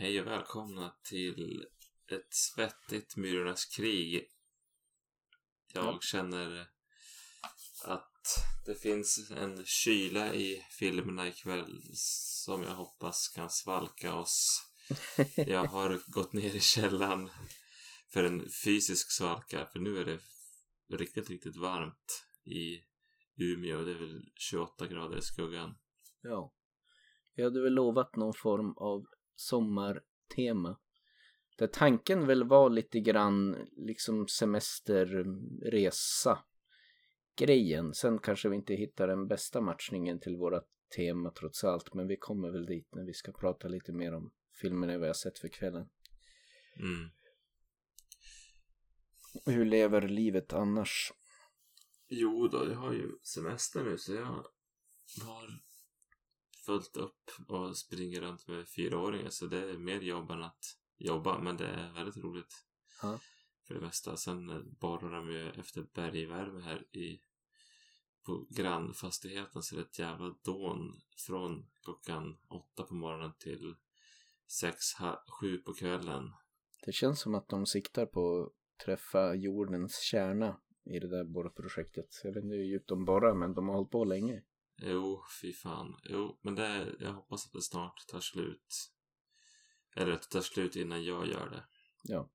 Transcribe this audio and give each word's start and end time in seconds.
Hej 0.00 0.20
och 0.20 0.26
välkomna 0.26 0.94
till 1.02 1.66
ett 2.12 2.34
svettigt 2.34 3.16
Myrornas 3.16 3.64
krig. 3.64 4.28
Jag 5.74 5.84
Ja. 5.84 5.98
känner 6.02 6.66
att 7.84 8.44
det 8.66 8.74
finns 8.74 9.30
en 9.30 9.64
kyla 9.64 10.34
i 10.34 10.66
filmerna 10.70 11.28
ikväll 11.28 11.80
som 11.94 12.62
jag 12.62 12.74
hoppas 12.74 13.28
kan 13.28 13.50
svalka 13.50 14.14
oss. 14.14 14.62
Jag 15.36 15.64
har 15.64 16.00
gått 16.06 16.32
ner 16.32 16.54
i 16.54 16.60
källan 16.60 17.30
för 18.12 18.24
en 18.24 18.48
fysisk 18.64 19.12
svalka, 19.12 19.66
för 19.66 19.78
nu 19.78 19.98
är 19.98 20.04
det 20.04 20.20
riktigt, 20.96 21.30
riktigt 21.30 21.56
varmt 21.56 22.24
i 22.44 22.84
Umeå. 23.36 23.82
Det 23.84 23.90
är 23.90 23.98
väl 23.98 24.32
28 24.36 24.86
grader 24.86 25.18
i 25.18 25.22
skuggan. 25.22 25.74
Ja. 26.22 26.54
Vi 27.34 27.44
hade 27.44 27.62
väl 27.62 27.74
lovat 27.74 28.16
någon 28.16 28.34
form 28.34 28.72
av 28.76 29.06
sommartema. 29.40 30.78
Där 31.56 31.66
tanken 31.66 32.26
väl 32.26 32.44
var 32.44 32.70
lite 32.70 33.00
grann 33.00 33.56
liksom 33.76 34.28
semesterresa 34.28 36.38
grejen. 37.36 37.94
Sen 37.94 38.18
kanske 38.18 38.48
vi 38.48 38.56
inte 38.56 38.74
hittar 38.74 39.08
den 39.08 39.28
bästa 39.28 39.60
matchningen 39.60 40.20
till 40.20 40.36
våra 40.36 40.62
tema 40.96 41.30
trots 41.30 41.64
allt. 41.64 41.94
Men 41.94 42.08
vi 42.08 42.16
kommer 42.16 42.50
väl 42.50 42.66
dit 42.66 42.94
när 42.94 43.04
vi 43.04 43.12
ska 43.12 43.32
prata 43.32 43.68
lite 43.68 43.92
mer 43.92 44.14
om 44.14 44.32
filmerna 44.60 44.98
vi 44.98 45.06
har 45.06 45.14
sett 45.14 45.38
för 45.38 45.48
kvällen. 45.48 45.88
Mm. 46.76 47.10
Hur 49.46 49.64
lever 49.64 50.08
livet 50.08 50.52
annars? 50.52 51.12
Jo 52.08 52.48
då, 52.48 52.70
jag 52.70 52.76
har 52.76 52.92
ju 52.92 53.18
semester 53.22 53.84
nu 53.84 53.98
så 53.98 54.14
jag 54.14 54.24
har 54.24 54.46
fullt 56.66 56.96
upp 56.96 57.30
och 57.46 57.76
springer 57.76 58.20
runt 58.20 58.48
med 58.48 58.68
fyraåringar 58.68 59.30
så 59.30 59.46
det 59.46 59.70
är 59.70 59.78
mer 59.78 60.00
jobb 60.00 60.30
än 60.30 60.42
att 60.42 60.76
jobba 60.98 61.38
men 61.38 61.56
det 61.56 61.66
är 61.66 61.92
väldigt 61.92 62.16
roligt. 62.16 62.64
Ja. 63.02 63.18
För 63.66 63.74
det 63.74 63.80
mesta. 63.80 64.16
Sen 64.16 64.74
borrar 64.80 65.10
de 65.10 65.30
ju 65.30 65.50
efter 65.50 65.86
bergvärme 65.94 66.60
här 66.60 66.96
i 66.96 67.20
på 68.26 68.46
grannfastigheten 68.50 69.62
så 69.62 69.74
det 69.74 69.80
är 69.80 69.84
ett 69.84 69.98
jävla 69.98 70.34
dån 70.44 71.00
från 71.26 71.66
klockan 71.84 72.38
åtta 72.48 72.82
på 72.82 72.94
morgonen 72.94 73.32
till 73.38 73.74
sex, 74.60 74.76
ha, 74.98 75.24
sju 75.40 75.58
på 75.58 75.74
kvällen. 75.74 76.32
Det 76.84 76.92
känns 76.92 77.20
som 77.20 77.34
att 77.34 77.48
de 77.48 77.66
siktar 77.66 78.06
på 78.06 78.42
att 78.42 78.84
träffa 78.84 79.34
jordens 79.34 80.00
kärna 80.00 80.60
i 80.84 80.98
det 80.98 81.08
där 81.08 81.24
borrprojektet. 81.24 82.20
Jag 82.24 82.34
vet 82.34 82.44
inte 82.44 82.56
hur 82.56 82.64
djupt 82.64 82.88
de 82.88 83.04
borrar 83.04 83.34
men 83.34 83.54
de 83.54 83.68
har 83.68 83.74
hållit 83.74 83.90
på 83.90 84.04
länge. 84.04 84.42
Jo, 84.82 85.22
fy 85.42 85.52
fan. 85.52 85.96
Jo, 86.02 86.40
men 86.42 86.54
det, 86.54 86.96
jag 87.00 87.12
hoppas 87.12 87.46
att 87.46 87.52
det 87.52 87.62
snart 87.62 88.06
tar 88.08 88.20
slut. 88.20 88.92
Eller 89.96 90.12
att 90.12 90.22
det 90.22 90.28
tar 90.28 90.40
slut 90.40 90.76
innan 90.76 91.04
jag 91.04 91.26
gör 91.26 91.50
det. 91.50 91.64
Ja. 92.02 92.30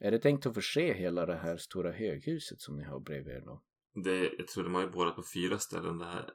Är 0.00 0.10
det 0.10 0.18
tänkt 0.18 0.46
att 0.46 0.54
förse 0.54 0.94
hela 0.94 1.26
det 1.26 1.36
här 1.36 1.56
stora 1.56 1.92
höghuset 1.92 2.60
som 2.60 2.76
ni 2.76 2.84
har 2.84 3.00
bredvid 3.00 3.34
er 3.34 3.40
då? 3.40 3.64
det 4.04 4.34
jag 4.38 4.48
tror 4.48 4.64
de 4.64 4.74
har 4.74 4.82
ju 4.82 4.90
borrat 4.90 5.16
på 5.16 5.22
fyra 5.34 5.58
ställen. 5.58 5.98
Det 5.98 6.04
här, 6.04 6.30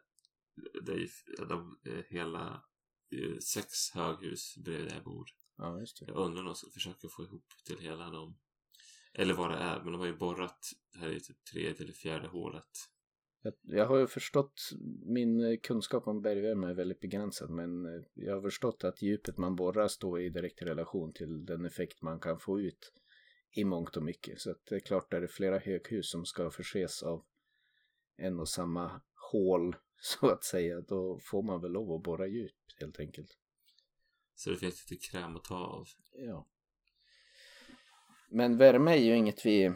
det 0.85 0.91
är 0.91 0.97
ju 0.97 1.07
de, 1.49 1.79
är 1.83 2.05
hela 2.09 2.63
sex 3.53 3.69
höghus 3.93 4.57
bredvid 4.57 4.87
där 4.87 4.95
jag 4.95 5.03
bor. 5.03 5.25
Ja, 5.57 5.79
just 5.79 5.99
det. 5.99 6.05
Jag 6.05 6.17
undrar 6.17 6.39
om 6.41 6.45
de 6.45 6.55
ska 6.55 6.69
försöka 6.69 7.07
få 7.09 7.23
ihop 7.23 7.45
till 7.65 7.79
hela 7.79 8.09
dem. 8.09 8.39
Eller 9.13 9.33
vad 9.33 9.51
det 9.51 9.57
är, 9.57 9.83
men 9.83 9.91
de 9.91 9.99
har 9.99 10.07
ju 10.07 10.17
borrat 10.17 10.59
det 10.93 10.99
här 10.99 11.07
är 11.07 11.19
typ 11.19 11.43
tredje 11.53 11.83
eller 11.83 11.93
fjärde 11.93 12.27
hålet. 12.27 12.71
Jag, 13.45 13.53
jag 13.61 13.85
har 13.85 13.97
ju 13.97 14.07
förstått, 14.07 14.61
min 15.05 15.59
kunskap 15.59 16.07
om 16.07 16.21
bergvärme 16.21 16.67
är 16.67 16.73
väldigt 16.73 16.99
begränsad 16.99 17.49
men 17.49 18.03
jag 18.13 18.33
har 18.35 18.41
förstått 18.41 18.83
att 18.83 19.01
djupet 19.01 19.37
man 19.37 19.55
borrar 19.55 19.87
står 19.87 20.21
i 20.21 20.29
direkt 20.29 20.61
relation 20.61 21.13
till 21.13 21.45
den 21.45 21.65
effekt 21.65 22.01
man 22.01 22.19
kan 22.19 22.39
få 22.39 22.61
ut 22.61 22.93
i 23.51 23.63
mångt 23.63 23.97
och 23.97 24.03
mycket. 24.03 24.41
Så 24.41 24.55
det 24.69 24.75
är 24.75 24.79
klart, 24.79 25.13
är 25.13 25.21
det 25.21 25.27
flera 25.27 25.59
höghus 25.59 26.11
som 26.11 26.25
ska 26.25 26.49
förses 26.49 27.03
av 27.03 27.25
en 28.17 28.39
och 28.39 28.49
samma 28.49 29.01
hål 29.31 29.75
så 30.01 30.29
att 30.29 30.43
säga, 30.43 30.81
då 30.81 31.19
får 31.19 31.43
man 31.43 31.61
väl 31.61 31.71
lov 31.71 31.91
att 31.91 32.03
borra 32.03 32.27
djupt 32.27 32.75
helt 32.79 32.99
enkelt. 32.99 33.37
Så 34.35 34.49
det 34.49 34.57
finns 34.57 34.91
lite 34.91 35.07
kräm 35.07 35.35
att 35.35 35.43
ta 35.43 35.55
av. 35.55 35.87
Ja. 36.13 36.47
Men 38.29 38.57
värme 38.57 38.91
är 38.91 39.01
ju 39.01 39.15
inget 39.15 39.45
vi 39.45 39.73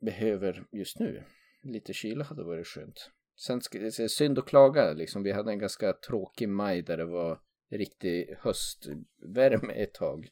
behöver 0.00 0.66
just 0.72 0.98
nu. 0.98 1.24
Lite 1.62 1.92
kyla 1.92 2.24
hade 2.24 2.44
varit 2.44 2.66
skönt. 2.66 3.10
Sen 3.36 3.60
ska 3.60 3.78
det 3.78 3.98
är 3.98 4.08
synd 4.08 4.38
att 4.38 4.46
klaga 4.46 4.92
liksom. 4.92 5.22
Vi 5.22 5.32
hade 5.32 5.50
en 5.50 5.58
ganska 5.58 5.92
tråkig 5.92 6.48
maj 6.48 6.82
där 6.82 6.96
det 6.96 7.04
var 7.04 7.40
riktig 7.68 8.36
höstvärme 8.38 9.72
ett 9.72 9.94
tag. 9.94 10.28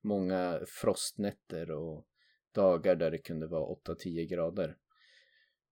Många 0.00 0.60
frostnätter 0.66 1.70
och 1.70 2.06
dagar 2.54 2.96
där 2.96 3.10
det 3.10 3.18
kunde 3.18 3.46
vara 3.46 3.76
8-10 3.76 4.28
grader. 4.28 4.76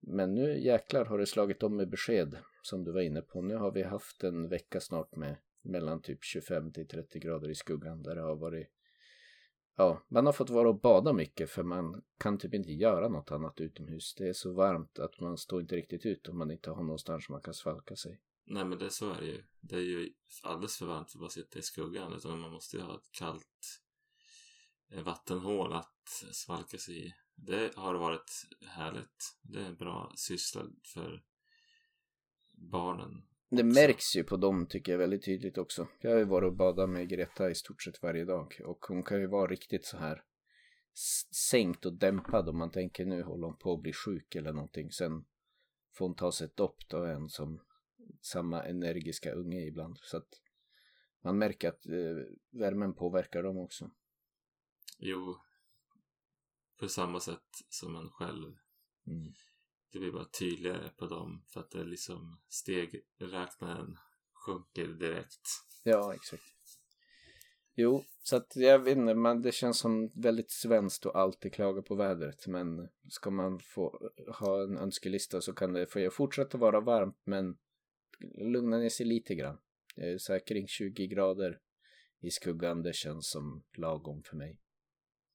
Men 0.01 0.35
nu 0.35 0.59
jäklar 0.59 1.05
har 1.05 1.19
det 1.19 1.27
slagit 1.27 1.63
om 1.63 1.77
med 1.77 1.89
besked 1.89 2.37
som 2.63 2.85
du 2.85 2.93
var 2.93 3.01
inne 3.01 3.23
på. 3.23 3.43
Nu 3.43 3.57
har 3.57 3.73
vi 3.73 3.83
haft 3.83 4.25
en 4.25 4.49
vecka 4.49 4.81
snart 4.81 5.17
med 5.17 5.37
mellan 5.63 6.03
typ 6.03 6.25
25 6.25 6.73
till 6.73 6.89
30 6.89 7.19
grader 7.19 7.51
i 7.51 7.55
skuggan 7.55 8.03
där 8.03 8.15
det 8.15 8.23
har 8.23 8.37
varit 8.37 8.69
Ja, 9.81 10.03
man 10.09 10.27
har 10.27 10.33
fått 10.33 10.51
vara 10.51 10.69
och 10.69 10.81
bada 10.81 11.13
mycket 11.13 11.51
för 11.51 11.63
man 11.63 12.03
kan 12.19 12.39
typ 12.39 12.55
inte 12.55 12.73
göra 12.73 13.09
något 13.09 13.31
annat 13.31 13.61
utomhus. 13.61 14.15
Det 14.15 14.29
är 14.29 14.33
så 14.33 14.53
varmt 14.53 14.99
att 14.99 15.21
man 15.21 15.39
står 15.39 15.61
inte 15.61 15.77
riktigt 15.77 16.07
ut 16.07 16.29
om 16.29 16.39
man 16.39 16.51
inte 16.51 16.71
har 16.71 16.83
någonstans 16.83 17.29
man 17.29 17.41
kan 17.41 17.55
svalka 17.55 17.97
sig. 17.97 18.21
Nej 18.45 18.65
men 18.65 18.79
det 18.79 18.91
så 18.91 19.13
är 19.13 19.21
det 19.21 19.27
ju. 19.27 19.45
Det 19.61 19.77
är 19.77 19.81
ju 19.81 20.13
alldeles 20.43 20.77
för 20.77 20.87
varmt 20.87 21.11
för 21.11 21.19
att 21.19 21.21
bara 21.21 21.31
sitta 21.31 21.59
i 21.59 21.63
skuggan. 21.63 22.13
Utan 22.13 22.39
man 22.39 22.51
måste 22.51 22.77
ju 22.77 22.83
ha 22.83 22.95
ett 22.95 23.13
kallt 23.13 23.81
eh, 24.91 25.03
vattenhål 25.03 25.73
att 25.73 26.25
svalka 26.33 26.79
sig 26.79 27.07
i. 27.07 27.15
Det 27.35 27.77
har 27.77 27.95
varit 27.95 28.47
härligt. 28.67 29.39
Det 29.43 29.61
är 29.61 29.67
en 29.67 29.77
bra 29.77 30.13
syssla 30.17 30.63
för 30.95 31.25
barnen. 32.55 33.23
Det 33.51 33.65
märks 33.65 34.17
ju 34.17 34.25
på 34.25 34.37
dem 34.37 34.67
tycker 34.67 34.93
jag 34.93 34.99
väldigt 34.99 35.25
tydligt 35.25 35.59
också. 35.59 35.89
Jag 36.01 36.11
har 36.11 36.19
ju 36.19 36.25
varit 36.25 36.47
och 36.47 36.57
badat 36.57 36.91
med 36.91 37.09
Greta 37.09 37.51
i 37.51 37.55
stort 37.55 37.83
sett 37.83 38.03
varje 38.03 38.25
dag 38.25 38.61
och 38.65 38.87
hon 38.87 39.03
kan 39.03 39.21
ju 39.21 39.27
vara 39.27 39.51
riktigt 39.51 39.85
så 39.85 39.97
här 39.97 40.25
sänkt 41.51 41.87
och 41.87 41.93
dämpad 41.93 42.49
om 42.49 42.59
man 42.59 42.71
tänker 42.71 43.05
nu 43.05 43.23
håller 43.23 43.47
hon 43.47 43.57
på 43.57 43.73
att 43.73 43.83
bli 43.83 43.93
sjuk 43.93 44.35
eller 44.35 44.53
någonting. 44.53 44.93
Sen 44.93 45.25
får 45.93 46.07
hon 46.07 46.15
ta 46.15 46.33
sig 46.33 46.45
ett 46.45 46.57
dopp 46.57 46.89
då 46.89 47.07
hon 47.07 47.31
som 47.31 47.61
samma 48.21 48.65
energiska 48.65 49.33
unge 49.33 49.67
ibland. 49.67 49.99
Så 50.03 50.17
att 50.17 50.29
man 51.21 51.39
märker 51.39 51.69
att 51.69 51.87
eh, 51.87 52.61
värmen 52.61 52.95
påverkar 52.95 53.43
dem 53.43 53.59
också. 53.59 53.91
Jo, 54.99 55.37
på 56.79 56.89
samma 56.89 57.21
sätt 57.21 57.49
som 57.69 57.97
en 57.97 58.11
själv. 58.11 58.57
Mm. 59.07 59.33
Det 59.93 59.99
blir 59.99 60.13
bara 60.13 60.25
tydligare 60.25 60.89
på 60.97 61.07
dem 61.07 61.45
för 61.47 61.61
att 61.61 61.71
det 61.71 61.85
liksom 61.85 62.41
stegräknaren 62.49 63.97
sjunker 64.33 64.87
direkt. 64.87 65.49
Ja, 65.85 66.15
exakt. 66.15 66.43
Jo, 67.75 68.05
så 68.23 68.37
att 68.37 68.57
jag 68.57 68.79
vet 68.79 68.97
inte, 68.97 69.15
men 69.15 69.43
det 69.43 69.53
känns 69.53 69.79
som 69.79 70.11
väldigt 70.15 70.51
svenskt 70.51 71.07
att 71.07 71.15
alltid 71.15 71.53
klaga 71.53 71.83
på 71.83 71.95
vädret. 71.95 72.47
Men 72.47 72.89
ska 73.09 73.31
man 73.31 73.61
få 73.61 74.11
ha 74.39 74.63
en 74.63 74.79
önskelista 74.79 75.41
så 75.41 75.53
kan 75.53 75.73
det 75.73 75.87
få 75.87 76.01
jag 76.01 76.15
fortsätta 76.15 76.59
vara 76.59 76.81
varmt 76.81 77.21
men 77.25 77.59
lugna 78.53 78.79
ner 78.79 78.89
sig 78.89 79.07
lite 79.07 79.35
grann. 79.35 79.59
Det 79.97 80.13
är 80.13 80.19
så 80.19 80.33
här 80.33 80.47
kring 80.47 80.67
20 80.69 81.07
grader 81.07 81.61
i 82.21 82.31
skuggan, 82.31 82.83
det 82.83 82.95
känns 82.95 83.31
som 83.31 83.65
lagom 83.77 84.23
för 84.23 84.37
mig. 84.37 84.59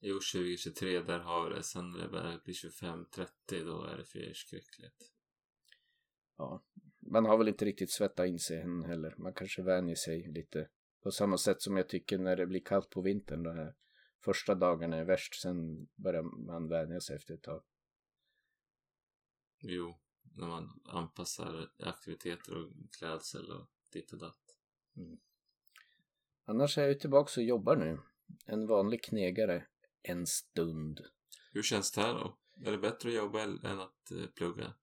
Jo, 0.06 0.20
2023 0.34 1.02
där 1.02 1.20
har 1.20 1.50
vi 1.50 1.56
det. 1.56 1.64
Sen 1.64 1.92
när 1.92 2.00
det 2.00 2.10
börjar 2.10 2.42
bli 2.44 2.54
25-30 2.54 3.28
då 3.66 3.84
är 3.84 3.98
det 3.98 4.06
för 4.06 4.20
förskräckligt. 4.20 5.12
Ja, 6.38 6.64
man 7.00 7.26
har 7.26 7.38
väl 7.38 7.48
inte 7.48 7.66
riktigt 7.66 7.92
svettat 7.92 8.28
in 8.28 8.40
sig 8.40 8.62
än 8.62 8.84
heller. 8.84 9.16
Man 9.18 9.34
kanske 9.34 9.62
vänjer 9.62 9.96
sig 9.96 10.28
lite. 10.28 10.70
På 11.04 11.12
samma 11.12 11.38
sätt 11.38 11.62
som 11.62 11.78
jag 11.78 11.90
tycker 11.90 12.18
när 12.18 12.36
det 12.36 12.48
blir 12.48 12.60
kallt 12.60 12.90
på 12.90 13.02
vintern. 13.02 13.44
De 13.44 13.58
här 13.58 13.76
första 14.24 14.56
dagarna 14.56 14.98
är 14.98 15.06
värst. 15.06 15.42
Sen 15.42 15.88
börjar 15.96 16.24
man 16.48 16.70
vänja 16.70 17.00
sig 17.00 17.16
efter 17.16 17.34
ett 17.34 17.44
tag. 17.44 17.64
Jo, 19.60 20.00
när 20.36 20.48
man 20.48 20.82
anpassar 20.86 21.70
aktiviteter 21.80 22.58
och 22.58 22.72
klädsel 23.00 23.52
och 23.52 23.70
ditt 23.94 24.14
och 24.14 24.20
datt. 24.20 24.56
Annars 26.46 26.78
är 26.78 26.88
jag 26.88 27.00
tillbaka 27.00 27.42
och 27.42 27.46
jobbar 27.46 27.76
nu. 27.76 28.00
En 28.46 28.68
vanlig 28.68 29.04
knegare. 29.04 29.68
En 30.04 30.26
stund. 30.26 31.02
Hur 31.54 31.64
känns 31.64 31.92
det 31.92 32.02
här 32.02 32.14
då? 32.14 32.38
Är 32.66 32.72
det 32.72 32.78
bättre 32.78 33.10
att 33.10 33.16
jobba 33.16 33.44
än 33.44 33.80
att 33.80 34.12
eh, 34.12 34.26
plugga? 34.36 34.74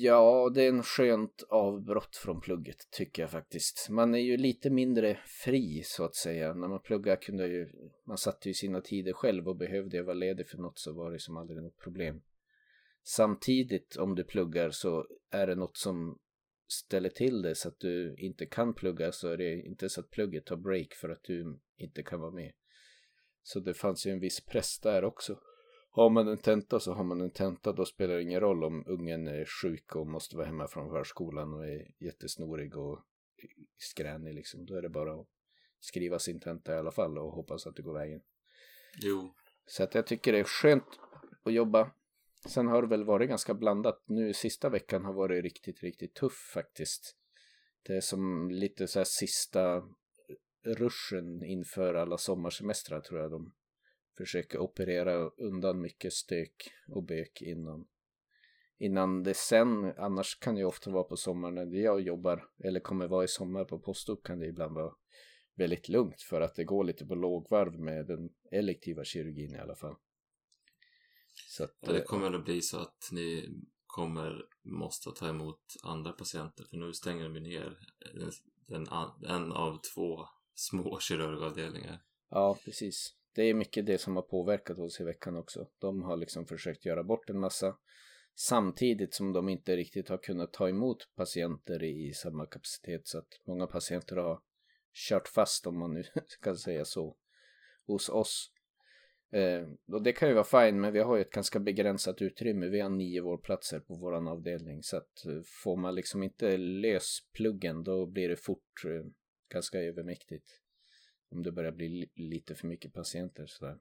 Ja, 0.00 0.50
det 0.54 0.62
är 0.62 0.68
en 0.68 0.82
skönt 0.82 1.42
avbrott 1.48 2.16
från 2.16 2.40
plugget 2.40 2.90
tycker 2.90 3.22
jag 3.22 3.30
faktiskt. 3.30 3.88
Man 3.90 4.14
är 4.14 4.18
ju 4.18 4.36
lite 4.36 4.70
mindre 4.70 5.18
fri 5.44 5.82
så 5.84 6.04
att 6.04 6.14
säga. 6.14 6.54
När 6.54 6.68
man 6.68 6.82
pluggar 6.82 7.16
kunde 7.16 7.46
ju, 7.46 7.68
man 8.06 8.18
satte 8.18 8.48
ju 8.48 8.54
sina 8.54 8.80
tider 8.80 9.12
själv 9.12 9.48
och 9.48 9.56
behövde 9.56 9.96
jag 9.96 10.04
vara 10.04 10.14
ledig 10.14 10.48
för 10.48 10.58
något 10.58 10.78
så 10.78 10.92
var 10.92 11.10
det 11.10 11.18
som 11.18 11.36
aldrig 11.36 11.62
något 11.62 11.78
problem. 11.78 12.22
Samtidigt 13.02 13.96
om 13.96 14.14
du 14.14 14.24
pluggar 14.24 14.70
så 14.70 15.06
är 15.30 15.46
det 15.46 15.54
något 15.54 15.76
som 15.76 16.18
ställer 16.68 17.10
till 17.10 17.42
det 17.42 17.54
så 17.54 17.68
att 17.68 17.78
du 17.78 18.14
inte 18.18 18.46
kan 18.46 18.74
plugga 18.74 19.12
så 19.12 19.28
är 19.28 19.36
det 19.36 19.62
inte 19.62 19.88
så 19.88 20.00
att 20.00 20.10
plugget 20.10 20.46
tar 20.46 20.56
break 20.56 20.94
för 20.94 21.08
att 21.08 21.22
du 21.22 21.60
inte 21.76 22.02
kan 22.02 22.20
vara 22.20 22.30
med. 22.30 22.52
Så 23.42 23.60
det 23.60 23.74
fanns 23.74 24.06
ju 24.06 24.10
en 24.10 24.20
viss 24.20 24.40
press 24.40 24.78
där 24.78 25.04
också. 25.04 25.38
Har 25.90 26.10
man 26.10 26.28
en 26.28 26.38
tenta 26.38 26.80
så 26.80 26.92
har 26.92 27.04
man 27.04 27.20
en 27.20 27.30
tenta, 27.30 27.72
då 27.72 27.84
spelar 27.84 28.14
det 28.14 28.22
ingen 28.22 28.40
roll 28.40 28.64
om 28.64 28.84
ungen 28.86 29.28
är 29.28 29.44
sjuk 29.44 29.96
och 29.96 30.06
måste 30.06 30.36
vara 30.36 30.46
hemma 30.46 30.68
från 30.68 30.90
förskolan 30.90 31.54
och 31.54 31.66
är 31.66 31.94
jättesnorig 31.98 32.76
och 32.76 32.98
skränig 33.78 34.34
liksom. 34.34 34.66
Då 34.66 34.74
är 34.74 34.82
det 34.82 34.88
bara 34.88 35.20
att 35.20 35.26
skriva 35.80 36.18
sin 36.18 36.40
tenta 36.40 36.74
i 36.74 36.78
alla 36.78 36.92
fall 36.92 37.18
och 37.18 37.32
hoppas 37.32 37.66
att 37.66 37.76
det 37.76 37.82
går 37.82 37.94
vägen. 37.94 38.20
Jo. 39.02 39.34
Så 39.66 39.82
att 39.82 39.94
jag 39.94 40.06
tycker 40.06 40.32
det 40.32 40.38
är 40.38 40.44
skönt 40.44 41.00
att 41.42 41.52
jobba. 41.52 41.90
Sen 42.48 42.66
har 42.66 42.82
det 42.82 42.88
väl 42.88 43.04
varit 43.04 43.28
ganska 43.28 43.54
blandat. 43.54 44.02
Nu 44.06 44.32
sista 44.32 44.68
veckan 44.68 45.04
har 45.04 45.12
varit 45.12 45.44
riktigt, 45.44 45.82
riktigt 45.82 46.14
tuff 46.14 46.50
faktiskt. 46.54 47.16
Det 47.82 47.96
är 47.96 48.00
som 48.00 48.50
lite 48.50 48.88
så 48.88 48.98
här 48.98 49.06
sista 49.08 49.82
ruschen 50.64 51.44
inför 51.44 51.94
alla 51.94 52.18
sommarsemestrar 52.18 53.00
tror 53.00 53.20
jag 53.20 53.30
de 53.30 53.52
försöker 54.16 54.58
operera 54.58 55.14
undan 55.28 55.80
mycket 55.80 56.12
stök 56.12 56.72
och 56.88 57.04
bök 57.04 57.42
innan 57.42 57.86
innan 58.78 59.22
det 59.22 59.34
sen, 59.34 59.84
annars 59.96 60.38
kan 60.38 60.54
det 60.54 60.64
ofta 60.64 60.90
vara 60.90 61.04
på 61.04 61.16
sommaren 61.16 61.54
när 61.54 61.76
jag 61.76 62.00
jobbar 62.00 62.48
eller 62.64 62.80
kommer 62.80 63.08
vara 63.08 63.24
i 63.24 63.28
sommar 63.28 63.64
på 63.64 63.78
postdoc 63.78 64.20
kan 64.24 64.38
det 64.38 64.46
ibland 64.46 64.74
vara 64.74 64.94
väldigt 65.54 65.88
lugnt 65.88 66.22
för 66.22 66.40
att 66.40 66.54
det 66.54 66.64
går 66.64 66.84
lite 66.84 67.06
på 67.06 67.14
lågvarv 67.14 67.80
med 67.80 68.06
den 68.06 68.30
elektiva 68.50 69.04
kirurgin 69.04 69.54
i 69.54 69.58
alla 69.58 69.76
fall. 69.76 69.96
Så 71.34 71.64
att, 71.64 71.76
ja, 71.80 71.92
det 71.92 72.02
kommer 72.02 72.32
att 72.32 72.44
bli 72.44 72.62
så 72.62 72.78
att 72.78 73.08
ni 73.12 73.48
kommer 73.86 74.44
måste 74.62 75.10
ta 75.10 75.28
emot 75.28 75.60
andra 75.82 76.12
patienter 76.12 76.64
för 76.64 76.76
nu 76.76 76.92
stänger 76.92 77.28
de 77.28 77.40
ner 77.40 77.78
en, 78.68 78.86
en 79.28 79.52
av 79.52 79.80
två 79.94 80.26
små 80.54 80.98
kirurgavdelningar. 81.00 82.02
Ja, 82.30 82.58
precis. 82.64 83.14
Det 83.34 83.42
är 83.42 83.54
mycket 83.54 83.86
det 83.86 83.98
som 83.98 84.16
har 84.16 84.22
påverkat 84.22 84.78
oss 84.78 85.00
i 85.00 85.04
veckan 85.04 85.36
också. 85.36 85.66
De 85.78 86.02
har 86.02 86.16
liksom 86.16 86.46
försökt 86.46 86.84
göra 86.84 87.04
bort 87.04 87.30
en 87.30 87.40
massa 87.40 87.76
samtidigt 88.34 89.14
som 89.14 89.32
de 89.32 89.48
inte 89.48 89.76
riktigt 89.76 90.08
har 90.08 90.18
kunnat 90.18 90.52
ta 90.52 90.68
emot 90.68 91.08
patienter 91.16 91.82
i 91.82 92.12
samma 92.14 92.46
kapacitet 92.46 93.08
så 93.08 93.18
att 93.18 93.40
många 93.46 93.66
patienter 93.66 94.16
har 94.16 94.40
kört 95.08 95.28
fast 95.28 95.66
om 95.66 95.78
man 95.78 95.94
nu 95.94 96.04
ska 96.26 96.56
säga 96.56 96.84
så 96.84 97.16
hos 97.86 98.08
oss. 98.08 98.50
Eh, 99.32 99.66
och 99.92 100.02
det 100.02 100.12
kan 100.12 100.28
ju 100.28 100.34
vara 100.34 100.44
fint 100.44 100.80
men 100.80 100.92
vi 100.92 101.00
har 101.00 101.16
ju 101.16 101.22
ett 101.22 101.30
ganska 101.30 101.60
begränsat 101.60 102.22
utrymme. 102.22 102.68
Vi 102.68 102.80
har 102.80 102.90
nio 102.90 103.20
vårdplatser 103.20 103.80
på 103.80 103.94
våran 103.94 104.28
avdelning 104.28 104.82
så 104.82 104.96
att 104.96 105.26
eh, 105.26 105.40
får 105.62 105.76
man 105.76 105.94
liksom 105.94 106.22
inte 106.22 106.56
lös 106.56 107.18
pluggen 107.32 107.82
då 107.82 108.06
blir 108.06 108.28
det 108.28 108.36
fort 108.36 108.84
eh, 108.84 109.04
ganska 109.52 109.78
övermäktigt. 109.78 110.60
Om 111.28 111.42
det 111.42 111.52
börjar 111.52 111.72
bli 111.72 112.10
lite 112.14 112.54
för 112.54 112.66
mycket 112.66 112.92
patienter 112.92 113.46
sådär. 113.46 113.78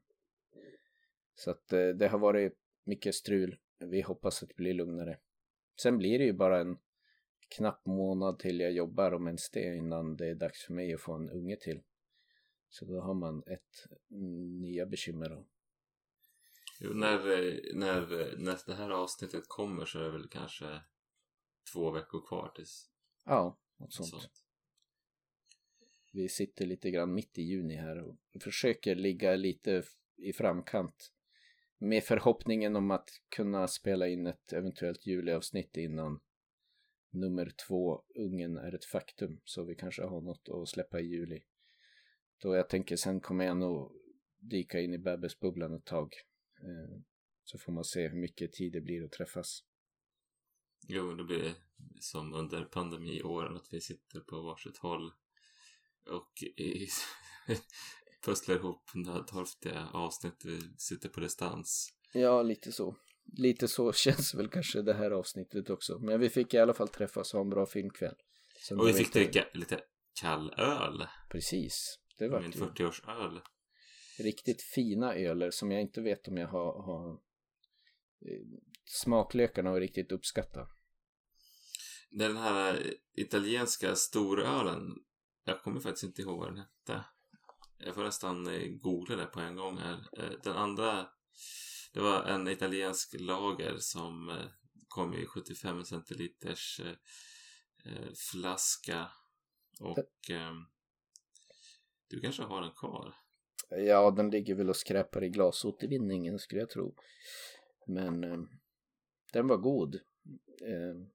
Så 1.35 1.51
att 1.51 1.73
eh, 1.73 1.89
det 1.89 2.07
har 2.07 2.19
varit 2.19 2.53
mycket 2.83 3.15
strul. 3.15 3.59
Vi 3.79 4.01
hoppas 4.01 4.44
att 4.44 4.50
det 4.50 4.56
blir 4.56 4.73
lugnare. 4.73 5.19
Sen 5.81 5.97
blir 5.97 6.19
det 6.19 6.25
ju 6.25 6.33
bara 6.33 6.62
en 6.62 6.77
knapp 7.50 7.85
månad 7.85 8.39
till 8.39 8.59
jag 8.59 8.71
jobbar 8.71 9.12
om 9.12 9.27
ens 9.27 9.50
det 9.50 9.75
innan 9.75 10.15
det 10.15 10.27
är 10.27 10.35
dags 10.35 10.65
för 10.65 10.73
mig 10.73 10.94
att 10.94 11.01
få 11.01 11.13
en 11.13 11.29
unge 11.29 11.56
till. 11.56 11.81
Så 12.69 12.85
då 12.85 13.01
har 13.01 13.13
man 13.13 13.44
ett 13.45 13.88
nya 14.62 14.85
bekymmer 14.85 15.29
då. 15.29 15.47
Jo, 16.79 16.94
när, 16.94 17.17
när, 17.75 18.01
när 18.38 18.65
det 18.65 18.75
här 18.75 18.89
avsnittet 18.89 19.44
kommer 19.47 19.85
så 19.85 20.00
är 20.00 20.03
det 20.03 20.12
väl 20.12 20.29
kanske 20.29 20.81
två 21.74 21.91
veckor 21.91 22.27
kvar 22.27 22.51
tills... 22.56 22.91
Ja, 23.25 23.59
något 23.77 23.94
sånt. 23.94 24.09
sånt. 24.09 24.40
Vi 26.11 26.29
sitter 26.29 26.65
lite 26.65 26.91
grann 26.91 27.13
mitt 27.13 27.37
i 27.37 27.41
juni 27.41 27.75
här 27.75 27.97
och 27.97 28.17
försöker 28.41 28.95
ligga 28.95 29.35
lite 29.35 29.83
i 30.17 30.33
framkant. 30.33 31.11
Med 31.77 32.03
förhoppningen 32.03 32.75
om 32.75 32.91
att 32.91 33.09
kunna 33.29 33.67
spela 33.67 34.07
in 34.07 34.27
ett 34.27 34.53
eventuellt 34.53 35.05
juliavsnitt 35.05 35.77
innan 35.77 36.19
nummer 37.09 37.51
två, 37.67 38.03
ungen 38.15 38.57
är 38.57 38.75
ett 38.75 38.85
faktum. 38.85 39.41
Så 39.43 39.63
vi 39.63 39.75
kanske 39.75 40.03
har 40.03 40.21
något 40.21 40.49
att 40.49 40.69
släppa 40.69 40.99
i 40.99 41.05
juli. 41.05 41.43
Då 42.41 42.55
jag 42.55 42.69
tänker 42.69 42.95
sen 42.95 43.21
kommer 43.21 43.45
jag 43.45 43.57
nog 43.57 43.91
dyka 44.39 44.79
in 44.79 44.93
i 44.93 44.97
bebisbubblan 44.97 45.73
ett 45.73 45.85
tag. 45.85 46.13
Eh, 46.61 47.01
så 47.43 47.57
får 47.57 47.71
man 47.71 47.83
se 47.83 48.07
hur 48.07 48.17
mycket 48.17 48.51
tid 48.51 48.73
det 48.73 48.81
blir 48.81 49.03
att 49.03 49.11
träffas. 49.11 49.63
Jo, 50.87 51.15
det 51.15 51.23
blir 51.23 51.53
som 51.99 52.33
under 52.33 52.65
pandemiåren 52.65 53.55
att 53.55 53.73
vi 53.73 53.81
sitter 53.81 54.19
på 54.19 54.41
varsitt 54.41 54.77
håll 54.77 55.11
och 56.09 56.44
i, 56.44 56.88
pusslar 58.25 58.56
ihop 58.56 58.89
torftiga 59.27 59.88
avsnitt. 59.94 60.42
Vi 60.45 60.59
sitter 60.77 61.09
på 61.09 61.19
distans. 61.19 61.94
Ja, 62.13 62.42
lite 62.42 62.71
så. 62.71 62.95
Lite 63.38 63.68
så 63.68 63.94
känns 63.94 64.33
väl 64.33 64.48
kanske 64.48 64.81
det 64.81 64.94
här 64.94 65.12
avsnittet 65.12 65.69
också. 65.69 66.00
Men 66.00 66.19
vi 66.19 66.30
fick 66.30 66.53
i 66.53 66.57
alla 66.57 66.74
fall 66.74 66.88
träffas 66.88 67.33
och 67.33 67.38
ha 67.38 67.44
en 67.44 67.50
bra 67.50 67.65
filmkväll. 67.65 68.15
Sen 68.68 68.80
och 68.80 68.88
vi 68.88 68.94
fick 68.94 69.13
dricka 69.13 69.45
lite 69.53 69.80
kall 70.21 70.53
öl. 70.57 71.07
Precis. 71.30 72.00
Det 72.18 72.27
var 72.27 72.42
Min 72.42 72.51
40-årsöl. 72.51 73.42
Riktigt 74.19 74.62
fina 74.62 75.15
öler 75.15 75.51
som 75.51 75.71
jag 75.71 75.81
inte 75.81 76.01
vet 76.01 76.27
om 76.27 76.38
jag 76.38 76.48
har, 76.48 76.83
har 76.83 77.12
eh, 77.12 78.59
smaklökarna 78.86 79.71
och 79.71 79.80
riktigt 79.80 80.12
uppskatta. 80.12 80.68
Den 82.12 82.38
här 82.38 82.94
italienska 83.13 83.95
storölen 83.95 84.81
jag 85.43 85.61
kommer 85.61 85.79
faktiskt 85.79 86.03
inte 86.03 86.21
ihåg 86.21 86.39
vad 86.39 86.47
den 86.47 86.57
hette. 86.57 87.05
Jag 87.77 87.95
får 87.95 88.03
nästan 88.03 88.47
eh, 88.47 88.67
googla 88.69 89.15
det 89.15 89.25
på 89.25 89.39
en 89.39 89.55
gång 89.55 89.77
här. 89.77 90.07
Eh, 90.17 90.31
den 90.43 90.53
andra, 90.53 91.07
det 91.93 91.99
var 91.99 92.23
en 92.23 92.47
italiensk 92.47 93.15
lager 93.19 93.77
som 93.77 94.29
eh, 94.29 94.45
kom 94.88 95.13
i 95.13 95.25
75 95.25 95.85
centiliters 95.85 96.81
flaska. 98.31 99.12
Och 99.79 100.29
ehm, 100.29 100.65
du 102.07 102.19
kanske 102.19 102.43
har 102.43 102.62
den 102.62 102.71
kvar? 102.71 103.15
Ja, 103.69 104.12
den 104.12 104.29
ligger 104.29 104.55
väl 104.55 104.69
och 104.69 104.75
skräpar 104.75 105.24
i 105.24 105.29
glasåtervinningen 105.29 106.39
skulle 106.39 106.62
jag 106.62 106.69
tro. 106.69 106.95
Men 107.88 108.24
ehm, 108.24 108.48
den 109.33 109.48
var 109.48 109.57
god. 109.57 109.95
Ehm, 110.65 111.10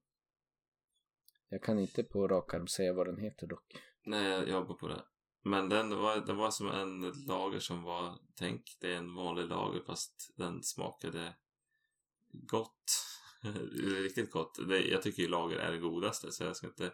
jag 1.48 1.62
kan 1.62 1.78
inte 1.78 2.04
på 2.04 2.28
rak 2.28 2.54
arm 2.54 2.66
säga 2.66 2.92
vad 2.92 3.06
den 3.06 3.18
heter 3.18 3.46
dock. 3.46 3.76
Nej, 4.06 4.30
jag 4.30 4.48
jobbar 4.48 4.74
på 4.74 4.88
det. 4.88 5.02
Men 5.42 5.68
den 5.68 5.98
var, 5.98 6.16
den 6.26 6.36
var 6.36 6.50
som 6.50 6.68
en 6.68 7.12
lager 7.26 7.58
som 7.58 7.82
var, 7.82 8.12
tänk 8.38 8.76
det 8.80 8.92
är 8.92 8.96
en 8.96 9.14
vanlig 9.14 9.46
lager 9.46 9.80
fast 9.80 10.32
den 10.36 10.62
smakade 10.62 11.34
gott. 12.32 12.84
Riktigt 14.02 14.30
gott. 14.30 14.68
Det, 14.68 14.80
jag 14.80 15.02
tycker 15.02 15.22
ju 15.22 15.28
lager 15.28 15.56
är 15.56 15.72
det 15.72 15.78
godaste 15.78 16.32
så 16.32 16.44
jag 16.44 16.56
ska 16.56 16.66
inte 16.66 16.86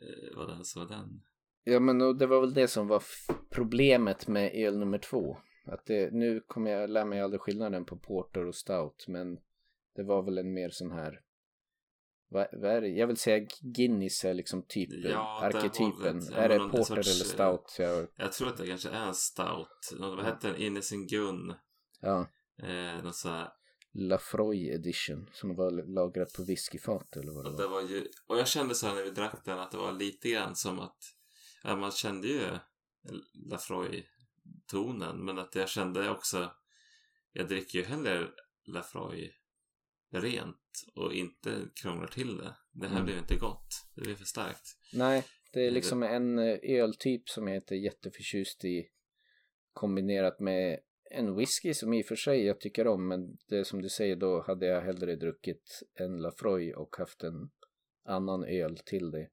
eh, 0.00 0.36
vara 0.36 0.46
den 0.46 0.64
som 0.64 0.82
var 0.82 0.88
den. 0.88 1.22
Ja 1.64 1.80
men 1.80 2.18
det 2.18 2.26
var 2.26 2.40
väl 2.40 2.54
det 2.54 2.68
som 2.68 2.88
var 2.88 3.02
problemet 3.50 4.28
med 4.28 4.52
öl 4.54 4.78
nummer 4.78 4.98
två. 4.98 5.38
Att 5.64 5.86
det, 5.86 6.12
nu 6.12 6.40
kommer 6.40 6.70
jag 6.70 6.90
lära 6.90 7.04
mig 7.04 7.20
aldrig 7.20 7.40
skillnaden 7.40 7.84
på 7.84 7.98
porter 7.98 8.46
och 8.46 8.54
stout 8.54 9.04
men 9.08 9.38
det 9.94 10.02
var 10.02 10.22
väl 10.22 10.38
en 10.38 10.52
mer 10.52 10.70
sån 10.70 10.90
här 10.90 11.20
vad, 12.28 12.46
vad 12.52 12.70
är 12.70 12.80
det? 12.80 12.88
Jag 12.88 13.06
vill 13.06 13.16
säga 13.16 13.46
Guinness 13.60 14.24
är 14.24 14.34
liksom 14.34 14.62
typ 14.62 14.90
ja, 14.92 15.40
arketypen. 15.42 16.20
Det 16.20 16.34
är, 16.34 16.48
det 16.48 16.58
porter 16.58 16.82
sorts, 16.82 17.08
eller 17.08 17.24
stout? 17.24 17.76
Jag... 17.78 18.08
jag 18.16 18.32
tror 18.32 18.48
att 18.48 18.56
det 18.56 18.66
kanske 18.66 18.88
är 18.88 19.06
en 19.06 19.14
stout. 19.14 19.92
Vad 19.98 20.24
hette 20.24 20.48
den? 20.48 20.56
Innocent 20.56 21.10
Gun. 21.10 21.54
Ja. 22.00 22.26
Eh, 22.62 23.04
något 23.04 23.16
så 23.16 23.28
här... 23.28 23.48
Lafroy 23.92 24.68
edition 24.68 25.30
som 25.32 25.54
var 25.54 25.70
lagrat 25.94 26.32
på 26.32 26.42
whiskyfat 26.42 27.16
eller 27.16 27.32
vad 27.32 27.44
det, 27.44 27.50
var. 27.50 27.58
det 27.58 27.68
var. 27.68 27.80
Ju, 27.82 28.08
och 28.26 28.38
jag 28.38 28.48
kände 28.48 28.74
så 28.74 28.86
här 28.86 28.94
när 28.94 29.02
vi 29.02 29.10
drack 29.10 29.44
den 29.44 29.58
att 29.58 29.70
det 29.70 29.76
var 29.76 29.92
lite 29.92 30.30
grann 30.30 30.56
som 30.56 30.80
att 30.80 30.98
ja, 31.64 31.76
man 31.76 31.90
kände 31.90 32.28
ju 32.28 32.48
Lafroy 33.50 34.06
tonen 34.66 35.24
men 35.24 35.38
att 35.38 35.54
jag 35.54 35.68
kände 35.68 36.10
också 36.10 36.50
jag 37.32 37.48
dricker 37.48 37.78
ju 37.78 37.84
hellre 37.84 38.28
Lafroy 38.66 39.32
rent 40.10 40.86
och 40.94 41.14
inte 41.14 41.68
krånglar 41.82 42.06
till 42.06 42.36
det. 42.36 42.56
Det 42.72 42.86
här 42.86 42.94
mm. 42.94 43.06
blev 43.06 43.18
inte 43.18 43.36
gott. 43.36 43.68
Det 43.94 44.00
blev 44.00 44.14
för 44.14 44.24
starkt. 44.24 44.76
Nej, 44.92 45.24
det 45.52 45.66
är 45.66 45.70
liksom 45.70 46.02
en 46.02 46.38
eh, 46.38 46.58
öltyp 46.62 47.28
som 47.28 47.48
jag 47.48 47.56
inte 47.56 47.74
är 47.74 47.78
jätteförtjust 47.78 48.64
i 48.64 48.88
kombinerat 49.72 50.40
med 50.40 50.78
en 51.10 51.36
whisky 51.36 51.74
som 51.74 51.92
i 51.92 52.02
och 52.02 52.06
för 52.06 52.16
sig 52.16 52.46
jag 52.46 52.60
tycker 52.60 52.86
om 52.86 53.08
men 53.08 53.36
det 53.48 53.64
som 53.64 53.82
du 53.82 53.88
säger 53.88 54.16
då 54.16 54.44
hade 54.46 54.66
jag 54.66 54.82
hellre 54.82 55.16
druckit 55.16 55.82
en 55.94 56.22
Lafroy 56.22 56.74
och 56.74 56.96
haft 56.96 57.22
en 57.22 57.50
annan 58.04 58.44
öl 58.44 58.78
till 58.78 59.10
det. 59.10 59.28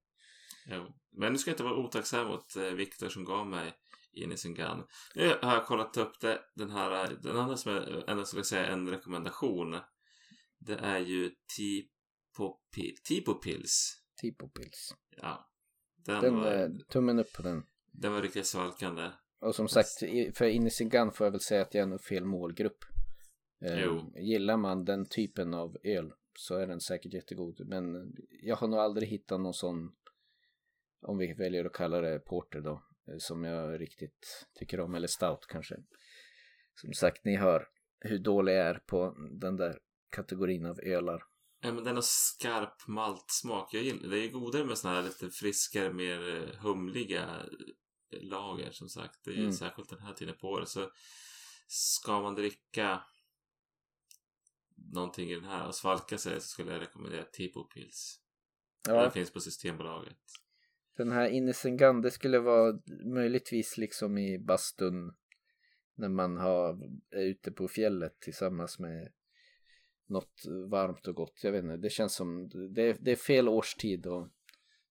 Jo. 0.67 0.85
Men 1.11 1.31
nu 1.31 1.37
ska 1.37 1.49
jag 1.49 1.53
inte 1.53 1.63
vara 1.63 1.77
otacksam 1.77 2.27
mot 2.27 2.55
eh, 2.55 2.63
Viktor 2.63 3.09
som 3.09 3.25
gav 3.25 3.47
mig 3.47 3.73
in 4.13 4.31
i 4.31 4.37
sin 4.37 4.53
gun. 4.53 4.83
Nu 5.15 5.27
har 5.41 5.53
jag 5.53 5.65
kollat 5.65 5.97
upp 5.97 6.19
det, 6.21 6.39
den 6.55 6.69
här, 6.69 7.17
den 7.21 7.37
andra 7.37 7.57
som 7.57 7.71
jag 7.71 8.09
ändå 8.09 8.25
skulle 8.25 8.43
säga 8.43 8.65
en 8.65 8.89
rekommendation 8.89 9.77
det 10.65 10.75
är 10.75 10.99
ju 10.99 11.31
Tipopils. 11.55 13.01
Tipopils. 13.03 14.03
Tipopils. 14.21 14.95
Ja. 15.17 15.49
Den, 15.95 16.21
den 16.21 16.35
var, 16.35 16.83
tummen 16.89 17.19
upp 17.19 17.33
på 17.33 17.41
den. 17.41 17.63
Den 17.91 18.13
var 18.13 18.21
riktigt 18.21 18.47
svalkande. 18.47 19.11
Och 19.39 19.55
som 19.55 19.67
sagt, 19.67 19.89
för 20.33 20.83
Gun 20.89 21.11
får 21.11 21.27
jag 21.27 21.31
väl 21.31 21.39
säga 21.39 21.61
att 21.61 21.73
jag 21.73 21.81
är 21.81 21.87
nog 21.87 22.01
fel 22.01 22.25
målgrupp. 22.25 22.85
Eh, 23.61 23.79
Jo. 23.83 24.13
Gillar 24.15 24.57
man 24.57 24.85
den 24.85 25.05
typen 25.05 25.53
av 25.53 25.77
öl 25.83 26.13
så 26.33 26.55
är 26.55 26.67
den 26.67 26.79
säkert 26.81 27.13
jättegod. 27.13 27.61
Men 27.67 28.13
jag 28.29 28.55
har 28.55 28.67
nog 28.67 28.79
aldrig 28.79 29.07
hittat 29.07 29.41
någon 29.41 29.53
sån, 29.53 29.95
om 31.01 31.17
vi 31.17 31.33
väljer 31.33 31.65
att 31.65 31.73
kalla 31.73 32.01
det 32.01 32.19
porter 32.19 32.61
då, 32.61 32.83
eh, 33.07 33.17
som 33.17 33.43
jag 33.43 33.81
riktigt 33.81 34.47
tycker 34.53 34.79
om. 34.79 34.95
Eller 34.95 35.07
stout 35.07 35.45
kanske. 35.47 35.75
Som 36.75 36.93
sagt, 36.93 37.25
ni 37.25 37.35
hör 37.35 37.67
hur 37.99 38.19
dålig 38.19 38.53
jag 38.53 38.65
är 38.65 38.79
på 38.85 39.15
den 39.31 39.57
där 39.57 39.79
kategorin 40.15 40.65
av 40.65 40.79
ölar. 40.79 41.23
Ja, 41.61 41.71
men 41.73 41.83
den 41.83 41.95
har 41.95 42.01
skarp 42.05 42.87
maltsmak. 42.87 43.73
Jag 43.73 43.83
gillar, 43.83 44.09
det 44.09 44.17
är 44.17 44.31
godare 44.31 44.65
med 44.65 44.77
såna 44.77 44.93
här 44.93 45.03
lite 45.03 45.29
friskare, 45.29 45.93
mer 45.93 46.35
eh, 46.35 46.59
humliga 46.59 47.23
eh, 48.11 48.21
lager 48.21 48.71
som 48.71 48.89
sagt. 48.89 49.19
Det 49.23 49.31
är 49.31 49.37
Mm. 49.37 49.51
särskilt 49.53 49.89
den 49.89 49.99
här 49.99 50.13
tiden 50.13 50.35
på 50.41 50.47
året. 50.49 50.69
Så 50.69 50.91
ska 51.67 52.21
man 52.21 52.35
dricka 52.35 53.03
någonting 54.93 55.29
i 55.29 55.35
den 55.35 55.43
här 55.45 55.67
och 55.67 55.75
svalka 55.75 56.17
sig 56.17 56.41
så 56.41 56.47
skulle 56.47 56.71
jag 56.71 56.81
rekommendera 56.81 57.23
Tipo 57.23 57.63
Pils. 57.63 58.19
Ja, 58.87 59.01
Den 59.01 59.11
finns 59.11 59.31
på 59.31 59.39
Systembolaget. 59.39 60.17
Den 60.97 61.11
här 61.11 61.27
Innocent 61.29 61.79
Gun, 61.79 62.01
det 62.01 62.11
skulle 62.11 62.39
vara 62.39 62.79
möjligtvis 63.05 63.77
liksom 63.77 64.17
i 64.17 64.39
bastun 64.39 65.13
när 65.95 66.09
man 66.09 66.37
har, 66.37 66.79
är 67.11 67.23
ute 67.25 67.51
på 67.51 67.67
fjället 67.67 68.19
tillsammans 68.19 68.79
med 68.79 69.11
något 70.07 70.45
varmt 70.69 71.07
och 71.07 71.15
gott. 71.15 71.43
Jag 71.43 71.51
vet 71.51 71.63
inte, 71.63 71.77
det 71.77 71.89
känns 71.89 72.15
som, 72.15 72.49
det 72.73 72.81
är, 72.81 72.97
det 72.99 73.11
är 73.11 73.15
fel 73.15 73.49
årstid 73.49 74.07
och 74.07 74.27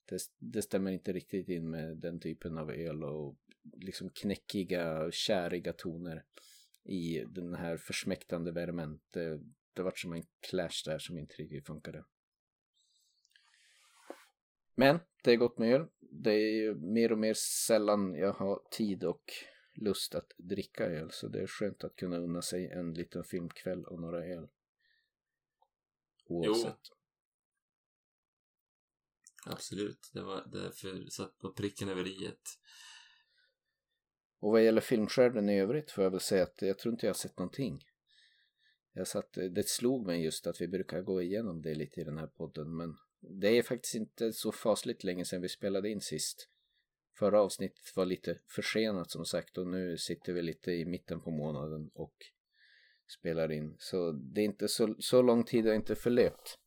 det, 0.04 0.18
det 0.38 0.62
stämmer 0.62 0.90
inte 0.90 1.12
riktigt 1.12 1.49
in 1.49 1.71
med 1.71 1.97
den 1.97 2.21
typen 2.21 2.59
av 2.59 2.71
öl 2.71 3.04
och 3.04 3.37
liksom 3.73 4.11
knäckiga, 4.11 5.11
käriga 5.11 5.73
toner 5.73 6.25
i 6.85 7.25
den 7.28 7.54
här 7.54 7.76
försmäktande 7.76 8.52
värmen. 8.52 9.00
Det, 9.11 9.40
det 9.73 9.83
vart 9.83 9.99
som 9.99 10.12
en 10.12 10.23
clash 10.40 10.83
där 10.85 10.99
som 10.99 11.18
inte 11.18 11.35
riktigt 11.35 11.66
funkade. 11.66 12.04
Men 14.75 14.99
det 15.25 15.33
är 15.33 15.37
gott 15.37 15.59
med 15.59 15.75
öl. 15.75 15.87
Det 16.00 16.33
är 16.33 16.52
ju 16.52 16.75
mer 16.75 17.12
och 17.12 17.18
mer 17.18 17.35
sällan 17.66 18.14
jag 18.14 18.33
har 18.33 18.62
tid 18.71 19.04
och 19.04 19.33
lust 19.75 20.14
att 20.14 20.33
dricka 20.37 20.85
öl. 20.85 21.11
Så 21.11 21.28
det 21.28 21.42
är 21.42 21.47
skönt 21.47 21.85
att 21.85 21.97
kunna 21.97 22.18
unna 22.18 22.42
sig 22.42 22.66
en 22.66 22.94
liten 22.94 23.25
filmkväll 23.25 23.85
och 23.85 24.00
några 24.00 24.25
öl. 24.25 24.49
Oavsett. 26.26 26.81
Absolut. 29.47 30.11
Det 30.12 30.23
var 30.23 30.47
därför 30.52 31.11
satt 31.11 31.38
på 31.38 31.52
pricken 31.52 31.88
över 31.88 32.07
iet. 32.07 32.59
Och 34.38 34.52
vad 34.52 34.64
gäller 34.64 34.81
filmskärden 34.81 35.49
i 35.49 35.61
övrigt 35.61 35.90
får 35.90 36.04
jag 36.04 36.11
väl 36.11 36.21
säga 36.21 36.43
att 36.43 36.62
jag 36.62 36.78
tror 36.78 36.95
inte 36.95 37.07
jag 37.07 37.12
har 37.12 37.19
sett 37.19 37.38
någonting. 37.38 37.85
Jag 38.93 39.09
satt, 39.09 39.33
det 39.33 39.69
slog 39.69 40.07
mig 40.07 40.25
just 40.25 40.47
att 40.47 40.61
vi 40.61 40.69
brukar 40.69 41.02
gå 41.02 41.23
igenom 41.23 41.62
det 41.62 41.75
lite 41.75 42.00
i 42.00 42.04
den 42.04 42.19
här 42.19 42.26
podden 42.26 42.76
men 42.76 42.97
det 43.21 43.59
är 43.59 43.62
faktiskt 43.62 43.95
inte 43.95 44.33
så 44.33 44.52
fasligt 44.52 45.04
länge 45.04 45.25
sedan 45.25 45.43
vi 45.43 45.49
spelade 45.49 45.90
in 45.90 46.00
sist. 46.00 46.49
Förra 47.19 47.40
avsnittet 47.40 47.97
var 47.97 48.07
lite 48.07 48.38
försenat 48.47 49.11
som 49.11 49.25
sagt 49.25 49.59
och 49.59 49.66
nu 49.66 49.99
sitter 49.99 50.33
vi 50.33 50.43
lite 50.43 50.73
i 50.73 50.85
mitten 50.85 51.21
på 51.21 51.31
månaden 51.31 51.90
och 51.95 52.14
spelar 53.06 53.52
in. 53.52 53.76
Så 53.78 54.12
det 54.12 54.40
är 54.40 54.44
inte 54.44 54.68
så, 54.68 54.94
så 54.99 55.23
lång 55.23 55.44
tid 55.44 55.66
har 55.66 55.75
inte 55.75 55.94
förlöpt 55.94 56.58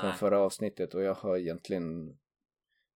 från 0.00 0.12
förra 0.12 0.38
avsnittet 0.38 0.94
och 0.94 1.02
jag 1.02 1.14
har 1.14 1.36
egentligen 1.36 2.18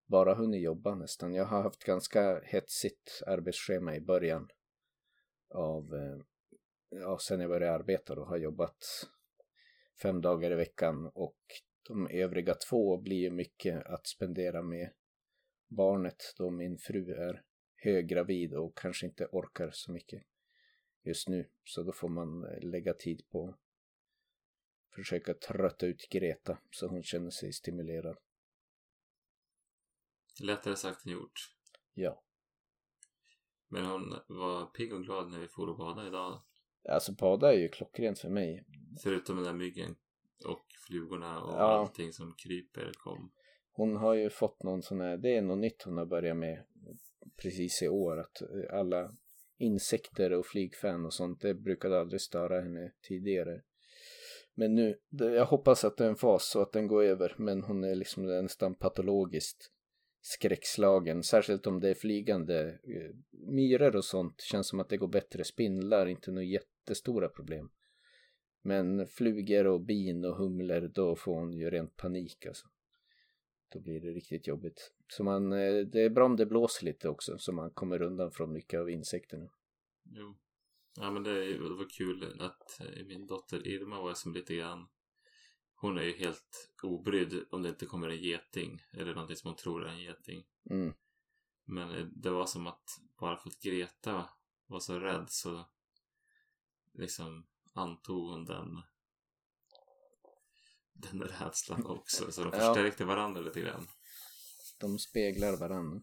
bara 0.05 0.33
hunnit 0.33 0.61
jobba 0.61 0.95
nästan. 0.95 1.33
Jag 1.33 1.45
har 1.45 1.61
haft 1.61 1.83
ganska 1.83 2.41
hetsigt 2.43 3.21
arbetsschema 3.27 3.95
i 3.95 4.01
början 4.01 4.49
av, 5.53 5.95
eh, 5.95 6.17
ja 6.89 7.17
sen 7.19 7.39
jag 7.39 7.49
började 7.49 7.75
arbeta 7.75 8.15
då 8.15 8.25
har 8.25 8.37
jobbat 8.37 8.77
fem 10.01 10.21
dagar 10.21 10.51
i 10.51 10.55
veckan 10.55 11.11
och 11.13 11.39
de 11.87 12.07
övriga 12.07 12.55
två 12.69 12.97
blir 12.97 13.17
ju 13.17 13.31
mycket 13.31 13.85
att 13.85 14.07
spendera 14.07 14.61
med 14.61 14.89
barnet 15.67 16.33
då 16.37 16.49
min 16.49 16.77
fru 16.77 17.11
är 17.11 17.43
höggravid 17.75 18.53
och 18.53 18.77
kanske 18.77 19.05
inte 19.05 19.27
orkar 19.31 19.69
så 19.73 19.91
mycket 19.91 20.23
just 21.03 21.27
nu. 21.29 21.49
Så 21.63 21.83
då 21.83 21.91
får 21.91 22.09
man 22.09 22.43
eh, 22.43 22.63
lägga 22.63 22.93
tid 22.93 23.29
på 23.29 23.47
att 23.49 23.59
försöka 24.95 25.33
trötta 25.33 25.85
ut 25.85 26.09
Greta 26.09 26.57
så 26.71 26.87
hon 26.87 27.03
känner 27.03 27.29
sig 27.29 27.53
stimulerad. 27.53 28.17
Lättare 30.41 30.75
sagt 30.75 31.05
än 31.05 31.11
gjort. 31.11 31.39
Ja. 31.93 32.23
Men 33.67 33.85
hon 33.85 34.15
var 34.27 34.65
pigg 34.65 34.93
och 34.93 35.03
glad 35.03 35.31
när 35.31 35.39
vi 35.39 35.47
for 35.47 35.69
och 35.69 35.77
badade 35.77 36.07
idag. 36.07 36.41
Alltså 36.89 37.11
bada 37.11 37.53
är 37.53 37.57
ju 37.57 37.69
klockrent 37.69 38.19
för 38.19 38.29
mig. 38.29 38.65
Förutom 39.03 39.35
den 39.35 39.45
där 39.45 39.53
myggen 39.53 39.95
och 40.45 40.65
flugorna 40.87 41.41
och 41.43 41.53
Ja. 41.53 41.79
allting 41.79 42.13
som 42.13 42.33
kryper 42.37 42.91
kom. 42.93 43.31
Hon 43.71 43.95
har 43.95 44.13
ju 44.13 44.29
fått 44.29 44.63
någon 44.63 44.81
sån 44.81 45.01
här, 45.01 45.17
det 45.17 45.37
är 45.37 45.41
något 45.41 45.57
nytt 45.57 45.83
hon 45.83 45.97
har 45.97 46.05
börjat 46.05 46.37
med 46.37 46.65
precis 47.41 47.81
i 47.81 47.87
år. 47.87 48.19
Att 48.19 48.41
eh, 48.41 48.79
alla 48.79 49.15
insekter 49.61 50.33
och 50.33 50.45
flygfän 50.45 51.05
och 51.05 51.13
sånt, 51.13 51.41
det 51.41 51.53
brukade 51.53 51.99
aldrig 51.99 52.21
störa 52.21 52.61
henne 52.61 52.91
tidigare. 53.07 53.61
Men 54.53 54.75
nu, 54.75 54.97
jag 55.09 55.45
hoppas 55.45 55.83
att 55.83 55.97
det 55.97 56.05
är 56.05 56.09
en 56.09 56.15
fas 56.15 56.55
och 56.55 56.61
att 56.61 56.71
den 56.71 56.87
går 56.87 57.03
över. 57.03 57.35
Men 57.37 57.63
hon 57.63 57.83
är 57.83 57.95
liksom 57.95 58.25
nästan 58.25 58.75
patologiskt 58.75 59.71
skräckslagen. 60.21 61.23
Särskilt 61.23 61.67
om 61.67 61.79
det 61.79 61.89
är 61.89 61.93
flygande 61.93 62.67
eh, 62.69 63.15
myror 63.31 63.95
och 63.95 64.05
sånt. 64.05 64.41
Känns 64.41 64.67
som 64.67 64.79
att 64.79 64.89
det 64.89 64.97
går 64.97 65.07
bättre. 65.07 65.43
Spindlar, 65.43 66.07
inte 66.07 66.31
några 66.31 66.43
jättestora 66.43 67.29
problem. 67.29 67.69
Men 68.61 69.07
flugor 69.07 69.67
och 69.67 69.81
bin 69.81 70.25
och 70.25 70.35
humlor, 70.35 70.91
då 70.95 71.15
får 71.15 71.35
hon 71.35 71.53
ju 71.53 71.69
rent 71.69 71.97
panik 71.97 72.45
alltså. 72.45 72.67
Då 73.73 73.79
blir 73.79 74.01
det 74.01 74.11
riktigt 74.11 74.47
jobbigt. 74.47 74.91
Så 75.11 75.23
man, 75.23 75.53
eh, 75.53 75.85
det 75.85 76.01
är 76.01 76.09
bra 76.09 76.25
om 76.25 76.35
det 76.35 76.45
blåser 76.45 76.85
lite 76.85 77.09
också 77.09 77.37
så 77.37 77.51
man 77.51 77.71
kommer 77.71 78.01
undan 78.01 78.31
från 78.31 78.53
mycket 78.53 78.79
av 78.79 78.89
insekterna. 78.89 79.49
Jo. 80.03 80.37
Ja 80.99 81.11
men 81.11 81.23
det, 81.23 81.53
det 81.53 81.75
var 81.75 81.89
kul 81.89 82.41
att 82.41 82.81
eh, 82.81 83.05
min 83.05 83.27
dotter 83.27 83.67
Irma 83.67 84.01
var 84.01 84.13
som 84.13 84.33
lite 84.33 84.55
grann 84.55 84.87
Hon 85.73 85.97
är 85.97 86.03
ju 86.03 86.17
helt 86.17 86.71
obrydd 86.83 87.45
om 87.51 87.63
det 87.63 87.69
inte 87.69 87.85
kommer 87.85 88.09
en 88.09 88.21
geting 88.21 88.83
eller 88.93 89.13
någonting 89.13 89.35
som 89.35 89.47
hon 89.47 89.57
tror 89.57 89.85
är 89.85 89.89
en 89.89 90.01
geting. 90.01 90.43
Mm. 90.69 90.93
Men 91.65 91.91
eh, 91.91 92.05
det 92.05 92.29
var 92.29 92.45
som 92.45 92.67
att 92.67 92.99
bara 93.19 93.37
för 93.37 93.49
att 93.49 93.61
Greta 93.61 94.29
var 94.65 94.79
så 94.79 94.99
rädd 94.99 95.29
så 95.29 95.65
liksom 96.93 97.47
antog 97.73 98.29
hon 98.29 98.45
den 98.45 98.81
den 100.93 101.21
rädslan 101.21 101.85
också. 101.85 102.31
Så 102.31 102.43
de 102.43 102.49
Ja. 102.53 102.59
förstärkte 102.59 103.05
varandra 103.05 103.41
lite 103.41 103.61
grann. 103.61 103.87
De 104.81 104.99
speglar 104.99 105.57
varandra. 105.57 106.01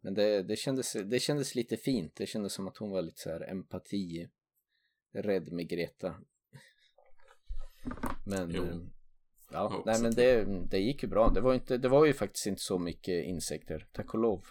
Men 0.00 0.14
det, 0.14 0.42
det, 0.42 0.56
kändes, 0.56 0.92
det 0.92 1.20
kändes 1.20 1.54
lite 1.54 1.76
fint. 1.76 2.16
Det 2.16 2.26
kändes 2.26 2.52
som 2.52 2.68
att 2.68 2.76
hon 2.76 2.90
var 2.90 3.02
lite 3.02 3.20
så 3.20 3.30
här 3.30 3.50
empati. 3.50 4.28
Rädd 5.12 5.52
med 5.52 5.68
Greta. 5.68 6.14
Men... 8.26 8.50
Jo. 8.50 8.62
eh, 8.62 8.76
Ja, 9.52 9.82
nej 9.86 10.02
men 10.02 10.14
det, 10.14 10.44
det 10.70 10.78
gick 10.78 11.02
ju 11.02 11.08
bra. 11.08 11.30
Det 11.30 11.40
var, 11.40 11.54
inte, 11.54 11.78
det 11.78 11.88
var 11.88 12.06
ju 12.06 12.12
faktiskt 12.12 12.46
inte 12.46 12.62
så 12.62 12.78
mycket 12.78 13.24
insekter. 13.24 13.86
Tack 13.92 14.14
och 14.14 14.20
lov. 14.20 14.44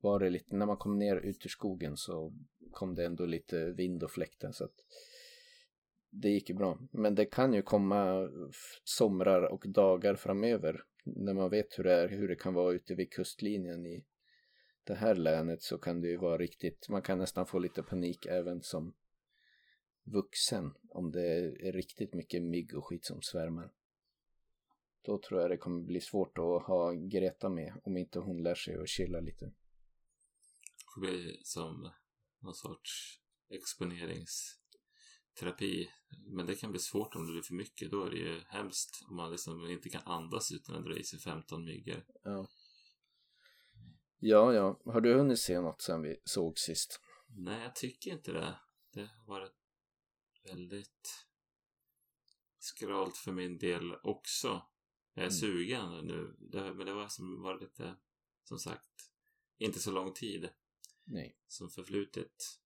Var 0.00 0.20
det 0.20 0.30
lite, 0.30 0.56
när 0.56 0.66
man 0.66 0.76
kom 0.76 0.98
ner 0.98 1.16
ut 1.16 1.46
ur 1.46 1.50
skogen 1.50 1.96
så 1.96 2.32
kom 2.72 2.94
det 2.94 3.04
ändå 3.06 3.26
lite 3.26 3.70
vind 3.70 4.02
och 4.02 4.10
fläktar 4.10 4.52
så 4.52 4.64
att 4.64 4.74
det 6.10 6.28
gick 6.28 6.48
ju 6.48 6.54
bra. 6.54 6.78
Men 6.90 7.14
det 7.14 7.24
kan 7.24 7.54
ju 7.54 7.62
komma 7.62 8.28
somrar 8.84 9.42
och 9.42 9.64
dagar 9.68 10.14
framöver 10.14 10.84
när 11.16 11.34
man 11.34 11.50
vet 11.50 11.78
hur 11.78 11.84
det 11.84 11.92
är, 11.92 12.08
hur 12.08 12.28
det 12.28 12.36
kan 12.36 12.54
vara 12.54 12.72
ute 12.72 12.94
vid 12.94 13.12
kustlinjen 13.12 13.86
i 13.86 14.04
det 14.84 14.94
här 14.94 15.14
länet 15.14 15.62
så 15.62 15.78
kan 15.78 16.00
det 16.00 16.08
ju 16.08 16.16
vara 16.16 16.38
riktigt, 16.38 16.88
man 16.88 17.02
kan 17.02 17.18
nästan 17.18 17.46
få 17.46 17.58
lite 17.58 17.82
panik 17.82 18.26
även 18.26 18.62
som 18.62 18.94
vuxen 20.02 20.74
om 20.88 21.10
det 21.10 21.26
är 21.68 21.72
riktigt 21.72 22.14
mycket 22.14 22.42
mygg 22.42 22.74
och 22.74 22.86
skit 22.86 23.04
som 23.04 23.22
svärmar. 23.22 23.72
Då 25.02 25.18
tror 25.18 25.40
jag 25.40 25.50
det 25.50 25.56
kommer 25.56 25.82
bli 25.82 26.00
svårt 26.00 26.38
att 26.38 26.62
ha 26.62 26.92
Greta 26.92 27.48
med 27.48 27.74
om 27.84 27.96
inte 27.96 28.18
hon 28.18 28.42
lär 28.42 28.54
sig 28.54 28.76
att 28.76 28.88
chilla 28.88 29.20
lite. 29.20 29.52
får 30.94 31.00
bli 31.00 31.40
som 31.42 31.90
någon 32.40 32.54
sorts 32.54 33.20
exponerings 33.48 34.57
exponeringsterapi. 35.38 35.90
Men 36.26 36.46
det 36.46 36.54
kan 36.54 36.70
bli 36.70 36.80
svårt 36.80 37.14
om 37.14 37.26
det 37.26 37.32
blir 37.32 37.42
för 37.42 37.54
mycket. 37.54 37.90
Då 37.90 38.04
är 38.04 38.10
det 38.10 38.16
ju 38.16 38.40
hemskt 38.48 39.04
om 39.08 39.16
man 39.16 39.30
liksom 39.30 39.66
inte 39.70 39.88
kan 39.88 40.02
andas 40.04 40.52
utan 40.52 40.76
att 40.76 40.84
dra 40.84 40.96
i 40.96 41.04
sig 41.04 41.18
15 41.18 41.64
myggor. 41.64 42.04
Ja. 42.22 42.48
Ja, 44.20 44.52
ja. 44.54 44.80
Har 44.84 45.00
du 45.00 45.14
hunnit 45.14 45.38
se 45.40 45.60
något 45.60 45.82
sen 45.82 46.02
vi 46.02 46.20
såg 46.24 46.58
sist? 46.58 47.00
Nej, 47.28 47.62
jag 47.62 47.74
tycker 47.76 48.10
inte 48.10 48.32
det. 48.32 48.58
Det 48.92 49.06
har 49.06 49.26
varit 49.26 49.52
väldigt 50.44 51.26
skralt 52.58 53.16
för 53.16 53.32
min 53.32 53.58
del 53.58 53.94
också. 54.02 54.62
Jag 55.14 55.24
är 55.24 55.28
Mm. 55.28 55.40
sugen 55.40 56.06
nu. 56.06 56.36
Det, 56.38 56.74
men 56.74 56.86
det 56.86 56.92
var 56.92 57.08
som 57.08 57.42
var 57.42 57.60
lite, 57.60 57.96
som 58.44 58.58
sagt, 58.58 59.10
inte 59.58 59.78
så 59.78 59.90
lång 59.90 60.12
tid. 60.12 60.48
Nej. 61.10 61.38
som 61.46 61.70
förflutit. 61.70 62.60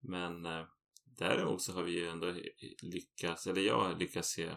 Men 0.00 0.46
eh, 0.46 0.66
däremot 1.18 1.62
så 1.62 1.72
har 1.72 1.82
vi 1.82 1.92
ju 1.92 2.08
ändå 2.08 2.34
lyckats, 2.82 3.46
eller 3.46 3.60
jag 3.62 3.80
har 3.80 3.98
lyckats 3.98 4.28
se 4.28 4.54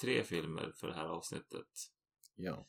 tre 0.00 0.24
filmer 0.24 0.72
för 0.76 0.86
det 0.86 0.94
här 0.94 1.04
avsnittet. 1.08 1.68
Ja. 2.36 2.66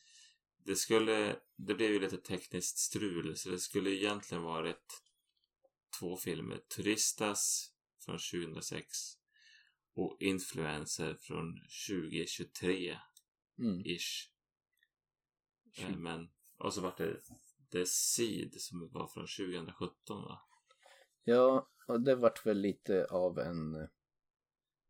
Det 0.66 0.76
skulle, 0.76 1.40
det 1.56 1.76
blev 1.76 1.92
ju 1.92 2.00
lite 2.00 2.18
tekniskt 2.18 2.78
strul 2.78 3.38
så 3.38 3.50
det 3.50 3.60
skulle 3.60 3.90
egentligen 3.90 4.44
varit 4.44 5.04
två 6.00 6.18
filmer. 6.18 6.58
Turistas 6.58 7.74
från 8.06 8.18
2006 8.18 8.88
och 9.96 10.18
Influencer 10.20 11.18
från 11.22 11.60
2023 11.90 12.98
Mm. 13.60 13.80
ish. 13.86 14.30
Tjugo- 15.78 15.96
Men, 15.98 16.30
och 16.58 16.74
så 16.74 16.82
var 16.82 16.96
det 16.98 17.22
The 17.72 17.86
Seed 17.86 18.62
som 18.62 18.90
var 18.92 19.08
från 19.08 19.28
2017 19.28 20.22
va? 20.22 20.42
Ja, 21.24 21.70
och 21.92 22.02
det 22.02 22.16
vart 22.16 22.46
väl 22.46 22.58
lite 22.58 23.06
av 23.06 23.40
en 23.40 23.76
eh, 23.76 23.88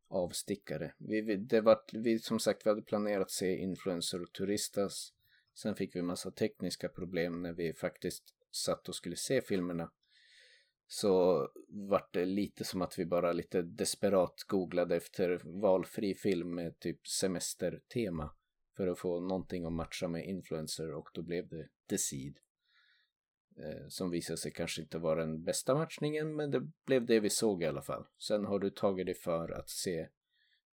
avstickare. 0.10 0.94
Vi, 0.98 1.22
vi, 1.22 1.36
det 1.36 1.62
vart, 1.62 1.94
vi, 1.94 2.20
som 2.20 2.40
sagt, 2.40 2.66
vi 2.66 2.70
hade 2.70 2.82
planerat 2.82 3.22
att 3.22 3.32
se 3.32 3.58
Influencer 3.58 4.22
och 4.22 4.34
Turistas. 4.34 5.14
Sen 5.62 5.76
fick 5.76 5.96
vi 5.96 6.02
massa 6.02 6.32
tekniska 6.32 6.90
problem 6.90 7.42
när 7.42 7.54
vi 7.54 7.74
faktiskt 7.74 8.24
satt 8.52 8.90
och 8.90 8.96
skulle 8.96 9.16
se 9.16 9.42
filmerna. 9.42 9.92
Så 10.88 11.48
vart 11.68 12.14
det 12.14 12.26
lite 12.26 12.64
som 12.64 12.82
att 12.82 13.00
vi 13.00 13.06
bara 13.06 13.34
lite 13.34 13.62
desperat 13.62 14.44
googlade 14.48 14.96
efter 14.96 15.42
valfri 15.62 16.16
film 16.16 16.56
med 16.56 16.80
typ 16.80 17.08
semestertema. 17.08 18.32
För 18.78 18.88
att 18.88 19.00
få 19.00 19.20
någonting 19.20 19.66
att 19.66 19.74
matcha 19.74 20.08
med 20.08 20.26
Influencer 20.26 20.94
och 20.94 21.10
då 21.14 21.22
blev 21.22 21.48
det 21.48 21.68
The 21.90 21.98
Seed. 21.98 22.38
Eh, 23.58 23.88
som 23.88 24.10
visade 24.10 24.38
sig 24.38 24.52
kanske 24.52 24.82
inte 24.82 24.98
vara 24.98 25.20
den 25.20 25.44
bästa 25.44 25.76
matchningen 25.76 26.36
men 26.36 26.52
det 26.52 26.62
blev 26.86 27.06
det 27.06 27.20
vi 27.20 27.30
såg 27.30 27.64
i 27.64 27.66
alla 27.66 27.82
fall. 27.82 28.06
Sen 28.18 28.46
har 28.46 28.60
du 28.60 28.70
tagit 28.70 29.06
dig 29.06 29.16
för 29.16 29.52
att 29.52 29.70
se 29.70 30.10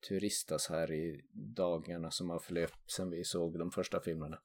Turistas 0.09 0.69
här 0.69 0.93
i 0.93 1.25
dagarna 1.33 2.11
som 2.11 2.31
har 2.31 2.39
förlöpt 2.39 2.91
sen 2.91 3.11
vi 3.11 3.25
såg 3.25 3.59
de 3.59 3.71
första 3.71 4.01
filmerna. 4.01 4.43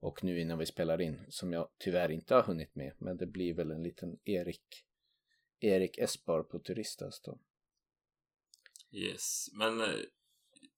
Och 0.00 0.24
nu 0.24 0.40
innan 0.40 0.58
vi 0.58 0.66
spelar 0.66 1.00
in, 1.00 1.26
som 1.28 1.52
jag 1.52 1.68
tyvärr 1.78 2.10
inte 2.10 2.34
har 2.34 2.42
hunnit 2.42 2.74
med, 2.74 2.92
men 2.98 3.16
det 3.16 3.26
blir 3.26 3.54
väl 3.54 3.70
en 3.70 3.82
liten 3.82 4.18
Erik 4.24 4.84
Erik 5.60 5.98
Espar 5.98 6.42
på 6.42 6.58
Turistas 6.58 7.20
då. 7.20 7.38
Yes, 8.90 9.48
men 9.52 9.80
eh, 9.80 10.00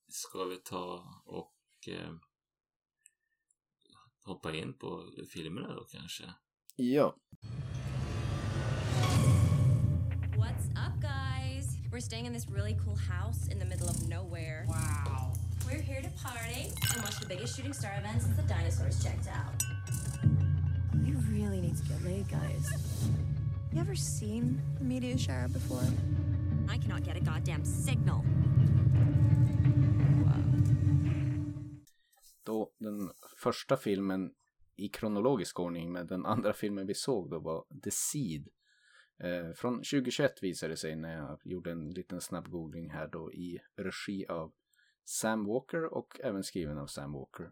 ska 0.09 0.45
vi 0.45 0.57
ta 0.57 1.05
och 1.25 1.89
eh, 1.89 2.15
hoppa 4.23 4.55
in 4.55 4.79
på 4.79 5.13
filmerna 5.33 5.75
då 5.75 5.85
kanske? 5.85 6.35
Ja, 6.83 7.13
What's 10.37 10.65
up, 10.75 10.99
guys? 10.99 11.77
We're 11.93 12.01
staying 12.01 12.25
in 12.25 12.33
this 12.33 12.49
really 12.49 12.75
cool 12.83 12.97
house 12.97 13.49
in 13.49 13.59
the 13.59 13.67
middle 13.67 13.87
of 13.87 14.09
nowhere. 14.09 14.65
Wow. 14.67 15.35
We're 15.67 15.83
here 15.83 16.01
to 16.01 16.09
party 16.25 16.73
and 16.95 17.03
watch 17.03 17.21
the 17.21 17.27
biggest 17.27 17.55
shooting 17.55 17.75
star 17.75 17.93
event 17.99 18.23
since 18.23 18.35
the 18.35 18.45
dinosaurs 18.45 19.05
checked 19.05 19.29
out. 19.29 19.63
We 21.05 21.13
really 21.29 21.61
need 21.61 21.77
to 21.77 21.83
get 21.83 22.03
laid, 22.03 22.31
guys. 22.31 22.73
You 23.75 23.81
ever 23.83 23.95
seen 23.95 24.63
the 24.79 24.85
meteor 24.85 25.19
shower 25.19 25.49
before? 25.49 25.85
I 26.67 26.79
cannot 26.79 27.05
get 27.05 27.15
a 27.15 27.21
goddamn 27.21 27.63
signal. 27.67 28.25
Wow. 30.25 30.43
då 32.45 32.71
den 32.79 33.11
första 33.37 33.77
filmen 33.77 34.31
i 34.81 34.89
kronologisk 34.89 35.61
ordning 35.61 35.93
med 35.93 36.07
den 36.07 36.27
andra 36.27 36.53
filmen 36.53 36.87
vi 36.87 36.95
såg 36.95 37.31
då 37.31 37.39
var 37.39 37.65
The 37.83 37.91
Seed. 37.91 38.49
Eh, 39.19 39.53
från 39.53 39.75
2021 39.75 40.43
visade 40.43 40.73
det 40.73 40.77
sig 40.77 40.97
när 40.97 41.17
jag 41.17 41.41
gjorde 41.45 41.71
en 41.71 41.91
liten 41.91 42.21
snabb 42.21 42.49
googling 42.49 42.91
här 42.91 43.09
då 43.09 43.33
i 43.33 43.59
regi 43.77 44.27
av 44.27 44.53
Sam 45.05 45.45
Walker 45.45 45.85
och 45.85 46.21
även 46.21 46.45
skriven 46.45 46.79
av 46.79 46.87
Sam 46.87 47.13
Walker. 47.13 47.51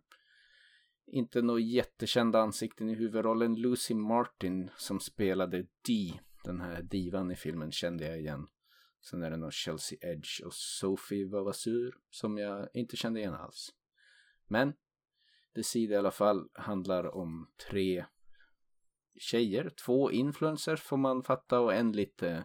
Inte 1.06 1.42
några 1.42 1.60
jättekända 1.60 2.40
ansikten 2.40 2.88
i 2.88 2.94
huvudrollen. 2.94 3.54
Lucy 3.54 3.94
Martin 3.94 4.70
som 4.76 5.00
spelade 5.00 5.66
Dee, 5.86 6.20
den 6.44 6.60
här 6.60 6.82
divan 6.82 7.30
i 7.30 7.36
filmen, 7.36 7.72
kände 7.72 8.06
jag 8.06 8.18
igen. 8.18 8.46
Sen 9.00 9.22
är 9.22 9.30
det 9.30 9.36
nog 9.36 9.52
Chelsea 9.52 9.98
Edge 10.02 10.42
och 10.44 10.54
Sophie 10.54 11.28
Vavasur 11.28 11.94
som 12.10 12.38
jag 12.38 12.68
inte 12.74 12.96
kände 12.96 13.20
igen 13.20 13.34
alls. 13.34 13.74
Men 14.46 14.72
The 15.58 15.64
Seed 15.64 15.90
i 15.90 15.96
alla 15.96 16.10
fall 16.10 16.48
handlar 16.52 17.14
om 17.16 17.48
tre 17.70 18.04
tjejer, 19.14 19.70
två 19.70 20.12
influencers 20.12 20.80
får 20.80 20.96
man 20.96 21.22
fatta 21.22 21.60
och 21.60 21.74
en 21.74 21.92
lite 21.92 22.44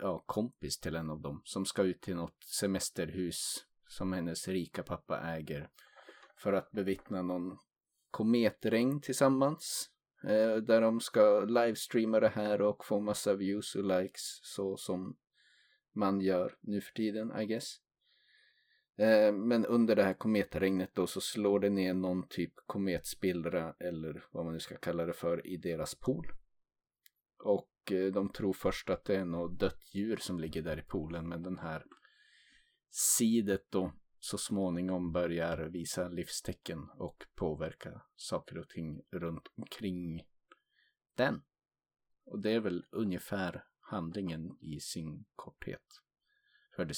ja, 0.00 0.24
kompis 0.26 0.80
till 0.80 0.96
en 0.96 1.10
av 1.10 1.20
dem 1.20 1.42
som 1.44 1.64
ska 1.64 1.82
ut 1.82 2.00
till 2.00 2.16
något 2.16 2.44
semesterhus 2.44 3.66
som 3.88 4.12
hennes 4.12 4.48
rika 4.48 4.82
pappa 4.82 5.20
äger 5.20 5.70
för 6.36 6.52
att 6.52 6.70
bevittna 6.70 7.22
någon 7.22 7.58
kometregn 8.10 9.00
tillsammans 9.00 9.90
eh, 10.22 10.56
där 10.56 10.80
de 10.80 11.00
ska 11.00 11.40
livestreama 11.40 12.20
det 12.20 12.28
här 12.28 12.62
och 12.62 12.84
få 12.84 13.00
massa 13.00 13.34
views 13.34 13.74
och 13.74 13.84
likes 13.84 14.40
så 14.42 14.76
som 14.76 15.16
man 15.92 16.20
gör 16.20 16.56
nu 16.60 16.80
för 16.80 16.92
tiden 16.92 17.40
I 17.40 17.46
guess. 17.46 17.80
Eh, 18.96 19.32
Men 19.32 19.66
under 19.66 19.96
det 19.96 20.02
här 20.02 20.14
kometregnet 20.14 20.90
då 20.94 21.06
så 21.06 21.20
slår 21.20 21.60
det 21.60 21.70
ner 21.70 21.94
någon 21.94 22.28
typ 22.28 22.52
kometspillra 22.66 23.74
eller 23.78 24.24
vad 24.30 24.44
man 24.44 24.54
nu 24.54 24.60
ska 24.60 24.76
kalla 24.76 25.06
det 25.06 25.12
för 25.12 25.46
i 25.46 25.56
deras 25.56 25.94
pool. 25.94 26.32
Och 27.38 27.92
eh, 27.92 28.12
de 28.12 28.28
tror 28.28 28.52
först 28.52 28.90
att 28.90 29.04
det 29.04 29.16
är 29.16 29.24
något 29.24 29.58
dött 29.58 29.94
djur 29.94 30.16
som 30.16 30.40
ligger 30.40 30.62
där 30.62 30.78
i 30.78 30.82
poolen 30.82 31.28
men 31.28 31.42
den 31.42 31.58
här 31.58 31.84
sidet 32.90 33.66
då 33.70 33.92
så 34.20 34.38
småningom 34.38 35.12
börjar 35.12 35.56
visa 35.58 36.08
livstecken 36.08 36.90
och 36.90 37.26
påverka 37.34 38.02
saker 38.16 38.58
och 38.58 38.68
ting 38.68 39.02
runt 39.10 39.48
omkring 39.56 40.22
den. 41.14 41.42
Och 42.24 42.40
det 42.40 42.50
är 42.50 42.60
väl 42.60 42.84
ungefär 42.90 43.64
handlingen 43.80 44.58
i 44.60 44.80
sin 44.80 45.24
korthet 45.34 46.02
för 46.76 46.86
The 46.86 46.94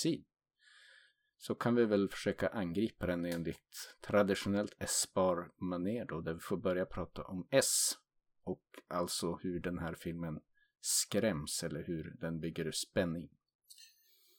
så 1.38 1.54
kan 1.54 1.74
vi 1.74 1.84
väl 1.84 2.08
försöka 2.08 2.48
angripa 2.48 3.06
den 3.06 3.24
enligt 3.24 3.96
traditionellt 4.00 4.74
S-bar-manér 4.78 6.04
då, 6.04 6.20
där 6.20 6.34
vi 6.34 6.40
får 6.40 6.56
börja 6.56 6.86
prata 6.86 7.22
om 7.22 7.46
S 7.50 7.98
och 8.42 8.64
alltså 8.88 9.36
hur 9.36 9.60
den 9.60 9.78
här 9.78 9.94
filmen 9.94 10.40
skräms 10.80 11.62
eller 11.62 11.84
hur 11.84 12.16
den 12.20 12.40
bygger 12.40 12.72
spänning. 12.72 13.28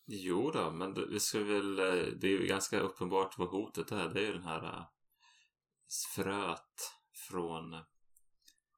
Jo 0.05 0.51
då, 0.51 0.71
men 0.71 0.93
det, 0.93 1.05
vi 1.05 1.19
ska 1.19 1.39
väl, 1.39 1.79
eh, 1.79 2.05
det 2.17 2.27
är 2.27 2.41
ju 2.41 2.47
ganska 2.47 2.79
uppenbart 2.79 3.37
vad 3.37 3.49
hotet 3.49 3.91
är. 3.91 4.09
Det 4.09 4.19
är 4.21 4.25
ju 4.25 4.33
den 4.33 4.43
här 4.43 4.63
äh, 4.63 4.85
fröet 6.15 6.93
från 7.29 7.75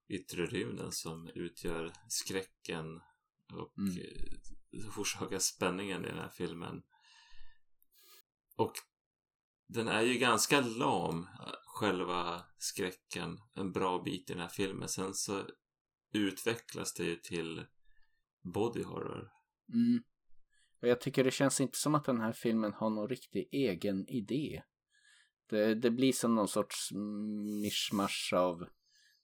yttre 0.08 0.46
rymden 0.46 0.92
som 0.92 1.30
utgör 1.36 1.92
skräcken 2.08 3.02
och 3.54 3.78
Mm. 3.78 3.98
eh, 3.98 5.00
orsakar 5.00 5.40
spänningen 5.40 6.06
i 6.06 6.08
den 6.08 6.18
här 6.18 6.30
filmen. 6.30 6.84
Och 8.56 8.74
den 9.68 9.88
är 9.88 10.02
ju 10.02 10.14
ganska 10.14 10.62
lam, 10.62 11.28
själva 11.66 12.42
skräcken, 12.58 13.38
en 13.54 13.72
bra 13.72 14.02
bit 14.04 14.30
i 14.30 14.34
den 14.34 14.42
här 14.42 14.50
filmen. 14.50 14.90
Sen 14.90 15.14
så 15.14 15.46
utvecklas 16.14 16.94
det 16.94 17.04
ju 17.04 17.16
till 17.16 17.66
body 18.54 18.84
horror. 18.84 19.32
Mm. 19.74 20.04
Och 20.82 20.88
jag 20.88 21.02
tycker 21.02 21.24
det 21.24 21.32
känns 21.32 21.62
inte 21.62 21.78
som 21.78 21.96
att 21.96 22.06
den 22.06 22.22
här 22.22 22.32
filmen 22.32 22.74
har 22.74 22.90
någon 22.90 23.10
riktig 23.10 23.50
egen 23.52 24.08
idé. 24.08 24.64
Det, 25.50 25.76
det 25.76 25.92
blir 25.92 26.14
som 26.14 26.36
någon 26.36 26.48
sorts 26.48 26.92
mischmasch 27.62 28.34
av 28.36 28.66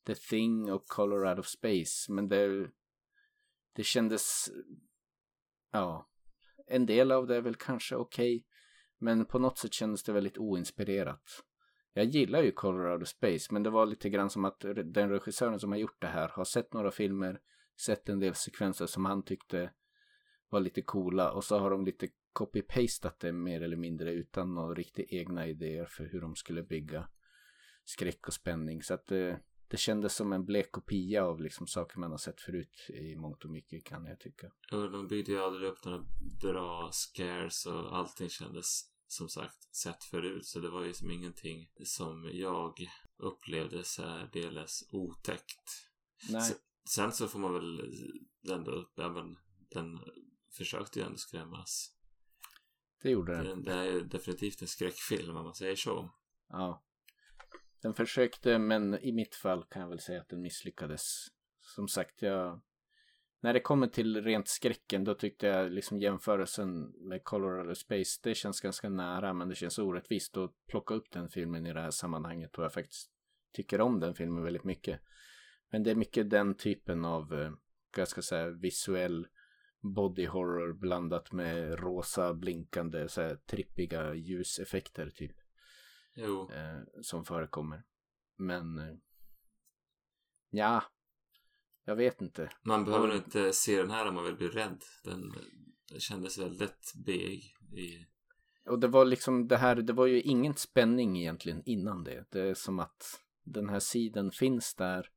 The 0.06 0.16
Thing 0.16 0.72
och 0.72 0.88
Color 0.88 1.30
Out 1.30 1.40
of 1.40 1.48
Space. 1.48 2.12
Men 2.12 2.28
det, 2.28 2.72
det 3.76 3.84
kändes... 3.84 4.50
Ja. 5.72 6.10
En 6.68 6.86
del 6.86 7.12
av 7.12 7.28
det 7.28 7.36
är 7.36 7.42
väl 7.42 7.56
kanske 7.56 7.96
okej 7.96 8.46
men 8.98 9.26
på 9.26 9.40
något 9.40 9.58
sätt 9.58 9.74
kändes 9.74 10.04
det 10.04 10.12
väldigt 10.12 10.38
oinspirerat. 10.38 11.44
Jag 11.98 12.06
gillar 12.06 12.44
ju 12.44 12.52
Color 12.52 13.04
Space. 13.04 13.54
Men 13.54 13.64
det 13.64 13.70
var 13.70 13.86
lite 13.86 14.10
grann 14.10 14.30
som 14.30 14.46
att 14.46 14.60
den 14.86 15.10
regissören 15.10 15.60
som 15.60 15.72
har 15.72 15.80
gjort 15.80 16.02
det 16.02 16.08
här 16.08 16.30
har 16.30 16.44
sett 16.44 16.74
några 16.74 16.92
filmer. 16.92 17.40
Sett 17.86 18.10
en 18.10 18.20
del 18.20 18.36
sekvenser 18.36 18.86
som 18.86 19.06
han 19.06 19.24
tyckte 19.24 19.72
var 20.50 20.60
lite 20.60 20.82
coola 20.82 21.32
och 21.32 21.44
så 21.44 21.58
har 21.58 21.72
de 21.72 21.86
lite 21.86 22.08
copy-pastat 22.34 23.20
det 23.20 23.32
mer 23.32 23.62
eller 23.62 23.78
mindre 23.78 24.12
utan 24.12 24.54
några 24.54 24.74
riktigt 24.74 25.14
egna 25.14 25.48
idéer 25.48 25.86
för 25.86 26.06
hur 26.06 26.22
de 26.22 26.36
skulle 26.36 26.64
bygga 26.64 27.08
skräck 27.84 28.28
och 28.28 28.34
spänning. 28.34 28.84
Så 28.84 28.94
att 28.94 29.08
det, 29.08 29.40
det 29.68 29.78
kändes 29.78 30.16
som 30.16 30.34
en 30.34 30.46
blek 30.46 30.72
kopia 30.72 31.24
av 31.24 31.42
liksom 31.42 31.68
saker 31.68 32.00
man 32.00 32.12
har 32.12 32.18
sett 32.18 32.42
förut 32.42 32.90
i 32.90 33.16
mångt 33.16 33.44
och 33.44 33.50
mycket 33.52 33.84
kan 33.86 34.06
jag 34.06 34.20
tycka. 34.20 34.52
Och 34.72 34.92
de 34.92 35.08
byggde 35.08 35.32
ju 35.32 35.40
aldrig 35.40 35.70
upp 35.70 35.86
några 35.86 36.06
bra 36.42 36.90
scares 36.92 37.66
och 37.66 37.98
allting 37.98 38.30
kändes 38.30 38.92
som 39.08 39.30
sagt 39.30 39.76
sett 39.76 40.04
förut. 40.04 40.46
Så 40.46 40.60
det 40.60 40.70
var 40.70 40.84
ju 40.84 40.94
som 40.94 41.12
ingenting 41.12 41.72
som 41.84 42.30
jag 42.34 42.74
upplevde 43.18 43.84
särdeles 43.84 44.84
otäckt. 44.92 45.90
Nej. 46.30 46.42
Så, 46.42 46.54
sen 46.90 47.12
så 47.12 47.28
får 47.28 47.40
man 47.40 47.54
väl 47.54 47.94
ändå 48.52 48.72
upp, 48.72 49.00
även 49.00 49.38
den 49.70 50.00
försökte 50.58 51.00
ju 51.00 51.06
ändå 51.06 51.18
skrämmas. 51.18 51.94
Det 53.02 53.10
gjorde 53.10 53.44
den. 53.44 53.64
Det, 53.64 53.72
det 53.72 53.78
är 53.78 53.84
ju 53.84 54.02
definitivt 54.02 54.62
en 54.62 54.68
skräckfilm 54.68 55.38
om 55.38 55.44
man 55.44 55.56
säger 55.56 55.76
så. 55.76 56.14
Ja. 56.50 56.87
Den 57.82 57.94
försökte 57.94 58.60
men 58.60 59.00
i 59.00 59.12
mitt 59.12 59.36
fall 59.36 59.64
kan 59.64 59.82
jag 59.82 59.90
väl 59.90 60.00
säga 60.00 60.22
att 60.22 60.30
den 60.30 60.42
misslyckades. 60.42 61.28
Som 61.62 61.88
sagt, 61.88 62.22
jag... 62.22 62.62
När 63.40 63.54
det 63.54 63.60
kommer 63.60 63.88
till 63.88 64.24
rent 64.24 64.48
skräcken 64.48 65.04
då 65.04 65.14
tyckte 65.14 65.48
jag 65.48 65.72
liksom 65.72 66.00
jämförelsen 66.00 66.94
med 67.08 67.24
Colorado 67.24 67.76
Space 67.76 68.20
det 68.24 68.36
känns 68.36 68.62
ganska 68.62 68.90
nära 68.90 69.34
men 69.34 69.50
det 69.50 69.56
känns 69.56 69.80
orättvist 69.80 70.38
att 70.38 70.52
plocka 70.68 70.94
upp 70.94 71.12
den 71.12 71.30
filmen 71.30 71.66
i 71.66 71.74
det 71.74 71.82
här 71.82 71.92
sammanhanget 71.92 72.58
och 72.58 72.64
jag 72.64 72.74
faktiskt 72.74 73.12
tycker 73.54 73.82
om 73.82 74.00
den 74.00 74.14
filmen 74.14 74.44
väldigt 74.44 74.64
mycket. 74.64 75.00
Men 75.72 75.84
det 75.84 75.92
är 75.92 75.96
mycket 75.96 76.30
den 76.30 76.56
typen 76.56 77.06
av, 77.06 77.34
eh, 77.34 77.52
jag 77.98 78.08
ska 78.08 78.22
säga, 78.22 78.50
visuell 78.50 79.28
body 79.80 80.26
horror 80.26 80.74
blandat 80.74 81.32
med 81.32 81.80
rosa 81.80 82.34
blinkande 82.34 83.10
så 83.10 83.22
här, 83.22 83.36
trippiga 83.36 84.14
ljuseffekter 84.14 85.10
typ. 85.10 85.36
Jo. 86.18 86.52
Eh, 86.52 87.02
som 87.02 87.26
förekommer. 87.26 87.84
Men 88.36 88.78
eh, 88.78 88.96
ja, 90.50 90.84
jag 91.86 91.96
vet 91.96 92.22
inte. 92.22 92.50
Man 92.62 92.86
behöver 92.86 93.08
nog 93.08 93.18
inte 93.18 93.54
se 93.54 93.82
den 93.82 93.92
här 93.92 94.08
om 94.08 94.16
man 94.16 94.24
vill 94.24 94.36
bli 94.36 94.48
rädd. 94.48 94.84
Den, 95.04 95.34
den 95.90 96.00
kändes 96.00 96.38
väldigt 96.38 96.94
beg 97.06 97.56
i... 97.74 98.08
Och 98.66 98.80
det 98.80 98.88
var 98.88 99.06
liksom 99.06 99.48
det 99.48 99.58
här, 99.58 99.76
det 99.76 99.94
var 99.94 100.06
ju 100.06 100.22
ingen 100.22 100.54
spänning 100.54 101.18
egentligen 101.18 101.62
innan 101.66 102.04
det. 102.04 102.26
Det 102.30 102.42
är 102.42 102.54
som 102.54 102.80
att 102.80 103.22
den 103.44 103.70
här 103.70 103.80
sidan 103.80 104.32
finns 104.32 104.76
där. 104.76 105.10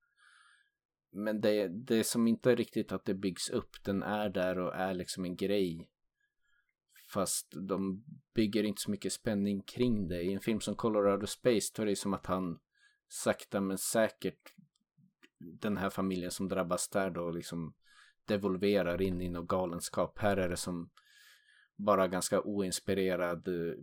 Men 1.12 1.40
det, 1.40 1.68
det 1.68 1.96
är 1.96 2.02
som 2.02 2.26
inte 2.26 2.54
riktigt 2.54 2.92
att 2.92 3.04
det 3.04 3.14
byggs 3.14 3.50
upp. 3.50 3.84
Den 3.84 4.02
är 4.02 4.28
där 4.28 4.58
och 4.58 4.74
är 4.74 4.94
liksom 4.94 5.24
en 5.24 5.36
grej. 5.36 5.88
Fast 7.12 7.54
de 7.68 8.04
bygger 8.34 8.64
inte 8.64 8.82
så 8.82 8.90
mycket 8.90 9.12
spänning 9.12 9.62
kring 9.62 10.08
det. 10.08 10.22
I 10.22 10.32
en 10.32 10.40
film 10.40 10.60
som 10.60 10.74
Colorado 10.74 11.26
Space 11.26 11.72
då 11.76 11.82
är 11.82 11.86
det 11.86 11.96
som 11.96 12.14
att 12.14 12.26
han 12.26 12.58
sakta 13.08 13.60
men 13.60 13.78
säkert 13.78 14.54
den 15.38 15.76
här 15.76 15.90
familjen 15.90 16.30
som 16.30 16.48
drabbas 16.48 16.88
där 16.88 17.10
då 17.10 17.30
liksom 17.30 17.74
devolverar 18.24 19.02
in 19.02 19.20
i 19.20 19.28
något 19.28 19.48
galenskap. 19.48 20.18
Här 20.18 20.36
är 20.36 20.48
det 20.48 20.56
som 20.56 20.90
bara 21.76 22.08
ganska 22.08 22.40
oinspirerad 22.40 23.48
eh, 23.48 23.74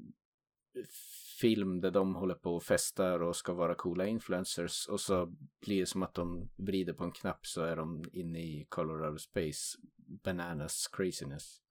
film 1.39 1.81
där 1.81 1.91
de 1.91 2.15
håller 2.15 2.35
på 2.35 2.55
och 2.55 2.63
festar 2.63 3.19
och 3.19 3.35
ska 3.35 3.53
vara 3.53 3.75
coola 3.75 4.07
influencers 4.07 4.87
och 4.87 4.99
så 4.99 5.35
blir 5.59 5.79
det 5.79 5.85
som 5.85 6.03
att 6.03 6.13
de 6.13 6.49
vrider 6.55 6.93
på 6.93 7.03
en 7.03 7.11
knapp 7.11 7.45
så 7.45 7.61
är 7.61 7.75
de 7.75 8.03
inne 8.13 8.39
i 8.39 8.65
Colorado 8.69 9.17
Space 9.17 9.77
bananas 10.23 10.87
craziness. 10.87 11.61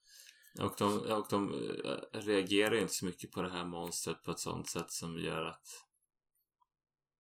Och 0.61 0.75
de, 0.79 0.99
och 1.13 1.27
de 1.31 1.55
eh, 1.85 2.21
reagerar 2.21 2.75
inte 2.75 2.95
så 2.95 3.05
mycket 3.05 3.33
på 3.33 3.43
det 3.43 3.51
här 3.51 3.65
monstret 3.65 4.23
på 4.23 4.31
ett 4.31 4.39
sånt 4.39 4.69
sätt 4.69 4.91
som 4.91 5.19
gör 5.19 5.45
att 5.45 5.69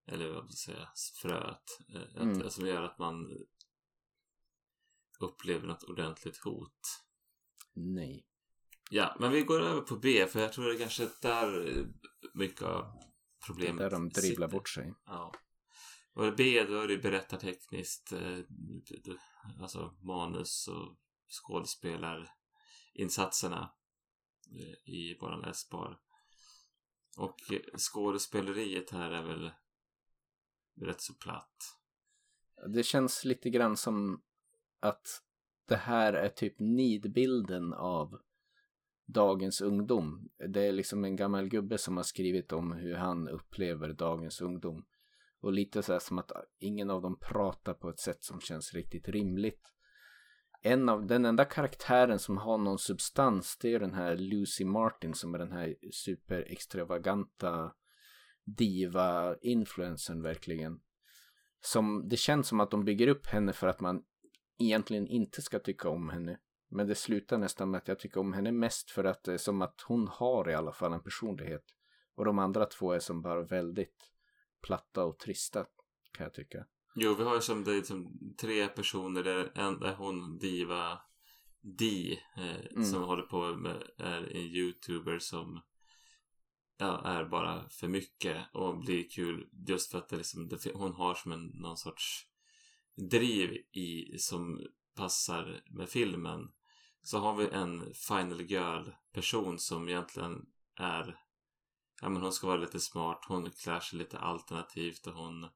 eller 0.08 0.28
vad 0.32 0.52
ska 0.54 0.72
jag 0.72 0.78
säga, 0.78 0.88
fröet. 1.22 1.78
eh, 1.94 2.00
Att, 2.02 2.16
Mm. 2.22 2.50
Som 2.50 2.66
gör 2.66 2.82
att 2.82 2.98
man 2.98 3.26
upplever 5.20 5.66
något 5.66 5.82
ordentligt 5.82 6.36
hot. 6.36 6.80
Nej. 7.72 8.26
Ja, 8.90 9.16
men 9.20 9.32
vi 9.32 9.42
går 9.42 9.60
över 9.60 9.80
på 9.80 9.96
B 9.96 10.26
för 10.26 10.40
jag 10.40 10.52
tror 10.52 10.64
det 10.64 10.74
är 10.74 10.78
kanske 10.78 11.08
där 11.22 11.78
eh, 11.78 11.84
mycket 12.34 12.62
av 12.62 12.92
problemet 13.46 13.78
Där 13.78 13.90
de 13.90 14.08
dribblar 14.08 14.46
sitter. 14.46 14.58
bort 14.58 14.68
sig. 14.68 14.94
Ja. 15.06 15.32
Och 16.12 16.34
B 16.36 16.64
då 16.68 16.80
är 16.80 16.88
det 16.88 16.98
berättartekniskt, 16.98 18.12
alltså 19.60 19.96
manus 20.02 20.68
och 20.68 20.96
skådespelarinsatserna 21.28 22.32
insatserna 22.96 23.72
eh, 24.50 24.92
i 24.94 25.18
våran 25.20 25.44
S-bar. 25.44 25.98
Och 27.16 27.36
skådespeleriet 27.78 28.90
här 28.90 29.10
är 29.10 29.22
väl 29.22 29.50
rätt 30.80 31.00
så 31.00 31.14
platt. 31.14 31.78
Det 32.68 32.82
känns 32.82 33.24
lite 33.24 33.50
grann 33.50 33.76
som 33.76 34.22
att 34.80 35.22
det 35.68 35.76
här 35.76 36.12
är 36.12 36.28
typ 36.28 36.58
nidbilden 36.58 37.72
av 37.72 38.18
dagens 39.06 39.60
ungdom. 39.60 40.28
Det 40.48 40.60
är 40.60 40.72
liksom 40.72 41.04
en 41.04 41.16
gammal 41.16 41.48
gubbe 41.48 41.78
som 41.78 41.96
har 41.96 42.04
skrivit 42.04 42.52
om 42.52 42.72
hur 42.72 42.94
han 42.94 43.28
upplever 43.28 43.92
dagens 43.92 44.40
ungdom. 44.40 44.86
Och 45.40 45.52
lite 45.52 45.82
så 45.82 45.92
här 45.92 46.00
som 46.00 46.18
att 46.18 46.32
ingen 46.58 46.90
av 46.90 47.02
dem 47.02 47.18
pratar 47.18 47.74
på 47.74 47.88
ett 47.88 48.00
sätt 48.00 48.24
som 48.24 48.40
känns 48.40 48.74
riktigt 48.74 49.08
rimligt. 49.08 49.72
En 50.62 50.88
av, 50.88 51.06
den 51.06 51.24
enda 51.24 51.44
karaktären 51.44 52.18
som 52.18 52.36
har 52.38 52.58
någon 52.58 52.78
substans 52.78 53.58
det 53.60 53.74
är 53.74 53.80
den 53.80 53.94
här 53.94 54.16
Lucy 54.16 54.64
Martin 54.64 55.14
som 55.14 55.34
är 55.34 55.38
den 55.38 55.52
här 55.52 55.74
superextravaganta 55.92 57.72
diva-influencern 58.44 60.22
verkligen. 60.22 60.80
Som, 61.60 62.08
det 62.08 62.16
känns 62.16 62.48
som 62.48 62.60
att 62.60 62.70
de 62.70 62.84
bygger 62.84 63.08
upp 63.08 63.26
henne 63.26 63.52
för 63.52 63.66
att 63.66 63.80
man 63.80 64.02
egentligen 64.58 65.06
inte 65.06 65.42
ska 65.42 65.58
tycka 65.58 65.88
om 65.88 66.08
henne. 66.08 66.38
Men 66.68 66.86
det 66.86 66.94
slutar 66.94 67.38
nästan 67.38 67.70
med 67.70 67.78
att 67.78 67.88
jag 67.88 67.98
tycker 67.98 68.20
om 68.20 68.32
henne 68.32 68.52
mest 68.52 68.90
för 68.90 69.04
att 69.04 69.24
det 69.24 69.32
är 69.32 69.38
som 69.38 69.62
att 69.62 69.80
hon 69.80 70.08
har 70.08 70.50
i 70.50 70.54
alla 70.54 70.72
fall 70.72 70.92
en 70.92 71.02
personlighet. 71.02 71.64
Och 72.14 72.24
de 72.24 72.38
andra 72.38 72.66
två 72.66 72.92
är 72.92 72.98
som 72.98 73.22
bara 73.22 73.42
väldigt 73.42 74.10
platta 74.62 75.04
och 75.04 75.18
trista 75.18 75.66
kan 76.12 76.24
jag 76.24 76.34
tycka. 76.34 76.66
Jo, 76.98 77.14
vi 77.14 77.24
har 77.24 77.34
ju 77.34 77.40
som, 77.40 77.64
det 77.64 77.76
är 77.76 77.82
som 77.82 78.18
tre 78.40 78.68
personer 78.68 79.22
där 79.22 79.52
en 79.54 79.82
är 79.82 79.94
hon 79.94 80.38
Diva 80.38 80.98
Di 81.60 82.12
eh, 82.36 82.66
Mm. 82.70 82.84
som 82.84 83.02
håller 83.02 83.22
på 83.22 83.56
med 83.56 83.82
är 83.98 84.22
en 84.22 84.42
youtuber 84.42 85.18
som 85.18 85.60
ja, 86.78 87.02
är 87.04 87.24
bara 87.24 87.68
för 87.68 87.88
mycket 87.88 88.46
och 88.52 88.78
blir 88.78 89.08
kul 89.10 89.48
just 89.68 89.90
för 89.90 89.98
att 89.98 90.08
det 90.08 90.16
liksom, 90.16 90.48
det, 90.48 90.72
hon 90.74 90.92
har 90.92 91.14
som 91.14 91.32
en 91.32 91.46
någon 91.46 91.76
sorts 91.76 92.26
driv 93.10 93.50
i 93.72 94.18
som 94.18 94.66
passar 94.94 95.62
med 95.70 95.88
filmen. 95.88 96.50
Så 97.02 97.18
har 97.18 97.36
vi 97.36 97.48
en 97.48 97.94
Final 97.94 98.40
Girl 98.40 98.90
person 99.12 99.58
som 99.58 99.88
egentligen 99.88 100.46
är 100.74 101.20
ja 102.00 102.08
men 102.08 102.22
hon 102.22 102.32
ska 102.32 102.46
vara 102.46 102.60
lite 102.60 102.80
smart, 102.80 103.24
hon 103.28 103.50
klär 103.50 103.80
sig 103.80 103.98
lite 103.98 104.18
alternativt 104.18 105.06
och 105.06 105.14
hon 105.14 105.46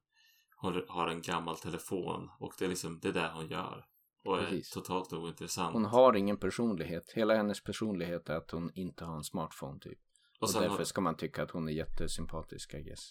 håller, 0.61 0.85
har 0.89 1.07
en 1.07 1.21
gammal 1.21 1.57
telefon 1.57 2.29
och 2.39 2.53
det 2.59 2.65
är 2.65 2.69
liksom 2.69 2.99
det 2.99 3.07
är 3.07 3.13
det 3.13 3.31
hon 3.33 3.47
gör. 3.47 3.85
Och 4.23 4.39
Precis. 4.39 4.75
är 4.75 4.81
totalt 4.81 5.13
ointressant. 5.13 5.73
Hon 5.73 5.85
har 5.85 6.15
ingen 6.15 6.37
personlighet. 6.37 7.11
Hela 7.15 7.35
hennes 7.35 7.63
personlighet 7.63 8.29
är 8.29 8.35
att 8.35 8.51
hon 8.51 8.71
inte 8.75 9.05
har 9.05 9.15
en 9.15 9.23
smartphone 9.23 9.79
typ. 9.79 9.99
Och, 10.39 10.47
och 10.47 10.61
därför 10.61 10.77
har, 10.77 10.83
ska 10.83 11.01
man 11.01 11.17
tycka 11.17 11.43
att 11.43 11.51
hon 11.51 11.67
är 11.67 11.71
jättesympatisk 11.71 12.73
I 12.73 12.81
guess. 12.81 13.09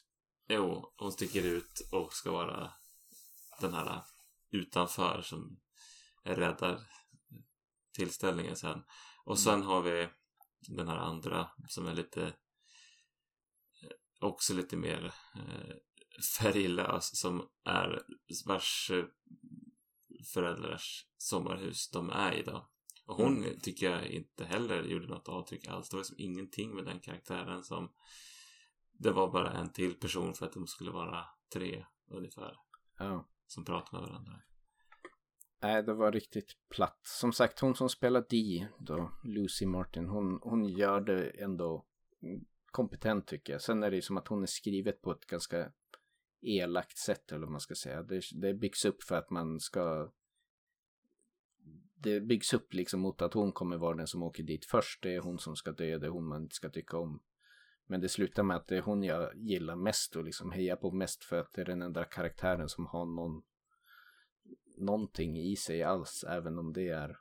jo, 0.49 0.93
hon 0.97 1.13
sticker 1.13 1.47
ut 1.47 1.89
och 1.93 2.13
ska 2.13 2.31
vara 2.31 2.73
den 3.61 3.75
här 3.75 4.03
utanför 4.51 5.23
som 5.23 5.61
räddar 6.25 6.79
tillställningen 7.97 8.57
sen. 8.57 8.83
Och 9.25 9.39
sen 9.39 9.63
har 9.63 9.83
vi 9.83 10.09
den 10.69 10.89
här 10.89 10.97
andra 10.97 11.51
som 11.69 11.87
är 11.87 11.95
lite 11.95 12.23
eh, 12.23 12.33
också 14.21 14.55
lite 14.55 14.77
mer 14.77 15.15
eh, 15.35 15.75
färglös 16.39 17.17
som 17.19 17.49
är 17.65 18.03
vars 18.47 18.91
eh, 18.95 19.05
föräldrars 20.35 21.07
sommarhus 21.17 21.91
de 21.91 22.11
är 22.11 22.33
i 22.33 22.43
då. 22.43 22.71
Och 23.07 23.17
hon 23.17 23.45
tycker 23.63 23.91
jag 23.91 24.07
inte 24.07 24.45
heller 24.45 24.83
gjorde 24.83 25.07
något 25.07 25.29
avtryck 25.29 25.69
alls. 25.69 25.89
Det 25.89 25.97
var 25.97 26.01
liksom 26.01 26.17
ingenting 26.19 26.75
med 26.75 26.85
den 26.85 27.01
karaktären 27.01 27.63
som 27.63 27.89
det 28.93 29.11
var 29.11 29.33
bara 29.33 29.51
en 29.51 29.73
till 29.73 29.95
person 29.95 30.35
för 30.35 30.47
att 30.47 30.53
de 30.53 30.67
skulle 30.67 30.91
vara 30.91 31.25
tre 31.53 31.87
ungefär 32.11 32.57
Ja. 32.99 33.29
som 33.47 33.65
pratade 33.65 34.03
med 34.03 34.11
varandra. 34.11 34.33
Nej, 35.63 35.83
det 35.83 35.95
var 35.95 36.13
riktigt 36.13 36.57
platt. 36.69 37.01
Som 37.03 37.33
sagt, 37.33 37.61
hon 37.61 37.75
som 37.75 37.89
spelar 37.89 38.25
Dee 38.31 38.69
då, 38.79 39.11
Lucy 39.25 39.67
Martin, 39.67 40.07
hon, 40.07 40.39
hon 40.43 40.65
gör 40.65 41.01
det 41.01 41.29
ändå 41.31 41.87
kompetent 42.71 43.27
tycker 43.27 43.53
jag. 43.53 43.63
Sen 43.63 43.83
är 43.83 43.91
det 43.91 43.97
ju 43.97 44.03
som 44.03 44.17
att 44.17 44.29
hon 44.29 44.43
är 44.43 44.47
skrivet 44.47 45.03
på 45.03 45.13
ett 45.13 45.27
ganska 45.27 45.73
elakt 46.43 46.99
sätt 46.99 47.33
eller 47.33 47.41
vad 47.41 47.51
man 47.51 47.61
ska 47.61 47.75
säga. 47.75 48.03
Det, 48.03 48.23
det 48.33 48.55
byggs 48.55 48.85
upp 48.85 49.03
för 49.03 49.17
att 49.17 49.31
man 49.31 49.61
ska... 49.61 50.13
Det 51.95 52.21
byggs 52.21 52.55
upp 52.55 52.75
liksom 52.75 53.01
mot 53.01 53.23
att 53.23 53.35
hon 53.35 53.53
kommer 53.53 53.77
vara 53.77 53.97
den 53.97 54.07
som 54.07 54.23
åker 54.23 54.43
dit 54.43 54.65
först. 54.65 55.03
Det 55.03 55.15
är 55.15 55.21
hon 55.21 55.39
som 55.39 55.57
ska 55.57 55.73
dö, 55.73 55.99
det 55.99 56.07
är 56.07 56.11
hon 56.11 56.29
man 56.29 56.43
inte 56.43 56.55
ska 56.55 56.71
tycka 56.71 56.99
om. 56.99 57.23
Men 57.87 58.01
det 58.01 58.09
slutar 58.09 58.43
med 58.43 58.57
att 58.57 58.69
det 58.69 58.77
är 58.77 58.83
hon 58.83 59.03
jag 59.03 59.37
gillar 59.37 59.77
mest 59.77 60.17
och 60.17 60.25
liksom 60.25 60.53
hejar 60.53 60.77
på 60.77 60.91
mest 60.91 61.25
för 61.25 61.41
att 61.41 61.53
det 61.53 61.61
är 61.61 61.65
den 61.65 61.83
enda 61.83 62.05
karaktären 62.05 62.69
som 62.69 62.87
har 62.87 63.07
någon 63.07 63.43
någonting 64.77 65.39
i 65.39 65.57
sig 65.57 65.83
alls, 65.83 66.25
även 66.29 66.59
om 66.59 66.73
det 66.73 66.89
är 66.89 67.19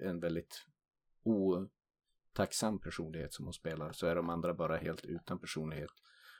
en 0.00 0.20
väldigt 0.20 0.66
otacksam 1.22 2.78
personlighet 2.78 3.32
som 3.32 3.44
hon 3.44 3.54
spelar, 3.54 3.92
så 3.92 4.06
är 4.06 4.14
de 4.14 4.30
andra 4.30 4.54
bara 4.54 4.76
helt 4.76 5.04
utan 5.04 5.38
personlighet. 5.38 5.90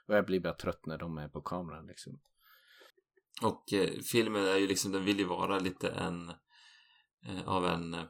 Och 0.06 0.14
jag 0.14 0.26
blir 0.26 0.40
bara 0.40 0.54
trött 0.54 0.86
när 0.86 0.98
de 0.98 1.18
är 1.18 1.28
på 1.28 1.40
kameran 1.40 1.86
liksom. 1.86 2.20
Och 3.42 3.72
eh, 3.72 4.00
filmen 4.00 4.44
är 4.44 4.56
ju 4.56 4.66
liksom, 4.66 4.92
den 4.92 5.04
vill 5.04 5.18
ju 5.18 5.24
vara 5.24 5.58
lite 5.58 5.88
en 5.88 6.28
eh, 7.26 7.48
av 7.48 7.66
en, 7.66 7.94
eh, 7.94 8.04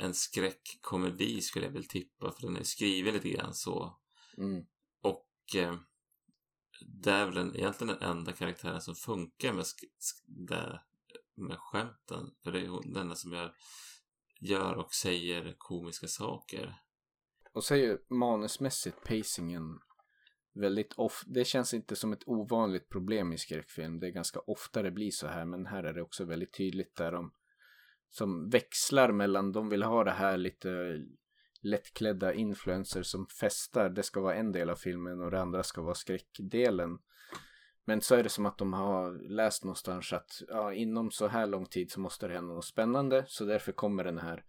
en 0.00 0.14
skräckkomedi 0.14 1.40
skulle 1.40 1.66
jag 1.66 1.72
väl 1.72 1.88
tippa 1.88 2.32
för 2.32 2.46
den 2.46 2.56
är 2.56 2.62
skriven 2.62 3.14
lite 3.14 3.28
grann 3.28 3.54
så. 3.54 3.98
Mm. 4.38 4.66
Och 5.02 5.56
eh, 5.56 5.76
det 6.80 7.10
är 7.10 7.24
väl 7.24 7.34
den, 7.34 7.56
egentligen 7.56 7.96
den 7.98 8.10
enda 8.10 8.32
karaktären 8.32 8.80
som 8.80 8.94
funkar 8.94 9.52
med, 9.52 9.64
det, 10.26 10.80
med 11.34 11.58
skämten. 11.58 12.34
För 12.42 12.52
det 12.52 12.60
är 12.60 12.94
den 12.94 13.16
som 13.16 13.32
gör, 13.32 13.54
gör 14.40 14.74
och 14.74 14.94
säger 14.94 15.54
komiska 15.58 16.08
saker. 16.08 16.82
Och 17.52 17.64
så 17.64 17.74
är 17.74 17.78
ju 17.78 17.98
manusmässigt 18.10 19.04
pacingen 19.04 19.78
väldigt 20.54 20.94
ofta, 20.96 21.30
Det 21.30 21.44
känns 21.44 21.74
inte 21.74 21.96
som 21.96 22.12
ett 22.12 22.28
ovanligt 22.28 22.88
problem 22.88 23.32
i 23.32 23.38
skräckfilm. 23.38 24.00
Det 24.00 24.06
är 24.06 24.10
ganska 24.10 24.40
ofta 24.40 24.82
det 24.82 24.90
blir 24.90 25.10
så 25.10 25.26
här. 25.26 25.44
Men 25.44 25.66
här 25.66 25.84
är 25.84 25.92
det 25.92 26.02
också 26.02 26.24
väldigt 26.24 26.52
tydligt 26.52 26.96
där 26.96 27.12
de 27.12 27.32
som 28.10 28.50
växlar 28.50 29.12
mellan, 29.12 29.52
de 29.52 29.68
vill 29.68 29.82
ha 29.82 30.04
det 30.04 30.10
här 30.10 30.36
lite 30.36 31.00
lättklädda 31.62 32.34
influencers 32.34 33.06
som 33.06 33.26
festar. 33.40 33.90
Det 33.90 34.02
ska 34.02 34.20
vara 34.20 34.34
en 34.34 34.52
del 34.52 34.70
av 34.70 34.76
filmen 34.76 35.20
och 35.20 35.30
det 35.30 35.40
andra 35.40 35.62
ska 35.62 35.82
vara 35.82 35.94
skräckdelen. 35.94 36.98
Men 37.84 38.00
så 38.00 38.14
är 38.14 38.22
det 38.22 38.28
som 38.28 38.46
att 38.46 38.58
de 38.58 38.72
har 38.72 39.28
läst 39.28 39.64
någonstans 39.64 40.12
att 40.12 40.42
ja, 40.48 40.74
inom 40.74 41.10
så 41.10 41.26
här 41.26 41.46
lång 41.46 41.66
tid 41.66 41.90
så 41.90 42.00
måste 42.00 42.28
det 42.28 42.34
hända 42.34 42.54
något 42.54 42.64
spännande. 42.64 43.24
Så 43.26 43.44
därför 43.44 43.72
kommer 43.72 44.04
den 44.04 44.18
här 44.18 44.44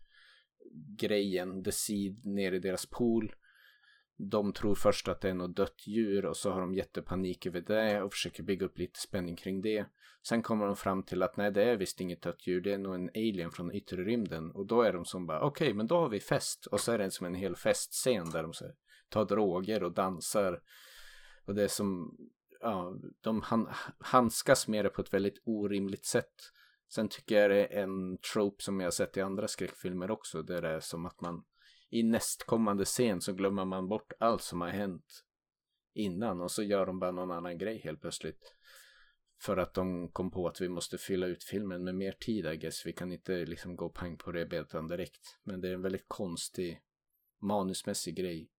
grejen, 0.98 1.64
The 1.64 1.72
Seed, 1.72 2.26
ner 2.26 2.52
i 2.52 2.60
deras 2.60 2.86
pool. 2.86 3.36
De 4.22 4.54
tror 4.54 4.76
först 4.76 5.08
att 5.08 5.22
det 5.22 5.30
är 5.30 5.34
något 5.34 5.56
dött 5.56 5.88
djur 5.88 6.26
och 6.26 6.38
så 6.38 6.52
har 6.52 6.62
de 6.62 6.74
jättepanik 6.74 7.46
över 7.46 7.62
det 7.62 8.02
och 8.02 8.14
försöker 8.14 8.44
bygga 8.44 8.66
upp 8.66 8.78
lite 8.78 9.00
spänning 9.00 9.36
kring 9.36 9.62
det. 9.62 9.86
Sen 10.28 10.42
kommer 10.42 10.66
de 10.66 10.76
fram 10.76 11.04
till 11.04 11.24
att 11.24 11.38
nej, 11.38 11.52
det 11.52 11.64
är 11.64 11.78
visst 11.78 12.02
inget 12.02 12.22
dött 12.22 12.48
djur, 12.48 12.62
det 12.62 12.74
är 12.74 12.78
nog 12.78 12.96
en 12.96 13.10
alien 13.10 13.52
från 13.52 13.72
yttre 13.72 14.04
rymden. 14.04 14.52
Och 14.52 14.66
då 14.66 14.82
är 14.82 14.94
de 14.94 15.06
som 15.06 15.26
bara, 15.26 15.42
okej, 15.42 15.74
men 15.74 15.88
då 15.88 15.96
har 15.96 16.10
vi 16.10 16.20
fest. 16.20 16.66
Och 16.66 16.80
så 16.80 16.92
är 16.92 16.98
det 16.98 17.12
som 17.12 17.26
en 17.28 17.36
hel 17.36 17.56
festscen 17.56 18.30
där 18.30 18.44
de 18.44 18.54
så 18.54 18.66
här, 18.66 18.76
tar 19.10 19.26
droger 19.26 19.84
och 19.84 19.92
dansar. 19.92 20.62
Och 21.46 21.56
det 21.56 21.64
är 21.64 21.68
som, 21.68 22.18
ja, 22.62 22.96
de 23.22 23.42
han, 23.42 23.70
handskas 24.00 24.68
med 24.68 24.86
det 24.86 24.90
på 24.90 25.02
ett 25.02 25.14
väldigt 25.14 25.42
orimligt 25.46 26.06
sätt. 26.06 26.36
Sen 26.90 27.10
tycker 27.10 27.42
jag 27.42 27.52
det 27.52 27.66
är 27.66 27.84
en 27.84 28.18
trope 28.18 28.64
som 28.64 28.80
jag 28.80 28.88
har 28.88 28.92
sett 28.92 29.18
i 29.18 29.22
andra 29.22 29.48
skräckfilmer 29.48 30.12
också. 30.12 30.42
Där 30.44 30.62
det 30.62 30.70
är 30.70 30.80
som 30.80 31.06
att 31.06 31.22
man 31.22 31.44
i 31.90 32.04
nästkommande 32.04 32.86
scen 32.86 33.22
så 33.22 33.34
glömmer 33.34 33.66
man 33.66 33.88
bort 33.88 34.12
allt 34.20 34.42
som 34.42 34.62
har 34.62 34.70
hänt 34.70 35.24
innan 35.94 36.42
och 36.42 36.52
så 36.52 36.64
gör 36.64 36.86
de 36.86 37.00
bara 37.00 37.12
någon 37.12 37.32
annan 37.32 37.58
grej 37.58 37.82
helt 37.84 38.02
plötsligt. 38.02 38.56
För 39.42 39.58
att 39.58 39.74
de 39.74 40.12
kom 40.12 40.32
på 40.32 40.48
att 40.48 40.62
vi 40.62 40.70
måste 40.70 40.98
fylla 40.98 41.28
ut 41.28 41.44
filmen 41.44 41.84
med 41.84 41.96
mer 41.96 42.12
tid 42.12 42.46
I 42.46 42.58
guess. 42.58 42.86
Vi 42.86 42.94
kan 42.94 43.12
inte 43.12 43.46
liksom 43.46 43.76
gå 43.76 43.90
pang 43.90 44.18
på 44.18 44.32
rödbetan 44.32 44.88
direkt. 44.88 45.40
Men 45.44 45.62
det 45.62 45.70
är 45.70 45.74
en 45.74 45.82
väldigt 45.82 46.08
konstig 46.08 46.82
manusmässig 47.42 48.16
grej. 48.16 48.52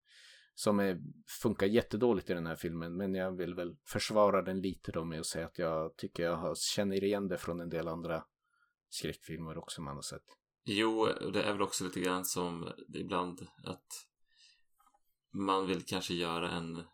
Som 0.55 0.81
är, 0.81 1.01
funkar 1.43 1.67
jättedåligt 1.67 2.31
i 2.31 2.35
den 2.35 2.47
här 2.47 2.57
filmen. 2.57 2.97
Men 2.97 3.15
jag 3.15 3.37
vill 3.37 3.55
väl 3.55 3.77
försvara 3.85 4.43
den 4.43 4.61
lite 4.61 4.93
då 4.93 5.05
med 5.05 5.21
att 5.21 5.27
säga 5.27 5.47
att 5.47 5.59
jag 5.59 5.97
tycker 5.97 6.23
jag 6.23 6.37
har, 6.37 6.55
känner 6.55 7.05
igen 7.05 7.29
det 7.29 7.39
från 7.39 7.61
en 7.61 7.69
del 7.69 7.89
andra 7.89 8.25
skräckfilmer 8.89 9.59
också 9.59 9.83
man 9.83 9.95
har 9.95 10.03
sett. 10.03 10.40
Jo, 10.73 11.07
det 11.33 11.43
är 11.43 11.53
väl 11.53 11.63
också 11.63 11.85
lite 11.85 12.01
grann 12.01 12.25
som 12.25 12.73
ibland 12.95 13.47
att 13.65 14.07
man 15.31 15.67
vill 15.67 15.85
kanske 15.87 16.15
göra 16.15 16.51
en 16.51 16.85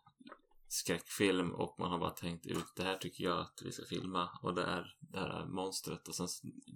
skräckfilm 0.67 1.51
och 1.51 1.75
man 1.79 1.91
har 1.91 1.99
bara 1.99 2.09
tänkt 2.09 2.45
ut 2.45 2.75
det 2.75 2.83
här 2.83 2.97
tycker 2.97 3.23
jag 3.23 3.39
att 3.39 3.61
vi 3.65 3.71
ska 3.71 3.85
filma 3.85 4.29
och 4.41 4.55
det 4.55 4.63
är 4.63 4.97
det 4.99 5.19
här 5.19 5.45
monstret 5.45 6.07
och 6.07 6.15
sen 6.15 6.27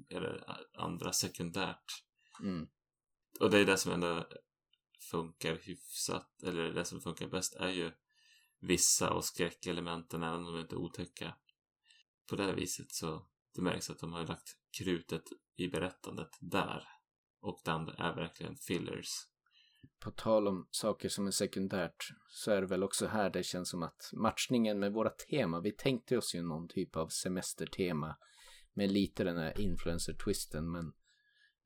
är 0.10 0.22
det 0.22 0.44
andra 0.78 1.14
sekundärt. 1.14 2.04
Mm. 2.42 2.68
Och 3.40 3.50
det 3.50 3.60
är 3.60 3.66
det 3.66 3.78
som 3.78 3.92
ändå 3.92 4.28
funkar 5.12 5.56
hyfsat, 5.56 6.44
eller 6.44 6.74
det 6.74 6.86
som 6.86 7.02
funkar 7.02 7.28
bäst 7.28 7.56
är 7.56 7.70
ju 7.70 7.92
vissa 8.60 9.14
och 9.14 9.26
skräckelementen 9.26 10.24
även 10.24 10.46
om 10.46 10.54
de 10.54 10.62
inte 10.62 10.76
är 10.76 10.80
otäcka. 10.80 11.36
På 12.30 12.36
det 12.36 12.44
här 12.44 12.54
viset 12.54 12.92
så 12.92 13.28
det 13.56 13.62
märks 13.62 13.90
att 13.90 14.00
de 14.00 14.14
har 14.14 14.28
lagt 14.28 14.58
krutet 14.78 15.24
i 15.62 15.70
berättandet 15.70 16.30
där. 16.40 16.84
Och 17.42 17.62
det 17.66 17.72
andra 17.72 17.94
är 17.94 18.16
verkligen 18.16 18.56
fillers. 18.56 19.08
På 20.00 20.12
tal 20.12 20.48
om 20.48 20.68
saker 20.72 21.10
som 21.10 21.28
är 21.28 21.32
sekundärt 21.32 22.10
så 22.30 22.52
är 22.52 22.62
det 22.62 22.68
väl 22.68 22.84
också 22.84 23.08
här 23.08 23.30
det 23.30 23.44
känns 23.44 23.70
som 23.70 23.84
att 23.84 24.10
matchningen 24.14 24.80
med 24.80 24.94
våra 24.94 25.10
tema, 25.10 25.60
vi 25.60 25.72
tänkte 25.72 26.18
oss 26.18 26.36
ju 26.36 26.42
någon 26.42 26.68
typ 26.68 26.96
av 26.96 27.08
semestertema 27.08 28.18
med 28.74 28.92
lite 28.92 29.24
den 29.24 29.38
här 29.38 29.60
influencer-twisten 29.60 30.72
men 30.72 30.94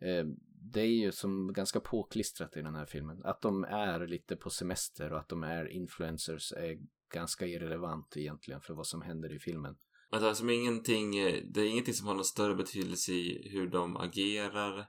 eh, 0.10 0.26
det 0.72 0.82
är 0.82 1.04
ju 1.04 1.12
som 1.12 1.54
ganska 1.54 1.80
påklistrat 1.80 2.58
i 2.58 2.62
den 2.62 2.76
här 2.76 2.86
filmen. 2.86 3.22
Att 3.24 3.42
de 3.42 3.64
är 3.64 4.08
lite 4.08 4.36
på 4.36 4.50
semester 4.50 5.14
och 5.14 5.20
att 5.20 5.30
de 5.30 5.44
är 5.44 5.68
influencers 5.68 6.54
är 6.54 6.78
ganska 7.14 7.46
irrelevant 7.46 8.18
egentligen 8.18 8.62
för 8.62 8.74
vad 8.74 8.88
som 8.88 9.02
händer 9.02 9.36
i 9.36 9.40
filmen. 9.40 9.76
Alltså, 10.16 10.28
alltså 10.28 10.50
ingenting, 10.52 11.12
det 11.52 11.62
är 11.62 11.66
ingenting 11.66 11.94
som 11.94 12.08
har 12.08 12.14
någon 12.16 12.26
större 12.26 12.56
betydelse 12.56 13.12
i 13.14 13.50
hur 13.52 13.68
de 13.68 13.98
agerar. 13.98 14.88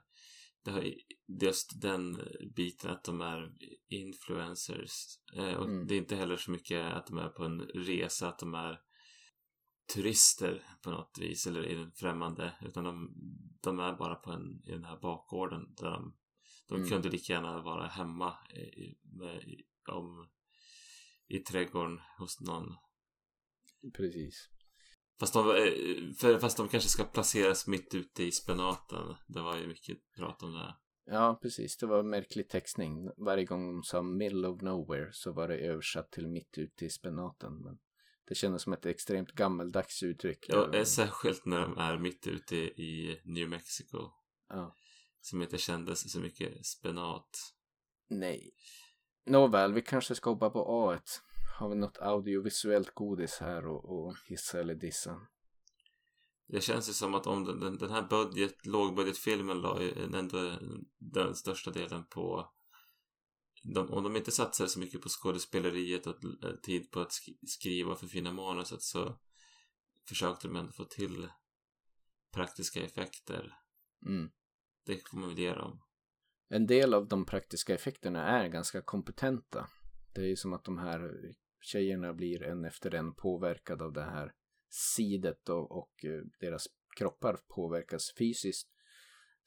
Det 0.63 0.71
har 0.71 0.93
just 1.41 1.81
den 1.81 2.21
biten 2.55 2.91
att 2.91 3.03
de 3.03 3.21
är 3.21 3.53
influencers. 3.89 5.19
Eh, 5.35 5.53
och 5.53 5.65
Mm. 5.65 5.87
det 5.87 5.93
är 5.95 5.97
inte 5.97 6.15
heller 6.15 6.37
så 6.37 6.51
mycket 6.51 6.93
att 6.93 7.07
de 7.07 7.17
är 7.17 7.29
på 7.29 7.43
en 7.43 7.61
resa, 7.61 8.27
att 8.29 8.39
de 8.39 8.53
är 8.53 8.79
turister 9.93 10.63
på 10.81 10.89
något 10.91 11.17
vis 11.19 11.47
eller 11.47 11.65
i 11.65 11.75
den 11.75 11.91
främmande. 11.91 12.53
Utan 12.61 12.83
de, 12.83 13.13
de 13.61 13.79
är 13.79 13.93
bara 13.93 14.15
på 14.15 14.31
en, 14.31 14.61
i 14.65 14.71
den 14.71 14.83
här 14.85 14.97
bakgården 15.01 15.73
där 15.75 15.91
de, 15.91 16.15
de 16.67 16.75
Mm. 16.75 16.89
kunde 16.89 17.09
lika 17.09 17.33
gärna 17.33 17.61
vara 17.61 17.87
hemma 17.87 18.33
i, 18.53 18.95
med, 19.03 19.43
om, 19.91 20.29
i 21.27 21.39
trädgården 21.39 21.99
hos 22.17 22.41
någon 22.41 22.75
Precis. 23.97 24.49
Fast 25.19 25.33
de, 25.33 25.49
eh, 25.49 26.13
för, 26.17 26.39
fast 26.39 26.57
de 26.57 26.67
kanske 26.67 26.89
ska 26.89 27.03
placeras 27.03 27.67
mitt 27.67 27.93
ute 27.93 28.23
i 28.23 28.31
spenaten. 28.31 29.15
Det 29.27 29.41
var 29.41 29.57
ju 29.57 29.67
mycket 29.67 29.97
prat 30.15 30.43
om 30.43 30.53
det. 30.53 30.75
Ja, 31.05 31.39
precis. 31.41 31.77
Det 31.77 31.85
var 31.85 32.03
märklig 32.03 32.49
textning. 32.49 33.09
Varje 33.17 33.45
gång 33.45 33.73
de 33.73 33.83
sa 33.83 34.01
middle 34.01 34.47
of 34.47 34.61
nowhere 34.61 35.09
så 35.11 35.31
var 35.31 35.47
det 35.47 35.57
översatt 35.57 36.11
till 36.11 36.27
mitt 36.27 36.57
ute 36.57 36.85
i 36.85 36.89
spenaten. 36.89 37.53
Men 37.63 37.77
det 38.27 38.35
kändes 38.35 38.61
som 38.61 38.73
ett 38.73 38.85
extremt 38.85 39.31
gammeldags 39.31 40.03
uttryck. 40.03 40.45
Ja, 40.47 40.73
eh, 40.73 40.83
särskilt 40.83 41.45
när 41.45 41.61
de 41.61 41.77
är 41.77 41.97
mitt 41.97 42.27
ute 42.27 42.55
i 42.55 43.21
New 43.23 43.49
Mexico. 43.49 43.97
Ja. 44.49 44.75
Som 45.21 45.41
inte 45.41 45.57
kändes 45.57 46.11
så 46.11 46.19
mycket 46.19 46.65
spenat. 46.65 47.29
Nej. 48.09 48.51
Nåväl, 49.25 49.73
vi 49.73 49.81
kanske 49.81 50.15
ska 50.15 50.29
hoppa 50.29 50.49
på 50.49 50.59
A1. 50.59 51.21
Har 51.57 51.69
vi 51.69 51.75
något 51.75 51.97
audiovisuellt 51.97 52.93
godis 52.93 53.37
här 53.39 53.65
och, 53.65 53.85
och 53.85 54.15
hissa 54.27 54.59
eller 54.59 54.75
dissa? 54.75 55.21
Det 56.47 56.61
känns 56.61 56.89
ju 56.89 56.93
som 56.93 57.15
att 57.15 57.27
om 57.27 57.45
den, 57.45 57.59
den, 57.59 57.77
den 57.77 57.91
här 57.91 58.07
budget, 58.07 58.65
lågbudgetfilmen 58.65 59.61
la 59.61 59.81
ändå 60.13 60.59
den 60.97 61.35
största 61.35 61.71
delen 61.71 62.05
på 62.05 62.53
de, 63.63 63.89
om 63.89 64.03
de 64.03 64.15
inte 64.15 64.31
satsade 64.31 64.69
så 64.69 64.79
mycket 64.79 65.01
på 65.01 65.09
skådespeleriet 65.09 66.07
och 66.07 66.23
eh, 66.43 66.55
tid 66.63 66.91
på 66.91 66.99
att 66.99 67.09
sk- 67.09 67.37
skriva 67.47 67.91
och 67.91 67.99
förfina 67.99 68.33
manuset 68.33 68.81
så 68.81 69.19
försökte 70.07 70.47
de 70.47 70.55
ändå 70.55 70.71
få 70.71 70.85
till 70.85 71.29
praktiska 72.33 72.83
effekter. 72.83 73.53
Mm. 74.05 74.29
Det 74.85 75.09
får 75.09 75.17
man 75.17 75.29
väl 75.29 75.39
ge 75.39 75.53
dem. 75.53 75.81
En 76.49 76.67
del 76.67 76.93
av 76.93 77.07
de 77.07 77.25
praktiska 77.25 77.75
effekterna 77.75 78.23
är 78.27 78.47
ganska 78.47 78.81
kompetenta. 78.81 79.67
Det 80.13 80.21
är 80.21 80.27
ju 80.27 80.35
som 80.35 80.53
att 80.53 80.63
de 80.63 80.77
här 80.77 81.33
tjejerna 81.61 82.13
blir 82.13 82.43
en 82.43 82.65
efter 82.65 82.95
en 82.95 83.13
påverkad 83.13 83.81
av 83.81 83.93
det 83.93 84.03
här 84.03 84.33
sidet 84.69 85.49
och, 85.49 85.71
och 85.71 86.05
deras 86.39 86.67
kroppar 86.97 87.37
påverkas 87.47 88.13
fysiskt. 88.17 88.69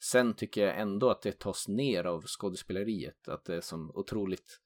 Sen 0.03 0.33
tycker 0.33 0.65
jag 0.65 0.79
ändå 0.79 1.09
att 1.09 1.21
det 1.21 1.39
tas 1.39 1.67
ner 1.67 2.03
av 2.03 2.23
skådespeleriet. 2.25 3.27
Att 3.27 3.45
det 3.45 3.55
är 3.55 3.61
som 3.61 3.91
otroligt, 3.95 4.59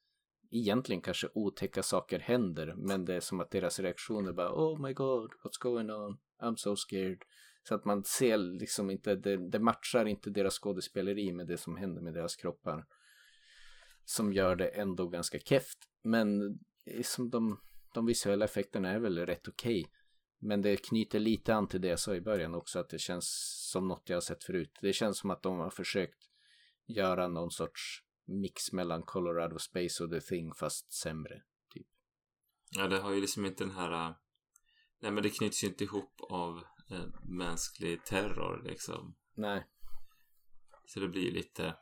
egentligen 0.50 1.02
kanske 1.02 1.28
otäcka 1.34 1.82
saker 1.82 2.18
händer. 2.18 2.74
Men 2.76 3.04
det 3.04 3.14
är 3.14 3.20
som 3.20 3.40
att 3.40 3.50
deras 3.50 3.80
reaktioner 3.80 4.32
bara 4.32 4.52
Oh 4.52 4.80
my 4.80 4.92
god, 4.92 5.30
what's 5.30 5.60
going 5.60 5.90
on? 5.90 6.18
I'm 6.42 6.56
so 6.56 6.76
scared. 6.76 7.22
Så 7.68 7.74
att 7.74 7.84
man 7.84 8.04
ser 8.04 8.38
liksom 8.38 8.90
inte, 8.90 9.14
det, 9.14 9.50
det 9.50 9.58
matchar 9.58 10.06
inte 10.06 10.30
deras 10.30 10.54
skådespeleri 10.54 11.32
med 11.32 11.46
det 11.46 11.58
som 11.58 11.76
händer 11.76 12.02
med 12.02 12.14
deras 12.14 12.36
kroppar. 12.36 12.86
Som 14.04 14.32
gör 14.32 14.56
det 14.56 14.68
ändå 14.68 15.08
ganska 15.08 15.38
keft. 15.38 15.78
Men 16.02 16.58
som 17.02 17.30
de, 17.30 17.60
de 17.94 18.06
visuella 18.06 18.44
effekterna 18.44 18.90
är 18.90 18.98
väl 18.98 19.18
rätt 19.18 19.48
okej. 19.48 19.86
Men 20.38 20.62
det 20.62 20.76
knyter 20.76 21.18
lite 21.18 21.54
an 21.54 21.68
till 21.68 21.80
det 21.80 21.88
jag 21.88 22.00
sa 22.00 22.14
i 22.14 22.20
början 22.20 22.54
också, 22.54 22.78
att 22.78 22.88
det 22.88 22.98
känns 22.98 23.26
som 23.72 23.88
något 23.88 24.08
jag 24.08 24.16
har 24.16 24.20
sett 24.20 24.44
förut. 24.44 24.78
Det 24.80 24.92
känns 24.92 25.18
som 25.18 25.30
att 25.30 25.42
de 25.42 25.58
har 25.58 25.70
försökt 25.70 26.30
göra 26.86 27.28
någon 27.28 27.50
sorts 27.50 28.02
mix 28.24 28.72
mellan 28.72 29.02
Colorado 29.02 29.58
Space 29.58 30.04
och 30.04 30.10
The 30.10 30.20
Thing 30.20 30.54
fast 30.54 30.92
sämre. 30.92 31.42
Typ. 31.74 31.86
Ja, 32.70 32.88
det 32.88 32.98
har 32.98 33.12
ju 33.12 33.20
liksom 33.20 33.46
inte 33.46 33.64
den 33.64 33.74
här... 33.74 34.08
äh, 34.08 34.16
Nej, 35.00 35.12
men 35.12 35.22
det 35.22 35.30
knyts 35.30 35.64
ju 35.64 35.68
inte 35.68 35.84
ihop 35.84 36.20
av 36.20 36.62
eh, 36.90 37.06
mänsklig 37.22 38.04
terror 38.04 38.62
liksom. 38.64 39.16
Nej. 39.34 39.66
Så 40.86 41.00
det 41.00 41.08
blir 41.08 41.32
lite, 41.32 41.76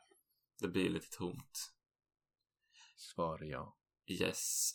det 0.61 0.67
blir 0.67 0.89
lite 0.89 1.17
tomt. 1.17 1.73
Svar 2.97 3.43
ja. 3.43 3.77
Yes. 4.07 4.71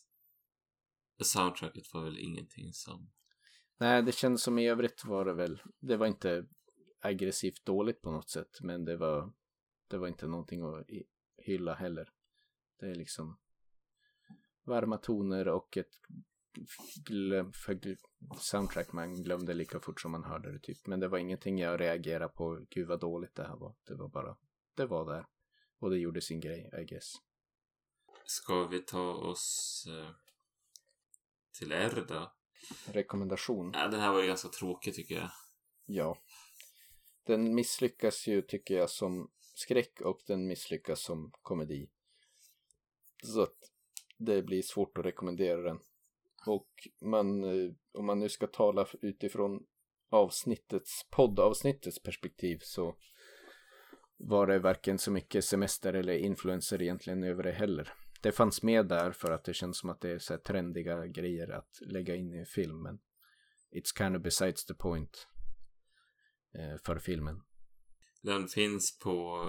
Soundtracket 1.25 1.95
var 1.95 2.05
väl 2.05 2.19
ingenting 2.19 2.73
som... 2.73 3.11
Nej, 3.79 4.03
det 4.03 4.13
kändes 4.13 4.43
som 4.43 4.59
i 4.59 4.69
övrigt 4.69 5.05
var 5.05 5.25
det 5.25 5.33
väl. 5.33 5.63
Det 5.79 5.97
var 5.97 6.07
inte 6.07 6.47
aggressivt 7.01 7.65
dåligt 7.65 8.03
på 8.03 8.11
något 8.11 8.31
sätt. 8.31 8.61
Men 8.61 8.85
det 8.85 8.97
var, 8.97 9.33
det 9.89 9.99
var 9.99 10.09
inte 10.09 10.27
någonting 10.27 10.63
att 10.63 10.87
hylla 11.37 11.75
heller. 11.75 12.13
Det 12.81 12.87
är 12.87 12.95
liksom 12.95 13.39
varma 14.65 14.97
toner 14.97 15.49
och 15.49 15.77
ett 15.77 15.99
glöm, 17.05 17.53
för 17.53 17.97
soundtrack 18.39 18.93
man 18.93 19.23
glömde 19.23 19.55
lika 19.55 19.81
fort 19.81 20.01
som 20.01 20.11
man 20.11 20.25
hörde 20.25 20.53
det 20.53 20.59
typ. 20.59 20.87
Men 20.87 21.01
det 21.01 21.09
var 21.09 21.19
ingenting 21.19 21.59
jag 21.59 21.81
reagerade 21.81 22.29
på, 22.29 22.67
gud 22.71 22.89
vad 22.89 23.01
dåligt 23.01 23.35
det 23.35 23.45
här 23.45 23.57
var. 23.57 23.75
Det 23.85 23.95
var 23.95 24.09
bara, 24.09 24.37
det 24.75 24.87
var 24.87 25.13
där. 25.13 25.27
Och 25.79 25.91
det 25.91 25.99
gjorde 25.99 26.21
sin 26.21 26.41
grej, 26.41 26.71
I 26.81 26.85
guess. 26.85 27.13
Ska 28.25 28.67
vi 28.67 28.83
ta 28.83 29.13
oss 29.13 29.87
eh, 29.89 30.11
till 31.59 31.73
R 31.73 32.05
då? 32.09 32.33
Rekommendation? 32.93 33.71
Ja, 33.75 33.89
den 33.89 34.01
här 34.01 34.13
var 34.13 34.21
ju 34.21 34.27
ganska 34.27 34.49
tråkig 34.49 34.95
tycker 34.95 35.15
jag. 35.15 35.31
Ja. 35.87 36.19
Den 37.27 37.55
misslyckas 37.55 38.27
ju 38.27 38.43
tycker 38.43 38.75
jag 38.75 38.91
som 38.91 39.31
skräck 39.55 40.01
och 40.01 40.21
den 40.27 40.47
misslyckas 40.47 41.03
som 41.03 41.33
komedi. 41.43 41.91
Så 43.23 43.43
att 43.43 43.57
det 44.19 44.43
blir 44.43 44.63
svårt 44.63 44.99
att 44.99 45.05
rekommendera 45.05 45.63
den. 45.63 45.79
Och 46.47 46.89
man, 47.01 47.45
eh, 47.45 47.73
om 47.93 48.07
man 48.07 48.19
nu 48.19 48.29
ska 48.29 48.47
tala 48.47 48.87
utifrån 49.03 49.67
avsnittets, 50.11 51.07
poddavsnittets 51.11 52.03
perspektiv 52.03 52.59
så 52.63 52.97
var 54.17 54.47
det 54.47 54.59
varken 54.59 54.99
så 54.99 55.11
mycket 55.11 55.45
semester 55.45 55.93
eller 55.93 56.13
influenser 56.13 56.83
egentligen 56.83 57.25
över 57.25 57.43
det 57.43 57.53
heller. 57.53 57.93
Det 58.21 58.33
fanns 58.33 58.63
med 58.63 58.87
där 58.87 59.13
för 59.13 59.31
att 59.31 59.45
det 59.45 59.55
känns 59.55 59.79
som 59.79 59.91
att 59.91 60.01
det 60.01 60.11
är 60.11 60.19
så 60.19 60.33
här 60.33 60.41
trendiga 60.41 61.07
grejer 61.07 61.49
att 61.49 61.79
lägga 61.81 62.15
in 62.17 62.35
i 62.35 62.45
filmen. 62.45 62.99
It's 63.71 63.99
kind 63.99 64.17
of 64.17 64.23
besides 64.23 64.65
the 64.65 64.75
point 64.75 65.29
eh, 66.55 66.77
för 66.85 66.99
filmen. 66.99 67.43
Den 68.23 68.49
finns 68.49 68.99
på 68.99 69.45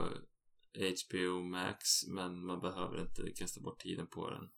HBO 0.74 1.42
Max 1.44 2.08
men 2.08 2.46
man 2.46 2.60
behöver 2.60 3.02
inte 3.02 3.32
kasta 3.36 3.62
bort 3.62 3.80
tiden 3.80 4.08
på 4.08 4.30
den. 4.30 4.50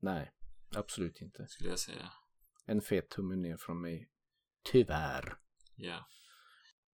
Nej, 0.00 0.32
absolut 0.76 1.20
inte. 1.20 1.46
Skulle 1.48 1.70
jag 1.70 1.78
säga. 1.78 2.12
En 2.66 2.80
fet 2.80 3.10
tumme 3.10 3.36
ner 3.36 3.56
från 3.56 3.80
mig. 3.80 4.08
Tyvärr. 4.62 5.36
Ja. 5.76 6.08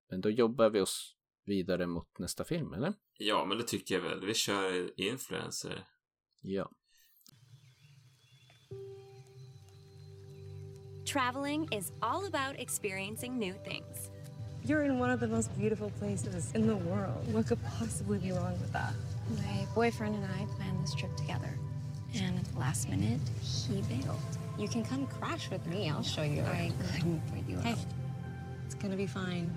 Men 0.08 0.20
då 0.20 0.30
jobbar 0.30 0.70
vi 0.70 0.80
oss 0.80 1.16
vidare 1.44 1.86
mot 1.86 2.18
nästa 2.18 2.44
film, 2.44 2.72
eller? 2.72 2.94
Ja, 3.18 3.44
men 3.44 3.58
det 3.58 3.64
tycker 3.64 3.94
jag 3.94 4.02
väl. 4.02 4.26
Vi 4.26 4.34
kör 4.34 5.00
influencer. 5.00 5.88
Ja. 6.42 6.66
Traveling 11.04 11.68
is 11.72 11.92
all 12.02 12.26
about 12.26 12.58
experiencing 12.60 13.38
new 13.38 13.54
things. 13.64 14.10
You're 14.64 14.82
in 14.84 14.98
one 14.98 15.10
of 15.10 15.20
the 15.20 15.26
most 15.28 15.56
beautiful 15.58 15.90
places 15.98 16.52
in 16.54 16.66
the 16.66 16.76
world. 16.76 17.32
What 17.32 17.46
could 17.46 17.58
possibly 17.78 18.18
be 18.18 18.32
wrong 18.32 18.52
with 18.60 18.72
that? 18.72 18.92
My 19.36 19.66
boyfriend 19.74 20.14
and 20.16 20.24
I 20.24 20.44
planned 20.56 20.82
this 20.84 20.94
trip 20.94 21.16
together. 21.16 21.58
And 22.14 22.38
at 22.38 22.44
the 22.52 22.58
last 22.58 22.88
minute, 22.88 23.20
he 23.42 23.80
bailed. 23.82 24.20
You 24.58 24.68
can 24.68 24.84
come 24.84 25.06
crash 25.06 25.50
with 25.50 25.64
me. 25.66 25.88
I'll 25.88 26.02
show 26.02 26.22
you. 26.22 26.42
I 26.42 26.72
couldn't 26.92 27.20
put 27.32 27.48
you 27.48 27.58
Hey, 27.58 27.72
out. 27.72 27.78
it's 28.66 28.74
gonna 28.74 28.96
be 28.96 29.06
fine. 29.06 29.50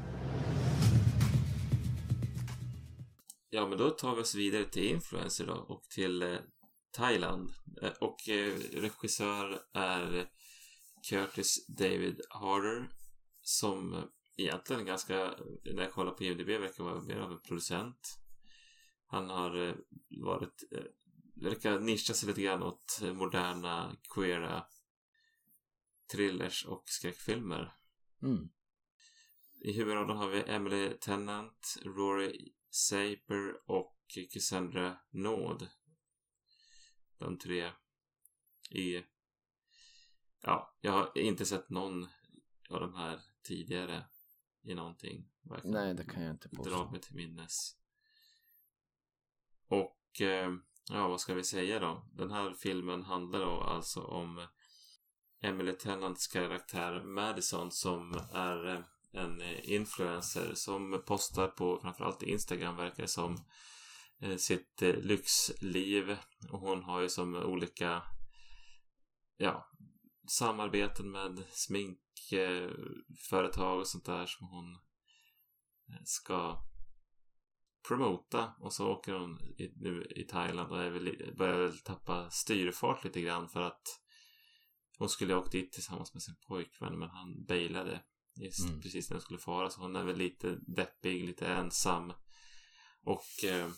Ja, 3.49 3.67
men 3.67 3.77
då 3.77 3.89
tar 3.89 4.15
vi 4.15 4.21
oss 4.21 4.35
vidare 4.35 4.65
till 4.65 4.83
influencer 4.85 5.45
då 5.45 5.53
och 5.53 5.83
till 5.89 6.21
eh, 6.21 6.29
Thailand. 6.91 7.49
Eh, 7.81 7.91
och 7.99 8.29
eh, 8.29 8.57
regissör 8.57 9.61
är 9.73 10.29
Curtis 11.09 11.67
David 11.67 12.21
Harder 12.29 12.89
som 13.41 14.09
egentligen 14.37 14.85
ganska, 14.85 15.33
när 15.63 15.83
jag 15.83 15.91
kollar 15.91 16.11
på 16.11 16.23
IMDB, 16.23 16.47
verkar 16.47 16.83
vara 16.83 17.01
mer 17.01 17.17
av 17.17 17.31
en 17.31 17.41
producent. 17.41 18.19
Han 19.05 19.29
har 19.29 19.67
eh, 19.67 19.75
varit, 20.23 20.63
verkar 21.35 21.79
nischa 21.79 22.13
sig 22.13 22.27
lite 22.29 22.41
grann 22.41 22.63
åt 22.63 23.01
moderna, 23.01 23.97
queera 24.15 24.65
thrillers 26.11 26.65
och 26.65 26.83
skräckfilmer. 26.85 27.73
Mm. 28.23 28.49
I 29.63 29.73
huvudrollen 29.73 30.17
har 30.17 30.29
vi 30.29 30.43
Emily 30.47 30.89
Tennant, 31.01 31.77
Rory 31.85 32.53
Saper 32.69 33.69
och 33.71 33.97
Cassandra 34.33 34.97
Nord. 35.09 35.67
De 37.21 37.37
tre 37.37 37.71
i... 38.69 39.03
Ja, 40.41 40.77
jag 40.81 40.91
har 40.91 41.17
inte 41.17 41.45
sett 41.45 41.69
någon 41.69 42.07
av 42.69 42.79
de 42.79 42.95
här 42.95 43.19
tidigare 43.43 44.05
i 44.63 44.75
någonting. 44.75 45.29
Varken 45.41 45.71
Nej, 45.71 45.93
det 45.93 46.03
kan 46.03 46.23
jag 46.23 46.31
inte 46.31 46.47
dra 46.47 46.57
påstå. 46.57 46.91
mig 46.91 47.01
till 47.01 47.15
minnes. 47.15 47.77
Och 49.67 50.21
eh, 50.21 50.51
ja, 50.89 51.07
vad 51.07 51.21
ska 51.21 51.33
vi 51.33 51.43
säga 51.43 51.79
då? 51.79 52.09
Den 52.13 52.31
här 52.31 52.53
filmen 52.53 53.03
handlar 53.03 53.39
då 53.39 53.61
alltså 53.61 54.01
om 54.01 54.47
Emily 55.41 55.73
Tennants 55.73 56.27
karaktär 56.27 57.03
Madison 57.03 57.71
som 57.71 58.13
är 58.33 58.75
eh, 58.75 58.83
en 59.11 59.41
influencer 59.63 60.53
som 60.53 61.03
postar 61.05 61.47
på 61.47 61.79
framförallt 61.81 62.23
Instagram 62.23 62.75
verkar 62.75 63.03
det 63.03 63.07
som 63.07 63.37
sitt 64.37 64.81
eh, 64.81 64.95
lyxliv. 64.95 66.17
Och 66.51 66.59
hon 66.59 66.83
har 66.83 67.01
ju 67.01 67.09
som 67.09 67.35
olika 67.35 68.03
ja, 69.37 69.71
samarbeten 70.27 71.11
med 71.11 71.43
sminkföretag 71.51 73.79
och 73.79 73.87
sånt 73.87 74.05
där 74.05 74.25
som 74.25 74.47
hon 74.47 74.75
eh, 75.89 76.01
ska 76.03 76.61
promota. 77.87 78.53
Och 78.59 78.73
så 78.73 78.89
åker 78.89 79.13
hon 79.13 79.39
i, 79.57 79.71
nu 79.75 80.05
i 80.15 80.23
Thailand 80.23 80.71
och 80.71 80.83
är 80.83 80.89
väl, 80.89 81.33
börjar 81.37 81.59
väl 81.59 81.77
tappa 81.77 82.29
styrfart 82.29 83.03
lite 83.03 83.21
grann 83.21 83.49
för 83.49 83.61
att 83.61 84.01
hon 84.97 85.09
skulle 85.09 85.33
ha 85.33 85.41
åkt 85.41 85.51
dit 85.51 85.71
tillsammans 85.71 86.13
med 86.13 86.23
sin 86.23 86.35
pojkvän 86.47 86.99
men 86.99 87.09
han 87.09 87.45
bailade 87.45 88.03
just 88.35 88.65
Mm. 88.65 88.81
precis 88.81 89.09
när 89.09 89.15
hon 89.15 89.21
skulle 89.21 89.39
fara. 89.39 89.69
Så 89.69 89.81
hon 89.81 89.95
är 89.95 90.03
väl 90.03 90.17
lite 90.17 90.57
deppig, 90.67 91.25
lite 91.25 91.47
ensam. 91.47 92.13
Och 93.03 93.43
eh, 93.43 93.69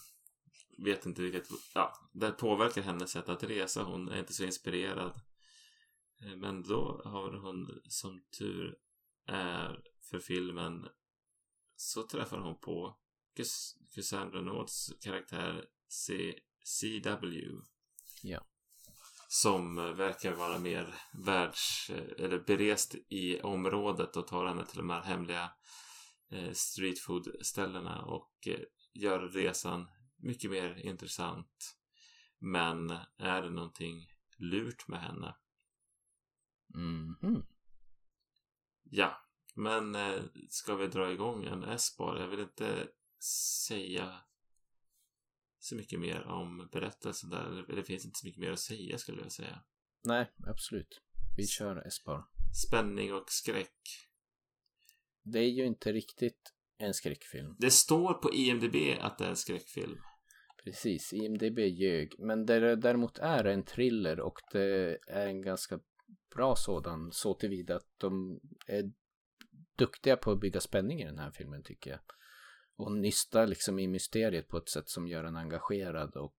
vet 0.77 1.05
inte 1.05 1.21
riktigt, 1.21 1.49
ja, 1.73 1.93
det 2.13 2.31
påverkar 2.31 2.81
hennes 2.81 3.12
sätt 3.12 3.29
att 3.29 3.43
resa. 3.43 3.83
Hon 3.83 4.09
är 4.09 4.19
inte 4.19 4.33
så 4.33 4.43
inspirerad. 4.43 5.21
Eh, 6.21 6.36
Men 6.36 6.63
då 6.63 7.01
har 7.05 7.31
hon 7.33 7.81
som 7.89 8.23
tur 8.39 8.75
är 9.27 9.83
för 10.09 10.19
filmen 10.19 10.88
så 11.75 12.03
träffar 12.03 12.38
hon 12.38 12.59
på 12.59 12.97
Cas- 13.38 13.75
Cassandra 13.95 14.41
Nords 14.41 14.91
karaktär 15.01 15.65
C- 15.89 16.36
CW 16.65 17.41
Ja. 18.24 18.39
som 19.30 19.76
verkar 19.76 20.34
vara 20.34 20.59
mer 20.59 20.95
världs 21.26 21.89
eller 22.17 22.39
berest 22.39 22.95
i 23.09 23.41
området 23.41 24.17
och 24.17 24.28
tar 24.28 24.45
henne 24.45 24.65
till 24.65 24.78
de 24.78 24.89
här 24.89 25.01
hemliga 25.01 25.51
eh, 26.32 26.51
streetfood-ställena 26.53 28.01
och 28.01 28.47
eh, 28.47 28.59
gör 28.93 29.19
resan 29.19 29.88
mycket 30.24 30.51
mer 30.51 30.76
intressant. 30.76 31.78
Men 32.39 32.89
är 33.17 33.41
det 33.41 33.49
någonting 33.49 34.07
lurt 34.38 34.88
med 34.88 35.01
henne? 35.01 35.36
Mhm. 36.67 37.45
Ja, 38.84 39.28
men 39.55 39.95
eh, 39.95 40.24
ska 40.49 40.76
vi 40.76 40.88
dra 40.88 41.11
igång 41.11 41.45
en 41.45 41.63
S-bar? 41.63 42.17
Jag 42.19 42.28
vill 42.28 42.39
inte 42.39 42.88
säga 43.67 44.21
så 45.59 45.76
mycket 45.76 45.99
mer 45.99 46.24
om 46.24 46.69
berättelsen 46.71 47.30
där. 47.30 47.65
Det 47.76 47.84
finns 47.84 48.05
inte 48.05 48.19
så 48.19 48.28
mycket 48.28 48.41
mer 48.41 48.51
att 48.51 48.59
säga 48.59 48.97
skulle 48.97 49.21
jag 49.21 49.32
säga. 49.32 49.63
Nej, 50.03 50.32
absolut. 50.47 51.01
Vi 51.38 51.47
kör 51.47 51.88
Espar. 51.88 52.26
Spänning 52.67 53.13
och 53.13 53.32
skräck. 53.32 54.09
Det 55.24 55.39
är 55.39 55.49
ju 55.49 55.65
inte 55.65 55.91
riktigt 55.91 56.53
en 56.78 56.93
skräckfilm. 56.93 57.55
Det 57.59 57.71
står 57.71 58.13
på 58.13 58.34
IMDB 58.34 58.76
att 58.99 59.17
det 59.17 59.26
är 59.26 59.30
en 59.30 59.36
skräckfilm. 59.36 59.97
Precis, 60.64 61.14
IMDB 61.14 61.59
ljög. 61.59 62.16
Men 62.20 62.45
det 62.45 62.76
däremot 62.76 63.18
är 63.18 63.43
en 63.43 63.64
thriller 63.64 64.20
och 64.20 64.39
det 64.51 64.97
är 65.07 65.28
en 65.28 65.41
ganska 65.41 65.80
bra 66.36 66.55
sådan 66.55 67.11
så 67.11 67.34
tillvida 67.34 67.76
att 67.76 67.89
de 67.97 68.39
är 68.68 68.91
duktiga 69.76 70.18
på 70.18 70.32
att 70.32 70.39
bygga 70.39 70.59
spänning 70.59 71.01
i 71.01 71.05
den 71.05 71.20
här 71.20 71.32
filmen 71.32 71.64
tycker 71.64 71.91
jag. 71.91 71.99
Och 72.76 72.91
nysta 72.91 73.45
liksom 73.45 73.80
i 73.80 73.88
mysteriet 73.88 74.47
på 74.47 74.57
ett 74.57 74.70
sätt 74.70 74.89
som 74.89 75.07
gör 75.07 75.24
en 75.24 75.38
engagerad 75.38 76.16
och 76.16 76.38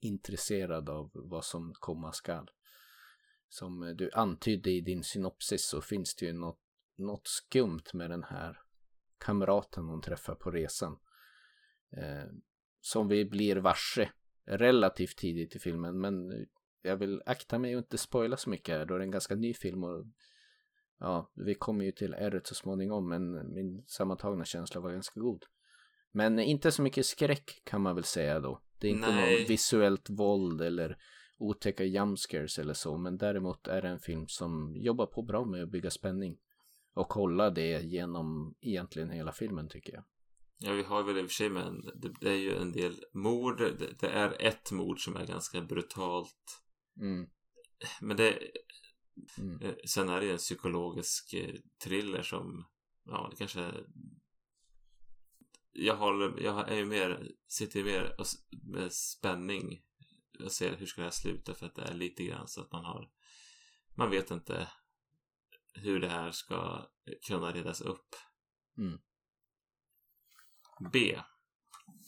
intresserad 0.00 0.88
av 0.88 1.10
vad 1.14 1.44
som 1.44 1.72
komma 1.74 2.12
skall. 2.12 2.50
Som 3.48 3.94
du 3.96 4.10
antydde 4.12 4.70
i 4.70 4.80
din 4.80 5.02
synopsis 5.02 5.66
så 5.68 5.80
finns 5.80 6.14
det 6.14 6.26
ju 6.26 6.32
något 6.32 6.60
något 6.96 7.26
skumt 7.28 7.84
med 7.92 8.10
den 8.10 8.24
här 8.24 8.58
kamraten 9.18 9.84
hon 9.84 10.00
träffar 10.00 10.34
på 10.34 10.50
resan. 10.50 10.98
Eh, 11.96 12.28
som 12.84 13.08
vi 13.08 13.24
blir 13.24 13.56
varse 13.56 14.10
relativt 14.46 15.16
tidigt 15.16 15.56
i 15.56 15.58
filmen. 15.58 16.00
Men 16.00 16.46
jag 16.82 16.96
vill 16.96 17.22
akta 17.26 17.58
mig 17.58 17.76
och 17.76 17.78
inte 17.78 17.98
spoila 17.98 18.36
så 18.36 18.50
mycket 18.50 18.78
här 18.78 18.84
då 18.84 18.94
det 18.98 19.00
är 19.00 19.04
en 19.04 19.10
ganska 19.10 19.34
ny 19.34 19.54
film 19.54 19.84
och 19.84 20.06
ja, 20.98 21.32
vi 21.34 21.54
kommer 21.54 21.84
ju 21.84 21.92
till 21.92 22.14
ärret 22.14 22.46
så 22.46 22.54
småningom 22.54 23.08
men 23.08 23.54
min 23.54 23.84
sammantagna 23.86 24.44
känsla 24.44 24.80
var 24.80 24.92
ganska 24.92 25.20
god. 25.20 25.44
Men 26.12 26.38
inte 26.38 26.72
så 26.72 26.82
mycket 26.82 27.06
skräck 27.06 27.62
kan 27.64 27.80
man 27.80 27.94
väl 27.94 28.04
säga 28.04 28.40
då. 28.40 28.62
Det 28.78 28.88
är 28.88 28.92
inte 28.92 29.10
Nej. 29.10 29.40
något 29.40 29.50
visuellt 29.50 30.10
våld 30.10 30.60
eller 30.60 30.98
otäcka 31.38 31.84
jumpscares 31.84 32.58
eller 32.58 32.74
så. 32.74 32.96
Men 32.96 33.18
däremot 33.18 33.68
är 33.68 33.82
det 33.82 33.88
en 33.88 33.98
film 33.98 34.26
som 34.28 34.76
jobbar 34.76 35.06
på 35.06 35.22
bra 35.22 35.44
med 35.44 35.62
att 35.62 35.70
bygga 35.70 35.90
spänning. 35.90 36.38
Och 36.94 37.12
hålla 37.12 37.50
det 37.50 37.82
genom 37.82 38.54
egentligen 38.60 39.10
hela 39.10 39.32
filmen 39.32 39.68
tycker 39.68 39.92
jag. 39.92 40.04
Ja, 40.58 40.72
vi 40.72 40.82
har 40.82 41.02
väl 41.02 41.18
i 41.18 41.22
och 41.22 41.26
för 41.26 41.34
sig 41.34 41.50
men 41.50 41.90
det, 42.20 42.30
är 42.30 42.36
ju 42.36 42.56
en 42.56 42.72
del 42.72 43.04
mord. 43.12 43.58
Det, 43.58 44.00
det 44.00 44.08
är 44.08 44.42
ett 44.42 44.72
mord 44.72 45.04
som 45.04 45.16
är 45.16 45.26
ganska 45.26 45.60
brutalt. 45.60 46.62
Mm. 47.00 47.28
Men 48.00 48.16
det... 48.16 48.38
Mm. 49.38 49.60
eh, 49.60 49.74
Sen 49.86 50.08
är 50.08 50.20
det 50.20 50.26
ju 50.26 50.32
en 50.32 50.38
psykologisk 50.38 51.34
eh, 51.34 51.54
thriller 51.84 52.22
som... 52.22 52.66
Ja, 53.04 53.28
det 53.30 53.36
kanske... 53.36 53.72
Jag 55.72 55.96
håller... 55.96 56.40
Jag 56.40 56.68
är 56.68 56.76
ju 56.76 56.84
mer... 56.84 57.28
Sitter 57.46 57.78
ju 57.78 57.84
mer 57.84 58.20
och 58.20 58.26
med 58.62 58.92
spänning. 58.92 59.82
Jag 60.38 60.52
ser 60.52 60.76
hur 60.76 60.86
ska 60.86 61.00
det 61.00 61.06
här 61.06 61.10
sluta 61.10 61.54
för 61.54 61.66
att 61.66 61.74
det 61.74 61.82
är 61.82 61.94
lite 61.94 62.24
grann 62.24 62.48
så 62.48 62.60
att 62.60 62.72
man 62.72 62.84
har... 62.84 63.10
Man 63.94 64.10
vet 64.10 64.30
inte 64.30 64.68
hur 65.74 66.00
det 66.00 66.08
här 66.08 66.30
ska 66.30 66.86
kunna 67.26 67.52
redas 67.52 67.80
upp. 67.80 68.14
Mm. 68.78 68.98
B. 70.92 71.16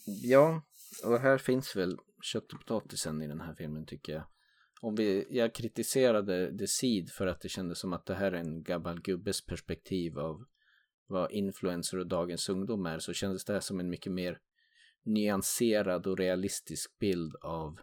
Ja, 0.05 0.61
och 1.03 1.19
här 1.19 1.37
finns 1.37 1.75
väl 1.75 1.97
kött 2.21 2.53
och 2.53 2.59
potatisen 2.59 3.21
i 3.21 3.27
den 3.27 3.41
här 3.41 3.53
filmen 3.53 3.85
tycker 3.85 4.13
jag. 4.13 4.23
Om 4.81 4.95
vi, 4.95 5.27
jag 5.29 5.55
kritiserade 5.55 6.57
The 6.57 6.67
Seed 6.67 7.09
för 7.09 7.27
att 7.27 7.41
det 7.41 7.49
kändes 7.49 7.79
som 7.79 7.93
att 7.93 8.05
det 8.05 8.15
här 8.15 8.31
är 8.31 8.39
en 8.39 8.63
gammal 8.63 9.01
gubbes 9.01 9.45
perspektiv 9.45 10.19
av 10.19 10.45
vad 11.07 11.31
influencer 11.31 11.97
och 11.97 12.07
dagens 12.07 12.49
ungdom 12.49 12.85
är 12.85 12.99
så 12.99 13.13
kändes 13.13 13.45
det 13.45 13.53
här 13.53 13.59
som 13.59 13.79
en 13.79 13.89
mycket 13.89 14.11
mer 14.11 14.39
nyanserad 15.03 16.07
och 16.07 16.17
realistisk 16.17 16.99
bild 16.99 17.35
av 17.35 17.79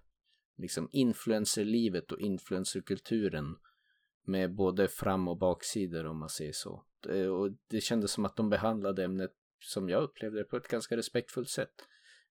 liksom 0.56 0.88
influencerlivet 0.92 2.12
och 2.12 2.20
influencerkulturen 2.20 3.56
med 4.26 4.54
både 4.54 4.88
fram 4.88 5.28
och 5.28 5.38
baksidor 5.38 6.06
om 6.06 6.18
man 6.18 6.28
säger 6.28 6.52
så. 6.52 6.84
Eh, 7.08 7.26
och 7.26 7.50
det 7.70 7.80
kändes 7.80 8.10
som 8.10 8.24
att 8.24 8.36
de 8.36 8.50
behandlade 8.50 9.04
ämnet 9.04 9.32
som 9.64 9.88
jag 9.88 10.02
upplevde 10.02 10.38
det 10.38 10.44
på 10.44 10.56
ett 10.56 10.68
ganska 10.68 10.96
respektfullt 10.96 11.50
sätt. 11.50 11.74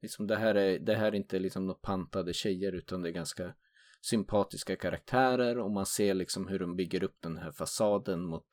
Liksom 0.02 0.28
det, 0.28 0.36
här 0.36 0.56
är, 0.56 0.80
det 0.80 0.96
här 0.96 1.08
är 1.08 1.16
inte 1.16 1.40
liksom 1.40 1.68
några 1.68 1.80
pantade 1.80 2.34
tjejer 2.34 2.72
utan 2.72 3.02
det 3.02 3.10
är 3.10 3.14
ganska 3.14 3.54
sympatiska 4.02 4.76
karaktärer 4.76 5.60
och 5.60 5.72
man 5.72 5.86
ser 5.86 6.14
liksom 6.14 6.48
hur 6.48 6.60
de 6.60 6.76
bygger 6.76 7.04
upp 7.04 7.18
den 7.22 7.38
här 7.38 7.52
fasaden 7.52 8.26
mot 8.26 8.48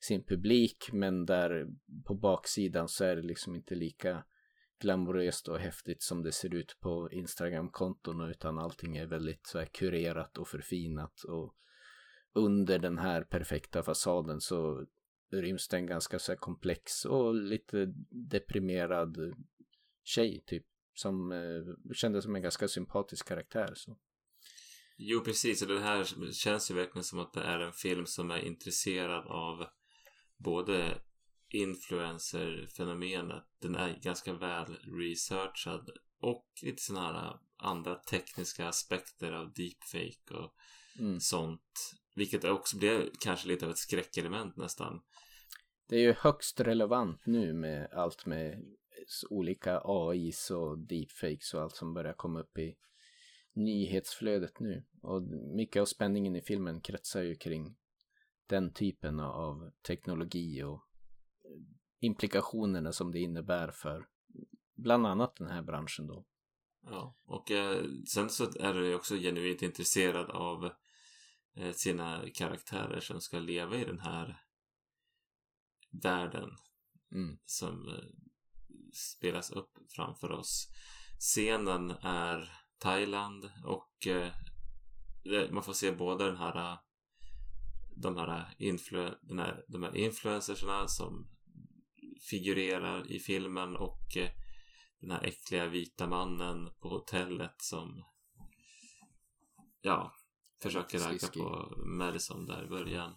sin 0.00 0.24
publik 0.24 0.92
men 0.92 1.26
där 1.26 1.66
på 2.06 2.14
baksidan 2.14 2.88
så 2.88 3.04
är 3.04 3.16
det 3.16 3.22
liksom 3.22 3.56
inte 3.56 3.74
lika 3.74 4.24
glamoröst 4.80 5.48
och 5.48 5.58
häftigt 5.58 6.02
som 6.02 6.22
det 6.22 6.32
ser 6.32 6.54
ut 6.54 6.76
på 6.80 7.08
Instagram-konton 7.12 8.30
utan 8.30 8.58
allting 8.58 8.96
är 8.96 9.06
väldigt 9.06 9.46
så 9.46 9.58
här 9.58 9.66
kurerat 9.66 10.38
och 10.38 10.48
förfinat 10.48 11.22
och 11.28 11.54
under 12.34 12.78
den 12.78 12.98
här 12.98 13.24
perfekta 13.24 13.82
fasaden 13.82 14.40
så 14.40 14.86
ryms 15.32 15.68
det 15.68 15.76
en 15.76 15.86
ganska 15.86 16.18
så 16.18 16.36
komplex 16.36 17.04
och 17.04 17.34
lite 17.34 17.92
deprimerad 18.10 19.16
tjej 20.04 20.44
typ 20.46 20.66
som 20.94 21.32
eh, 21.32 21.92
kändes 21.94 22.24
som 22.24 22.36
en 22.36 22.42
ganska 22.42 22.68
sympatisk 22.68 23.28
karaktär 23.28 23.72
så. 23.74 23.98
Jo, 24.96 25.20
precis. 25.20 25.62
Och 25.62 25.68
det 25.68 25.80
här 25.80 26.32
känns 26.32 26.70
ju 26.70 26.74
verkligen 26.74 27.04
som 27.04 27.18
att 27.18 27.32
det 27.32 27.40
är 27.42 27.58
en 27.58 27.72
film 27.72 28.06
som 28.06 28.30
är 28.30 28.38
intresserad 28.38 29.26
av 29.26 29.66
både 30.36 30.98
influencer-fenomenet. 31.48 33.44
Den 33.58 33.74
är 33.74 33.98
ganska 34.02 34.32
väl 34.32 34.76
researchad 35.00 35.90
och 36.20 36.46
lite 36.62 36.82
sådana 36.82 37.20
här 37.20 37.38
andra 37.56 37.94
tekniska 37.94 38.68
aspekter 38.68 39.32
av 39.32 39.52
deepfake 39.52 40.34
och 40.34 40.54
Mm. 40.98 41.20
sånt. 41.20 41.94
Vilket 42.14 42.44
också 42.44 42.78
blir 42.78 43.10
kanske 43.20 43.48
lite 43.48 43.64
av 43.64 43.70
ett 43.70 43.78
skräckelement 43.78 44.56
nästan. 44.56 45.02
Det 45.92 45.98
är 45.98 46.02
ju 46.02 46.14
högst 46.18 46.60
relevant 46.60 47.26
nu 47.26 47.52
med 47.52 47.88
allt 47.92 48.26
med 48.26 48.64
olika 49.30 49.80
AIs 49.84 50.50
och 50.50 50.78
deepfakes 50.78 51.54
och 51.54 51.62
allt 51.62 51.76
som 51.76 51.94
börjar 51.94 52.12
komma 52.12 52.40
upp 52.40 52.58
i 52.58 52.76
nyhetsflödet 53.52 54.60
nu. 54.60 54.84
Och 55.02 55.22
mycket 55.56 55.80
av 55.80 55.86
spänningen 55.86 56.36
i 56.36 56.42
filmen 56.42 56.80
kretsar 56.80 57.22
ju 57.22 57.34
kring 57.34 57.76
den 58.46 58.72
typen 58.72 59.20
av 59.20 59.70
teknologi 59.86 60.62
och 60.62 60.80
implikationerna 62.00 62.92
som 62.92 63.12
det 63.12 63.20
innebär 63.20 63.70
för 63.70 64.06
bland 64.74 65.06
annat 65.06 65.36
den 65.36 65.48
här 65.48 65.62
branschen 65.62 66.06
då. 66.06 66.24
Ja, 66.82 67.16
och 67.24 67.50
eh, 67.50 67.84
sen 68.06 68.30
så 68.30 68.44
är 68.44 68.74
du 68.74 68.86
ju 68.86 68.94
också 68.94 69.14
genuint 69.14 69.62
intresserad 69.62 70.30
av 70.30 70.72
eh, 71.54 71.72
sina 71.72 72.22
karaktärer 72.34 73.00
som 73.00 73.20
ska 73.20 73.38
leva 73.38 73.76
i 73.76 73.84
den 73.84 74.00
här 74.00 74.42
världen 76.02 76.50
Mm. 77.14 77.38
som 77.44 77.88
eh, 77.88 78.04
spelas 78.92 79.50
upp 79.50 79.78
framför 79.96 80.30
oss. 80.32 80.68
Scenen 81.18 81.90
är 82.02 82.52
Thailand 82.78 83.50
och 83.64 84.06
eh, 84.06 84.32
det- 85.24 85.52
man 85.52 85.62
får 85.62 85.72
se 85.72 85.92
både 85.92 86.24
den 86.26 86.36
här 86.36 86.78
de 87.96 88.16
här, 88.16 88.54
influ- 88.58 89.18
den 89.22 89.38
här, 89.38 89.64
de 89.68 89.82
här 89.82 89.96
influencersna 89.96 90.88
som 90.88 91.28
figurerar 92.30 93.10
i 93.12 93.18
filmen 93.18 93.76
och 93.76 94.16
eh, 94.16 94.30
den 95.00 95.10
här 95.10 95.22
äckliga 95.24 95.66
vita 95.68 96.06
mannen 96.06 96.70
på 96.80 96.88
hotellet 96.88 97.54
som 97.62 98.04
ja, 99.80 100.14
försöker 100.62 100.98
ragga 100.98 101.28
på 101.28 101.76
Madison 101.86 102.46
där 102.46 102.64
i 102.64 102.68
början. 102.68 103.16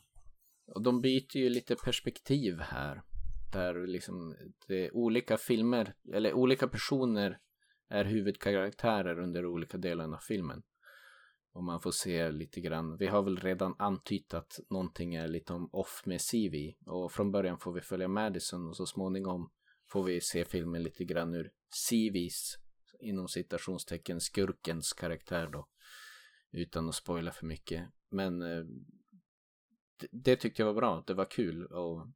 Och 0.68 0.82
de 0.84 1.02
byter 1.02 1.38
ju 1.38 1.50
lite 1.50 1.76
perspektiv 1.76 2.60
här. 2.60 3.02
Där 3.54 3.88
liksom 3.88 4.36
det 4.68 4.86
är 4.86 4.96
olika 4.96 5.38
filmer, 5.38 5.94
eller 6.14 6.34
olika 6.34 6.68
personer 6.68 7.40
är 7.90 8.06
huvudkaraktärer 8.06 9.20
under 9.20 9.46
olika 9.46 9.78
delar 9.78 10.14
av 10.14 10.18
filmen. 10.18 10.64
Och 11.54 11.64
man 11.64 11.82
får 11.82 11.92
se 11.92 12.32
lite 12.32 12.62
grann, 12.62 12.98
vi 12.98 13.08
har 13.08 13.24
väl 13.24 13.38
redan 13.38 13.76
antytt 13.80 14.34
att 14.34 14.60
någonting 14.70 15.16
är 15.16 15.28
lite 15.28 15.54
om 15.54 15.70
off 15.72 16.04
med 16.06 16.22
CV. 16.22 16.56
Och 16.92 17.12
från 17.12 17.32
början 17.32 17.58
får 17.58 17.72
vi 17.74 17.82
följa 17.82 18.08
Madison 18.08 18.68
och 18.68 18.76
så 18.76 18.86
småningom 18.86 19.50
får 19.90 20.04
vi 20.04 20.22
se 20.22 20.46
filmen 20.46 20.84
lite 20.84 21.06
grann 21.06 21.34
ur 21.34 21.52
CVs, 21.90 22.58
inom 23.00 23.28
citationstecken, 23.28 24.20
skurkens 24.22 24.94
karaktär 24.94 25.48
då. 25.48 25.68
Utan 26.52 26.90
att 26.90 26.96
spoila 26.96 27.32
för 27.32 27.46
mycket. 27.46 27.90
Men 28.10 28.42
eh, 28.42 28.66
det, 30.12 30.36
tyckte 30.36 30.62
jag 30.62 30.68
var 30.68 30.74
bra, 30.74 31.04
det 31.08 31.14
var 31.14 31.26
kul 31.26 31.66
och 31.66 32.08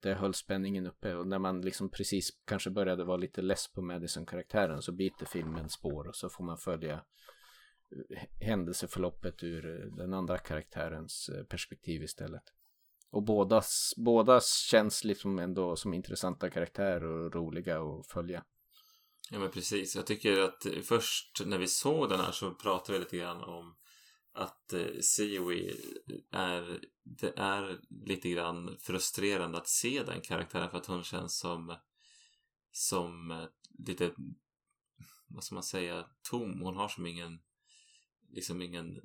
det 0.00 0.14
höll 0.14 0.34
spänningen 0.34 0.86
uppe 0.86 1.14
och 1.14 1.26
när 1.26 1.38
man 1.38 1.60
liksom 1.60 1.90
precis 1.90 2.30
kanske 2.44 2.70
började 2.70 3.04
vara 3.04 3.16
lite 3.16 3.42
less 3.42 3.72
på 3.72 3.82
Madison-karaktären 3.82 4.82
så 4.82 4.92
byter 4.92 5.24
filmen 5.24 5.68
spår 5.68 6.08
och 6.08 6.16
så 6.16 6.28
får 6.28 6.44
man 6.44 6.58
följa 6.58 6.94
eh, 6.94 8.18
händelseförloppet 8.40 9.42
ur 9.42 9.80
eh, 9.80 9.96
den 9.96 10.14
andra 10.14 10.38
karaktärens 10.38 11.28
eh, 11.28 11.44
perspektiv 11.44 12.02
istället. 12.02 12.42
Och 13.10 13.22
bådas, 13.22 13.94
bådas 13.96 14.66
känns 14.70 15.04
liksom 15.04 15.38
ändå 15.38 15.76
som 15.76 15.94
intressanta 15.94 16.50
karaktärer 16.50 17.04
och 17.04 17.34
roliga 17.34 17.80
att 17.80 18.06
följa. 18.06 18.44
Ja 19.30 19.38
men 19.38 19.50
precis. 19.50 19.96
Jag 19.96 20.06
tycker 20.06 20.40
att 20.40 20.66
först 20.84 21.46
när 21.46 21.58
vi 21.58 21.66
såg 21.66 22.08
den 22.08 22.20
här 22.20 22.32
så 22.32 22.54
pratade 22.54 22.98
vi 22.98 23.04
lite 23.04 23.16
grann 23.16 23.44
om 23.44 23.76
att 24.36 24.72
eh, 24.72 25.00
Siwi 25.00 25.76
är, 26.30 26.80
det 27.02 27.32
är 27.36 27.80
lite 28.06 28.30
grann 28.30 28.76
frustrerande 28.80 29.58
att 29.58 29.68
se 29.68 30.02
den 30.02 30.20
karaktären 30.20 30.70
för 30.70 30.78
att 30.78 30.86
hon 30.86 31.04
känns 31.04 31.38
som 31.38 31.76
som 32.72 33.30
eh, 33.30 33.44
lite 33.78 34.12
vad 35.28 35.44
ska 35.44 35.54
man 35.54 35.62
säga 35.62 36.06
tom. 36.30 36.60
Hon 36.60 36.76
har 36.76 36.88
som 36.88 37.06
ingen 37.06 37.40
liksom 38.28 38.62
ingen 38.62 39.00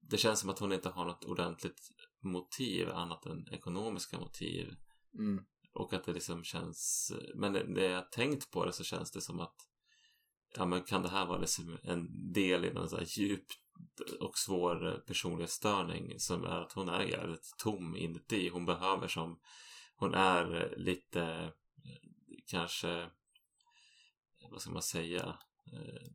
det 0.00 0.16
känns 0.16 0.40
som 0.40 0.50
att 0.50 0.58
hon 0.58 0.72
inte 0.72 0.88
har 0.88 1.04
något 1.04 1.24
ordentligt 1.24 1.80
motiv 2.20 2.90
annat 2.90 3.26
än 3.26 3.48
ekonomiska 3.52 4.18
motiv. 4.18 4.76
Mm. 5.18 5.44
Och 5.72 5.92
att 5.92 6.04
det 6.04 6.12
liksom 6.12 6.44
känns, 6.44 7.12
men 7.34 7.52
när 7.52 7.82
jag 7.82 8.12
tänkt 8.12 8.50
på 8.50 8.64
det 8.64 8.72
så 8.72 8.84
känns 8.84 9.10
det 9.10 9.20
som 9.20 9.40
att 9.40 9.56
ja 10.54 10.66
men 10.66 10.82
kan 10.82 11.02
det 11.02 11.08
här 11.08 11.26
vara 11.26 11.38
liksom 11.38 11.78
en 11.82 12.32
del 12.32 12.64
i 12.64 12.72
någon 12.72 12.88
så 12.88 12.96
här 12.96 13.06
djup 13.18 13.46
och 14.20 14.38
svår 14.38 15.04
personlighetsstörning 15.06 16.20
som 16.20 16.44
är 16.44 16.60
att 16.60 16.72
hon 16.72 16.88
är 16.88 17.02
jävligt 17.02 17.54
tom 17.58 17.96
inuti. 17.96 18.48
Hon 18.48 18.66
behöver 18.66 19.08
som 19.08 19.40
hon 19.96 20.14
är 20.14 20.74
lite 20.76 21.22
eh, 21.22 22.38
kanske 22.46 22.90
eh, 23.00 24.50
vad 24.50 24.60
ska 24.60 24.70
man 24.70 24.82
säga 24.82 25.38
eh, 25.72 26.10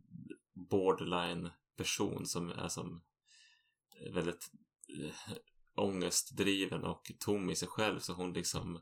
borderline 0.53 1.49
person 1.75 2.25
som 2.25 2.51
är 2.51 2.67
som 2.67 3.01
väldigt 4.13 4.51
ångestdriven 5.75 6.83
och 6.83 7.11
tom 7.19 7.49
i 7.49 7.55
sig 7.55 7.67
själv 7.67 7.99
så 7.99 8.13
hon 8.13 8.33
liksom 8.33 8.75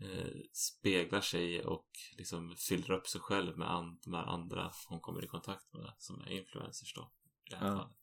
eh, 0.00 0.40
speglar 0.52 1.20
sig 1.20 1.64
och 1.64 1.90
liksom 2.16 2.56
fyller 2.68 2.90
upp 2.90 3.06
sig 3.06 3.20
själv 3.20 3.58
med 3.58 3.96
de 4.04 4.14
här 4.14 4.26
andra 4.26 4.72
hon 4.88 5.00
kommer 5.00 5.24
i 5.24 5.28
kontakt 5.28 5.72
med 5.72 5.92
som 5.98 6.20
är 6.20 6.30
influencers 6.30 6.94
då. 6.94 7.12
I 7.46 7.50
det 7.50 7.56
här 7.56 7.66
Ja. 7.66 7.76
fallet. 7.76 7.96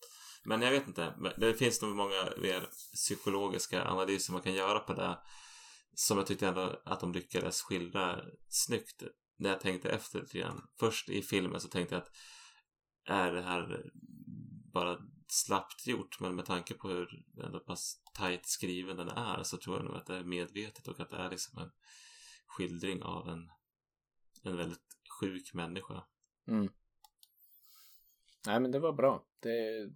Men 0.46 0.62
jag 0.62 0.72
vet 0.72 0.88
inte, 0.88 1.34
det 1.38 1.54
finns 1.54 1.82
nog 1.82 1.96
många 1.96 2.30
mer 2.38 2.70
psykologiska 2.94 3.86
analyser 3.88 4.34
man 4.34 4.42
kan 4.42 4.54
göra 4.54 4.80
på 4.80 4.94
det 4.94 5.20
som 5.96 6.18
jag 6.18 6.28
tyckte 6.28 6.48
ändå 6.48 6.82
att 6.86 7.00
de 7.00 7.14
lyckades 7.14 7.62
skildra 7.62 8.22
snyggt 8.50 9.04
när 9.38 9.50
jag 9.50 9.60
tänkte 9.60 9.90
efter 9.90 10.20
lite 10.22 10.38
grann. 10.38 10.68
Först 10.80 11.10
i 11.10 11.22
filmen 11.22 11.62
så 11.62 11.68
tänkte 11.68 11.96
jag 11.96 12.02
att 12.02 12.12
är 13.06 13.32
det 13.32 13.42
här 13.42 13.92
bara 14.74 14.98
slappt 15.28 15.88
gjort 15.88 16.20
men 16.20 16.36
med 16.36 16.46
tanke 16.46 16.74
på 16.74 16.90
hur 16.90 17.26
ändå 17.44 17.60
pass 17.60 18.02
tajt 18.14 18.46
skriven 18.46 18.98
den 18.98 19.10
är 19.10 19.44
så 19.44 19.58
tror 19.58 19.76
jag 19.76 19.86
nog 19.86 19.96
att 19.96 20.06
det 20.06 20.16
är 20.16 20.24
medvetet 20.24 20.88
och 20.88 21.00
att 21.00 21.10
det 21.10 21.18
är 21.18 21.30
liksom 21.30 21.58
en 21.58 21.72
skildring 22.48 23.04
av 23.04 23.30
en, 23.30 23.50
en 24.44 24.58
väldigt 24.58 24.98
sjuk 25.20 25.54
människa. 25.54 26.04
Mm. 26.48 26.70
Nej 28.48 28.60
men 28.60 28.72
det 28.72 28.80
var 28.80 28.94
bra. 28.94 29.26
Det, 29.40 29.90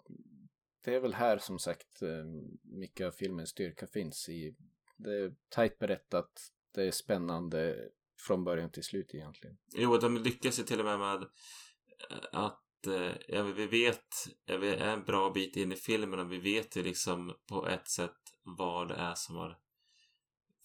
det 0.84 0.96
är 0.96 1.00
väl 1.00 1.14
här 1.14 1.38
som 1.38 1.60
sagt 1.60 2.02
eh, 2.02 2.26
mycket 2.62 3.08
av 3.08 3.12
filmens 3.12 3.50
styrka 3.50 3.88
finns 3.88 4.30
i. 4.30 4.56
Det 4.98 5.12
är 5.12 5.36
tajt 5.50 5.80
berättat. 5.80 6.52
Det 6.72 6.84
är 6.84 6.92
spännande 6.92 7.90
från 8.20 8.44
början 8.44 8.72
till 8.72 8.84
slut 8.84 9.16
egentligen. 9.16 9.58
Jo, 9.74 9.98
de 9.98 10.18
lyckas 10.18 10.60
ju 10.60 10.64
till 10.64 10.80
och 10.80 10.86
med 10.86 11.00
med 11.00 11.22
eh, 11.22 12.28
att 12.32 12.88
eh, 12.88 13.12
ja, 13.28 13.44
vi 13.44 13.68
vet, 13.68 14.08
ja, 14.46 14.58
vi 14.58 14.70
är 14.70 14.94
en 14.94 15.04
bra 15.04 15.30
bit 15.30 15.56
in 15.56 15.72
i 15.72 15.76
filmen 15.76 16.20
och 16.20 16.32
vi 16.32 16.38
vet 16.38 16.76
ju 16.76 16.84
liksom 16.84 17.34
på 17.50 17.68
ett 17.68 17.88
sätt 17.88 18.18
vad 18.44 18.88
det 18.88 18.96
är 18.96 19.14
som 19.14 19.36
har 19.36 19.58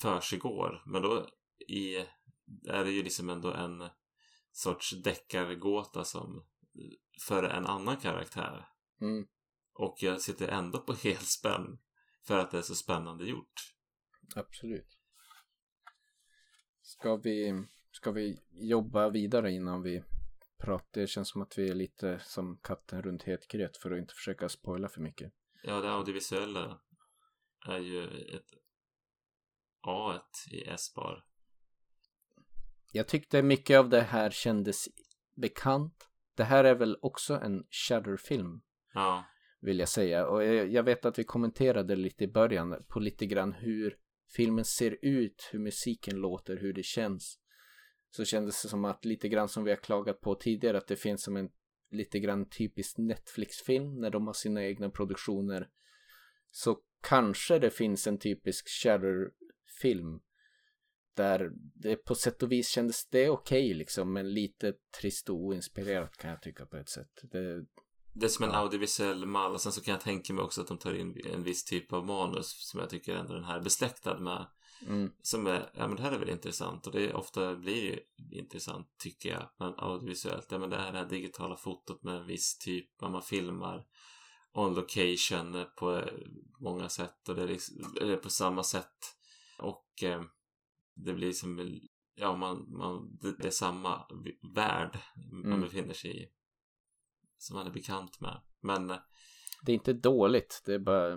försiggår. 0.03 0.83
Men 0.87 1.03
då 1.03 1.29
i, 1.69 1.97
är 2.69 2.85
det 2.85 2.91
ju 2.91 3.03
liksom 3.03 3.31
ändå 3.31 3.53
en 3.53 3.89
sorts 4.53 5.03
deckargåta 5.03 6.05
som 6.05 6.45
för 7.27 7.43
en 7.43 7.67
annan 7.67 7.97
karaktär. 7.97 8.69
Mm. 9.01 9.27
Och 9.75 9.97
jag 9.99 10.21
sitter 10.21 10.49
ändå 10.49 10.79
på 10.79 10.93
helspänn 11.05 11.79
för 12.27 12.39
att 12.39 12.51
det 12.51 12.59
är 12.59 12.63
så 12.63 12.75
spännande 12.75 13.25
gjort. 13.25 13.75
Absolut. 14.37 14.99
Ska 16.83 17.17
vi, 17.17 17.65
ska 17.91 18.11
vi 18.11 18.39
jobba 18.51 19.09
vidare 19.09 19.53
innan 19.53 19.83
vi 19.83 20.03
pratar? 20.59 21.01
Det 21.01 21.07
känns 21.07 21.29
som 21.29 21.43
att 21.43 21.59
vi 21.59 21.71
är 21.71 21.75
lite 21.75 22.21
som 22.25 22.59
katten 22.63 23.03
runt 23.03 23.23
het 23.23 23.49
gröt 23.49 23.77
för 23.77 23.91
att 23.91 23.99
inte 23.99 24.15
försöka 24.15 24.49
spoila 24.49 24.89
för 24.89 25.01
mycket. 25.01 25.33
Ja, 25.63 25.81
det 25.81 25.93
audiovisuella 25.93 26.81
är 27.69 27.79
ju 27.79 28.05
ett 28.07 28.51
A 29.81 30.21
i 30.51 30.69
S-bar. 30.69 31.25
Jag 32.93 33.09
tyckte 33.09 33.43
mycket 33.43 33.79
av 33.79 33.89
det 33.89 34.01
här 34.01 34.31
kändes 34.31 34.89
bekant. 35.35 36.09
Det 36.35 36.45
här 36.45 36.65
är 36.65 36.75
väl 36.75 36.99
också 37.03 37.35
en 37.35 37.65
Shudder-film 37.71 38.61
Ja, 38.95 39.25
vill 39.61 39.79
jag 39.79 39.89
säga. 39.89 40.27
Och 40.27 40.45
jag 40.45 40.83
vet 40.83 41.05
att 41.05 41.19
vi 41.19 41.25
kommenterade 41.25 41.97
lite 41.97 42.25
i 42.25 42.29
början 42.29 42.85
på 42.89 43.01
lite 43.01 43.27
grann 43.27 43.53
hur 43.53 43.97
filmen 44.35 44.65
ser 44.65 44.99
ut, 45.03 45.49
hur 45.53 45.59
musiken 45.59 46.17
låter, 46.17 46.57
hur 46.57 46.73
det 46.73 46.85
känns. 46.85 47.39
Så 48.11 48.25
kändes 48.25 48.63
det 48.63 48.69
som 48.69 48.85
att 48.85 49.05
lite 49.05 49.29
grann 49.29 49.49
som 49.49 49.65
vi 49.65 49.71
har 49.71 49.77
klagat 49.77 50.21
på 50.21 50.35
tidigare 50.35 50.79
att 50.79 50.89
det 50.89 50.97
finns 50.97 51.23
som 51.23 51.37
en 51.37 51.51
lite 51.91 52.19
grann 52.21 52.49
typisk 52.49 52.99
Netflix-film 52.99 54.01
när 54.01 54.11
de 54.11 54.27
har 54.27 54.35
sina 54.35 54.65
egna 54.65 54.91
produktioner. 54.91 55.69
Så 56.51 56.79
kanske 57.03 57.59
det 57.59 57.71
finns 57.71 58.07
en 58.07 58.19
typisk 58.19 58.69
Shudder-film 58.69 60.21
där 61.17 61.51
det 61.75 61.97
på 61.97 62.15
sätt 62.15 62.43
och 62.43 62.53
vis 62.53 62.69
kändes 62.69 63.09
det 63.09 63.29
okej 63.31 63.75
liksom 63.75 64.13
men 64.13 64.35
lite 64.35 64.75
trist 65.01 65.31
och 65.31 65.37
oinspirerat 65.37 66.17
kan 66.17 66.31
jag 66.31 66.43
tycka 66.43 66.67
på 66.67 66.77
ett 66.77 66.89
sätt. 66.89 67.11
Det, 67.23 67.65
det 68.13 68.27
är 68.27 68.29
som 68.29 68.45
en 68.45 68.55
audiovisuell 68.55 69.27
mall. 69.27 69.53
Och 69.53 69.61
sen 69.61 69.73
så 69.73 69.81
kan 69.81 69.93
jag 69.93 70.01
tänka 70.01 70.33
mig 70.33 70.45
också 70.45 70.61
att 70.61 70.67
de 70.67 70.79
tar 70.79 70.95
in 70.95 71.17
en 71.33 71.43
viss 71.43 71.65
typ 71.65 71.93
av 71.93 72.07
manus 72.07 72.71
som 72.71 72.81
jag 72.81 72.91
tycker 72.91 73.17
ändå 73.17 73.35
den 73.35 73.45
här 73.45 73.57
är 73.59 73.63
besläktad 73.63 74.19
med. 74.19 74.47
mm, 74.89 75.13
Som 75.23 75.47
är, 75.47 75.71
ja 75.75 75.89
men 75.89 75.97
det 75.97 76.03
här 76.03 76.13
är 76.13 76.19
väl 76.19 76.31
intressant 76.31 76.87
och 76.87 76.93
det 76.93 77.07
är, 77.07 77.15
ofta 77.15 77.55
blir 77.55 77.83
ju 77.83 77.99
intressant 78.39 78.87
tycker 78.99 79.29
jag. 79.29 79.51
Men 79.59 79.75
audiovisuellt, 79.77 80.47
ja 80.51 80.59
men 80.59 80.71
det 80.71 80.77
här, 80.77 80.89
är 80.89 80.93
det 80.93 80.99
här 80.99 81.09
digitala 81.09 81.57
fotot 81.57 82.03
med 82.03 82.17
en 82.17 82.27
viss 82.27 82.59
typ, 82.59 82.87
vad 83.01 83.11
man 83.11 83.23
filmar 83.23 83.85
on 84.55 84.75
location 84.75 85.65
på 85.79 86.05
många 86.61 86.89
sätt 86.89 87.29
och 87.29 87.35
det 87.35 87.43
är 87.43 87.49
liksom, 87.49 88.19
på 88.23 88.31
samma 88.31 88.65
sätt. 88.65 88.97
Och 89.59 90.03
eh, 90.03 90.23
det 90.95 91.15
blir 91.15 91.33
som, 91.33 91.81
ja 92.15 92.37
man, 92.37 92.71
man 92.73 93.17
det, 93.21 93.37
det 93.39 93.47
är 93.47 93.51
samma 93.51 94.07
värld 94.55 94.99
man 95.33 95.45
Mm. 95.53 95.61
befinner 95.61 95.95
sig 95.95 96.23
i. 96.23 96.29
Som 97.39 97.57
man 97.57 97.67
är 97.67 97.71
bekant 97.71 98.21
med. 98.21 98.41
Men 98.61 98.91
eh, 98.91 98.99
det 99.63 99.73
är 99.73 99.75
inte 99.75 99.93
dåligt, 99.93 100.63
det 100.65 100.75
är 100.75 100.79
bara 100.79 101.17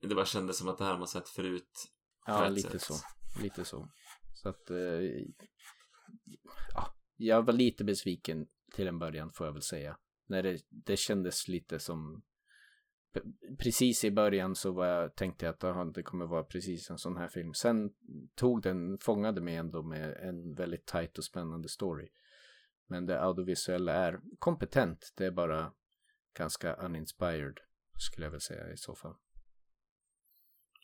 det 0.00 0.14
bara 0.14 0.24
kändes 0.26 0.58
som 0.58 0.68
att 0.68 0.78
det 0.78 0.84
här 0.84 0.98
man 0.98 1.08
sett 1.08 1.28
förut. 1.28 1.92
Ja, 2.26 2.48
lite 2.48 2.70
sätt. 2.78 2.82
så. 2.82 2.94
Lite 3.42 3.64
så. 3.64 3.88
Så 4.34 4.48
att, 4.48 4.70
eh, 4.70 4.76
ja, 6.74 6.94
jag 7.16 7.42
var 7.42 7.52
lite 7.52 7.84
besviken 7.84 8.46
till 8.74 8.88
en 8.88 8.98
början 8.98 9.30
får 9.32 9.46
jag 9.46 9.52
väl 9.52 9.62
säga. 9.62 9.98
När 10.26 10.42
det, 10.42 10.60
det 10.68 10.96
kändes 10.96 11.48
lite 11.48 11.78
som, 11.78 12.22
precis 13.58 14.04
i 14.04 14.10
början 14.10 14.54
så 14.54 14.72
var 14.72 14.86
jag, 14.86 15.16
tänkte 15.16 15.44
jag 15.44 15.52
att 15.52 15.64
aha, 15.64 15.84
det 15.84 16.02
kommer 16.02 16.26
vara 16.26 16.44
precis 16.44 16.90
en 16.90 16.98
sån 16.98 17.16
här 17.16 17.28
film. 17.28 17.54
Sen 17.54 17.90
tog 18.34 18.62
den, 18.62 18.98
fångade 18.98 19.40
mig 19.40 19.56
ändå 19.56 19.82
med 19.82 20.16
en 20.16 20.54
väldigt 20.54 20.86
tight 20.86 21.18
och 21.18 21.24
spännande 21.24 21.68
story. 21.68 22.08
Men 22.86 23.06
det 23.06 23.22
audiovisuella 23.22 23.92
är 23.92 24.20
kompetent, 24.38 25.12
det 25.16 25.26
är 25.26 25.30
bara 25.30 25.72
ganska 26.34 26.74
uninspired 26.74 27.60
skulle 27.98 28.26
jag 28.26 28.30
väl 28.30 28.40
säga 28.40 28.72
i 28.72 28.76
så 28.76 28.94
fall. 28.94 29.14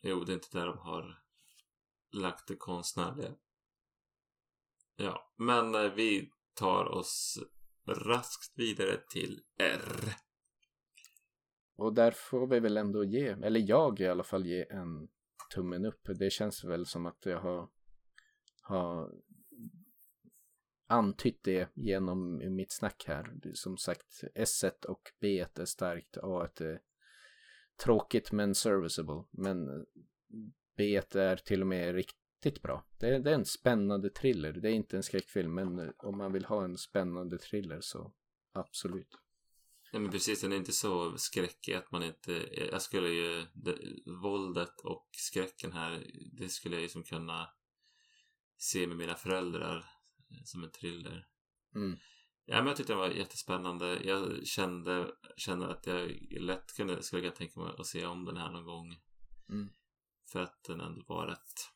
Jo, 0.03 0.25
det 0.25 0.33
är 0.33 0.35
inte 0.35 0.59
där 0.59 0.67
de 0.67 0.79
har 0.79 1.23
lagt 2.13 2.49
det 2.49 2.57
konstnärliga. 2.57 3.35
Ja, 4.97 5.35
men 5.37 5.75
eh, 5.75 5.93
vi 5.93 6.31
tar 6.55 6.85
oss 6.85 7.39
raskt 7.87 8.53
vidare 8.59 8.97
till 9.09 9.41
R. 9.59 10.17
Och 11.77 11.95
där 11.95 12.11
får 12.11 12.47
vi 12.47 12.61
väl 12.61 12.77
ändå 12.77 13.05
ge, 13.05 13.29
eller 13.29 13.61
jag 13.61 14.01
i 14.01 14.07
alla 14.07 14.23
fall 14.23 14.47
ge 14.47 14.67
en 14.71 15.09
tummen 15.55 15.85
upp. 15.85 16.09
Det 16.19 16.31
känns 16.31 16.65
väl 16.65 16.87
som 16.87 17.07
att 17.07 17.27
jag 17.27 17.41
har, 17.41 17.69
har 18.63 19.11
antytt 20.87 21.45
det 21.45 21.69
genom 21.75 22.55
mitt 22.57 22.73
snack 22.73 23.05
här. 23.07 23.35
Som 23.55 23.77
sagt, 23.77 24.25
S1 24.35 24.85
och 24.85 25.03
B1 25.21 25.61
är 25.61 25.65
starkt, 25.65 26.17
A1 26.17 26.63
är 26.63 26.81
tråkigt 27.85 28.33
men 28.33 28.55
serviceable. 28.55 29.25
Men 29.31 29.69
eh, 29.69 29.83
B1 30.79 31.19
är 31.19 31.37
till 31.37 31.61
och 31.61 31.67
med 31.67 31.95
riktigt 31.95 32.63
bra. 32.63 32.85
Det 32.99 33.09
är, 33.09 33.21
det 33.21 33.31
är 33.31 33.35
en 33.35 33.45
spännande 33.45 34.11
thriller. 34.11 34.53
Det 34.53 34.69
är 34.69 34.73
inte 34.73 34.97
en 34.97 35.03
skräckfilm, 35.03 35.55
men 35.55 35.79
eh, 35.79 35.91
om 35.97 36.19
man 36.19 36.33
vill 36.33 36.45
ha 36.45 36.65
en 36.65 36.77
spännande 36.77 37.39
thriller 37.39 37.81
så 37.81 38.13
absolut. 38.53 39.19
Ja, 39.93 39.99
men 39.99 40.11
precis, 40.11 40.41
den 40.41 40.53
är 40.53 40.57
inte 40.57 40.73
så 40.73 41.19
skräckig 41.19 41.75
att 41.75 41.91
man 41.91 42.03
inte... 42.03 42.49
Jag 42.71 42.83
skulle 42.83 43.09
ju... 43.09 43.47
Det, 43.53 43.79
våldet 44.23 44.81
och 44.81 45.09
skräcken 45.13 45.73
här, 45.73 46.07
det 46.33 46.49
skulle 46.49 46.77
jag 46.77 46.83
ju 46.83 46.89
som 46.89 47.03
kunna 47.03 47.49
se 48.59 48.87
med 48.87 48.97
mina 48.97 49.15
föräldrar 49.15 49.85
som 50.45 50.65
en 50.65 50.71
thriller. 50.71 51.27
Mm. 51.75 51.99
Ja, 52.45 52.57
men 52.57 52.67
jag 52.67 52.77
tyckte 52.77 52.93
den 52.93 53.01
var 53.01 53.11
jättespännande. 53.11 53.99
Jag 54.05 54.47
kände, 54.47 55.13
kände 55.37 55.69
att 55.69 55.87
jag 55.87 56.11
lätt 56.41 56.77
kunde, 56.77 57.03
skulle 57.03 57.23
kunna 57.23 57.35
tänka 57.35 57.61
mig 57.61 57.75
att 57.79 57.87
se 57.87 58.07
om 58.07 58.25
den 58.25 58.37
här 58.37 58.51
någon 58.51 58.65
gång. 58.65 58.97
Mm. 59.49 59.69
För 60.33 60.43
att 60.43 60.65
den 60.65 60.81
ändå 60.81 61.05
var 61.09 61.27
rätt... 61.27 61.73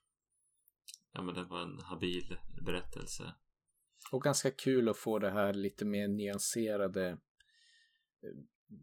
Ja, 1.12 1.22
men 1.22 1.34
det 1.34 1.44
var 1.44 1.62
en 1.62 1.78
habil 1.78 2.38
berättelse. 2.62 3.34
Och 4.12 4.22
ganska 4.22 4.50
kul 4.50 4.88
att 4.88 4.98
få 4.98 5.18
det 5.18 5.30
här 5.30 5.54
lite 5.54 5.84
mer 5.84 6.08
nyanserade, 6.08 7.18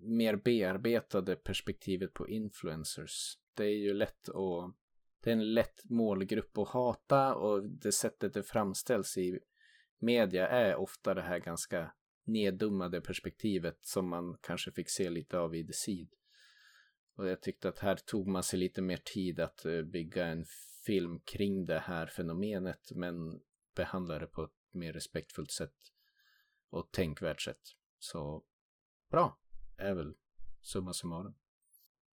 mer 0.01 0.35
bearbetade 0.35 1.35
perspektivet 1.35 2.13
på 2.13 2.29
influencers. 2.29 3.37
Det 3.53 3.63
är 3.63 3.77
ju 3.77 3.93
lätt 3.93 4.29
att, 4.29 4.75
det 5.23 5.29
är 5.29 5.33
en 5.33 5.53
lätt 5.53 5.89
målgrupp 5.89 6.57
att 6.57 6.67
hata 6.67 7.35
och 7.35 7.69
det 7.69 7.91
sättet 7.91 8.33
det 8.33 8.43
framställs 8.43 9.17
i 9.17 9.39
media 9.99 10.47
är 10.47 10.75
ofta 10.75 11.13
det 11.13 11.21
här 11.21 11.39
ganska 11.39 11.91
neddummade 12.23 13.01
perspektivet 13.01 13.77
som 13.81 14.09
man 14.09 14.37
kanske 14.41 14.71
fick 14.71 14.89
se 14.89 15.09
lite 15.09 15.39
av 15.39 15.55
i 15.55 15.67
The 15.67 15.73
Seed. 15.73 16.09
Och 17.15 17.27
jag 17.27 17.41
tyckte 17.41 17.69
att 17.69 17.79
här 17.79 17.95
tog 17.95 18.27
man 18.27 18.43
sig 18.43 18.59
lite 18.59 18.81
mer 18.81 18.97
tid 18.97 19.39
att 19.39 19.65
eh, 19.65 19.81
bygga 19.81 20.25
en 20.25 20.45
film 20.85 21.19
kring 21.19 21.65
det 21.65 21.79
här 21.79 22.07
fenomenet 22.07 22.91
men 22.91 23.41
behandla 23.75 24.19
det 24.19 24.27
på 24.27 24.43
ett 24.43 24.73
mer 24.73 24.93
respektfullt 24.93 25.51
sätt 25.51 25.75
och 26.69 26.91
tänkvärt 26.91 27.41
sätt. 27.41 27.61
Så 27.99 28.43
bra 29.09 29.39
är 29.77 29.93
väl 29.93 30.13
summa 30.61 30.93
summarum. 30.93 31.33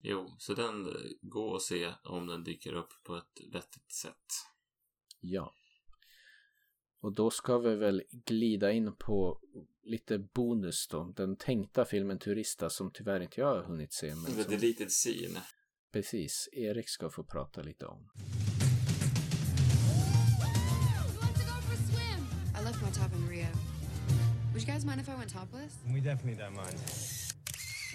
Jo, 0.03 0.35
så 0.39 0.55
den 0.55 0.87
eh, 0.87 0.93
går 1.23 1.57
att 1.57 1.63
se 1.63 1.93
om 2.05 2.27
den 2.27 2.45
dyker 2.45 2.73
upp 2.73 2.93
på 3.05 3.17
ett 3.17 3.41
vettigt 3.53 3.93
sätt. 3.93 4.27
Ja. 5.21 5.55
Och 7.01 7.13
då 7.13 7.31
ska 7.31 7.59
vi 7.59 7.75
väl 7.77 8.03
glida 8.11 8.73
in 8.73 8.97
på 8.97 9.41
lite 9.83 10.19
bonus 10.19 10.89
då. 10.89 11.05
Den 11.17 11.37
tänkta 11.37 11.85
filmen 11.85 12.19
Turista 12.19 12.71
som 12.71 12.91
tyvärr 12.91 13.21
inte 13.21 13.41
jag 13.41 13.47
har 13.47 13.63
hunnit 13.63 13.93
se. 13.93 14.15
Men 14.15 14.25
The 14.25 14.43
som, 14.43 14.53
deleted 14.53 14.91
scene. 14.91 15.43
precis, 15.93 16.49
Erik 16.53 16.89
ska 16.89 17.11
få 17.11 17.25
prata 17.25 17.63
lite 17.63 17.87
om. 17.87 17.99
Who 17.99 18.17
wants 21.21 21.41
to 21.41 21.47
go 21.47 21.61
for 21.63 21.75
a 21.75 21.77
swim? 21.77 22.25
I 22.61 22.65
left 22.65 22.83
my 22.83 22.91
top 22.93 23.13
in 23.17 23.29
Rio. 23.29 23.70
Would 24.61 24.69
you 24.69 24.75
guys 24.75 24.85
mind 24.85 25.01
if 25.01 25.09
I 25.09 25.15
went 25.15 25.31
topless? 25.31 25.79
We 25.91 26.01
definitely 26.01 26.35
don't 26.35 26.55
mind. 26.55 26.77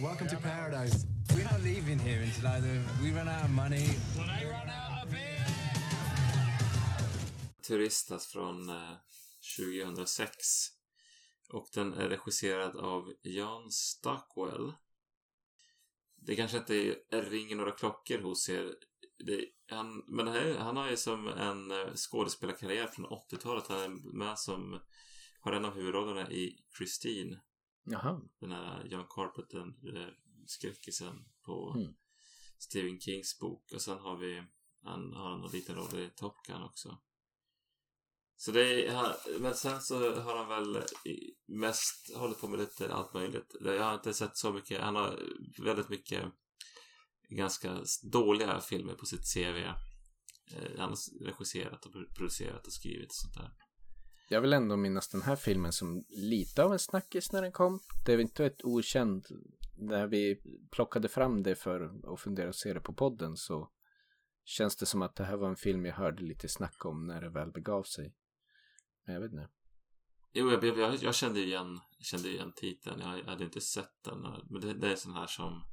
Welcome 0.02 0.28
to 0.30 0.38
paradise. 0.38 1.06
We're 1.36 1.44
not 1.44 1.62
leaving 1.62 2.00
here 2.00 2.22
until 2.24 2.48
either 2.48 2.82
we 3.04 3.12
run 3.12 3.28
out 3.28 3.44
of 3.44 3.52
money 3.52 3.88
or 4.18 4.26
they 4.26 4.46
run 4.46 4.70
out 4.70 5.04
of 5.04 5.12
beer. 5.12 5.46
Turistas 7.62 8.28
från 8.28 8.70
eh, 8.70 8.98
2006. 9.58 10.38
Och 11.50 11.68
den 11.74 11.94
är 11.94 12.10
regisserad 12.10 12.76
av 12.76 13.14
Jan 13.22 13.72
Stockwell. 13.72 14.74
Det 16.16 16.36
kanske 16.36 16.58
inte 16.58 16.96
ringer 17.12 17.56
några 17.56 17.72
klockor 17.72 18.18
hos 18.18 18.50
er. 18.50 18.74
Det, 19.26 19.46
han, 19.70 20.04
men 20.08 20.28
här, 20.28 20.58
han 20.58 20.78
har 20.78 20.90
ju 20.90 20.98
som 20.98 21.28
en 21.28 21.72
eh, 21.72 21.94
skådespelarkarriär 21.96 22.88
från 22.88 23.06
80-talet. 23.06 23.68
Han 23.68 23.80
är 23.80 24.18
med 24.18 24.40
som 24.40 24.80
har 25.46 25.52
en 25.52 25.66
av 25.66 25.74
huvudrollerna 25.76 26.32
i 26.32 26.58
Christine. 26.78 27.42
Jaha, 27.84 28.22
Den 28.40 28.52
här 28.52 28.86
John 28.86 29.06
Carpenter 29.10 29.60
eh, 29.98 30.14
skräckisen 30.48 31.26
på 31.46 31.74
Mm. 31.78 31.94
Stephen 32.60 33.00
Kings 33.00 33.40
bok. 33.40 33.72
Och 33.74 33.82
sen 33.82 33.98
har 33.98 34.18
vi, 34.18 34.44
han 34.84 35.14
har 35.14 35.34
en 35.46 35.52
liten 35.52 35.76
roll 35.76 36.00
i 36.00 36.10
Top 36.16 36.36
Gun 36.48 36.62
också. 36.64 36.98
Så 38.38 38.52
det 38.52 38.86
är, 38.88 39.40
men 39.40 39.56
sen 39.56 39.82
så 39.82 40.16
har 40.22 40.38
han 40.38 40.48
väl 40.48 40.84
mest 41.46 42.16
hållit 42.16 42.40
på 42.42 42.48
med 42.48 42.60
lite 42.60 42.94
allt 42.94 43.14
möjligt. 43.14 43.56
Jag 43.62 43.84
har 43.84 43.94
inte 43.94 44.14
sett 44.14 44.38
så 44.38 44.54
mycket, 44.54 44.82
han 44.82 44.96
har 44.96 45.20
väldigt 45.64 45.90
mycket 45.90 46.24
ganska 47.30 47.84
dåliga 48.12 48.62
filmer 48.62 48.94
på 48.94 49.06
sitt 49.06 49.34
CV. 49.34 49.58
Eh, 49.58 49.74
Han 50.78 50.90
har 50.90 51.26
regisserat 51.26 51.86
och 51.86 51.92
producerat 52.18 52.68
och 52.68 52.74
skrivit 52.74 53.10
och 53.10 53.16
sånt 53.16 53.34
där 53.34 53.52
jag 54.28 54.42
vill 54.42 54.54
ändå 54.54 54.78
minnas 54.78 55.10
den 55.10 55.22
här 55.22 55.36
filmen 55.36 55.74
som 55.74 56.06
lite 56.10 56.64
av 56.64 56.74
en 56.74 56.80
snackis 56.80 57.32
när 57.32 57.42
den 57.42 57.52
kom. 57.52 57.80
Det 58.06 58.14
är 58.14 58.18
inte 58.18 58.46
ett 58.46 58.66
okänd. 58.66 59.26
När 59.78 60.08
vi 60.08 60.42
plockade 60.72 61.08
fram 61.08 61.44
det 61.44 61.56
för 61.56 62.14
att 62.14 62.20
fundera 62.20 62.48
och 62.48 62.56
se 62.56 62.74
det 62.74 62.80
på 62.82 62.94
podden 62.94 63.38
så 63.38 63.72
känns 64.44 64.76
det 64.76 64.86
som 64.86 65.02
att 65.02 65.16
det 65.16 65.24
här 65.24 65.38
var 65.38 65.50
en 65.50 65.56
film 65.56 65.86
jag 65.86 65.94
hörde 65.96 66.24
lite 66.24 66.50
snack 66.50 66.86
om 66.86 67.08
när 67.08 67.22
det 67.22 67.30
väl 67.30 67.52
begav 67.52 67.84
sig. 67.84 68.16
Men 69.06 69.16
jag 69.16 69.22
vet 69.22 69.32
inte. 69.32 69.50
Jo, 70.34 70.52
jag, 70.52 70.64
jag, 70.64 70.96
jag- 70.96 71.16
kände 71.16 71.40
igen, 71.40 71.80
kände 72.00 72.30
igen 72.30 72.54
titeln. 72.56 73.00
Jag, 73.02 73.20
jag 73.20 73.26
hade 73.26 73.44
inte 73.44 73.62
sett 73.62 74.04
den. 74.04 74.22
Men 74.50 74.62
det, 74.62 74.74
det 74.74 74.92
är 74.92 74.96
sån 74.96 75.14
här 75.14 75.28
som 75.28 75.64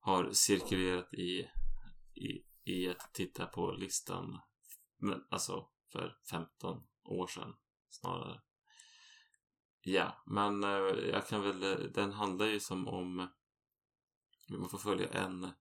har 0.00 0.30
cirkulerat 0.32 1.14
i, 1.14 1.48
i, 2.14 2.44
i 2.64 2.88
att 2.88 3.14
titta 3.14 3.46
på 3.46 3.72
listan. 3.72 4.38
Men, 4.98 5.24
alltså 5.30 5.68
för 5.92 6.16
15 6.30 6.82
år 7.04 7.26
sedan 7.26 7.54
snarare. 7.94 8.40
Ja, 9.80 10.22
men 10.26 10.64
eh, 10.64 11.08
jag 11.10 11.26
kan 11.26 11.42
väl, 11.42 11.62
eh, 11.62 11.78
den 11.78 12.12
handlar 12.12 12.46
ju 12.46 12.60
som 12.60 12.88
om 12.88 13.28
man 14.48 14.68
får 14.68 14.78
följa 14.78 15.08
en 15.08 15.52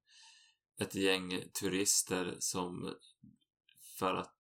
ett 0.77 0.95
gäng 0.95 1.49
turister 1.59 2.35
som 2.39 2.95
för 3.99 4.13
att 4.13 4.35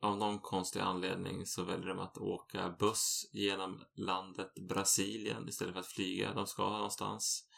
av 0.00 0.16
någon 0.18 0.38
konstig 0.38 0.80
anledning 0.80 1.46
så 1.46 1.64
väljer 1.64 1.86
de 1.86 1.98
att 1.98 2.18
åka 2.18 2.76
buss 2.78 3.30
genom 3.32 3.84
landet 3.94 4.54
Brasilien 4.68 5.48
istället 5.48 5.74
för 5.74 5.80
att 5.80 5.86
flyga. 5.86 6.34
De 6.34 6.46
ska 6.46 6.70
någonstans. 6.70 7.48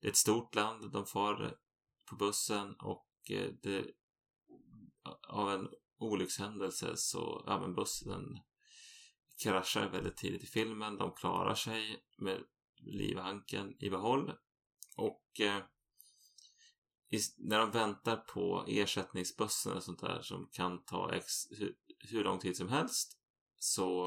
Det 0.00 0.06
är 0.06 0.10
ett 0.10 0.16
stort 0.16 0.54
land. 0.54 0.92
De 0.92 1.06
far 1.06 1.56
på 2.10 2.16
bussen 2.16 2.74
och 2.74 3.10
eh, 3.30 3.50
det, 3.62 3.84
av 5.28 5.50
en 5.50 5.68
olyckshändelse 5.98 6.96
så, 6.96 7.44
ja 7.46 7.60
men 7.60 7.74
bussen 7.74 8.38
kraschar 9.42 9.88
väldigt 9.88 10.16
tidigt 10.16 10.42
i 10.42 10.46
filmen. 10.46 10.96
De 10.96 11.12
klarar 11.12 11.54
sig 11.54 12.04
med 12.18 12.40
livhanken 12.76 13.76
i 13.78 13.90
behåll. 13.90 14.32
Och 14.96 15.40
eh, 15.40 15.62
i, 17.10 17.18
när 17.38 17.58
de 17.58 17.70
väntar 17.70 18.16
på 18.16 18.64
ersättningsbussen 18.68 19.72
och 19.72 19.82
sånt 19.82 20.00
där 20.00 20.22
som 20.22 20.48
kan 20.52 20.84
ta 20.84 21.14
ex, 21.14 21.26
hur, 21.50 21.74
hur 21.98 22.24
lång 22.24 22.38
tid 22.38 22.56
som 22.56 22.68
helst 22.68 23.18
så 23.58 24.06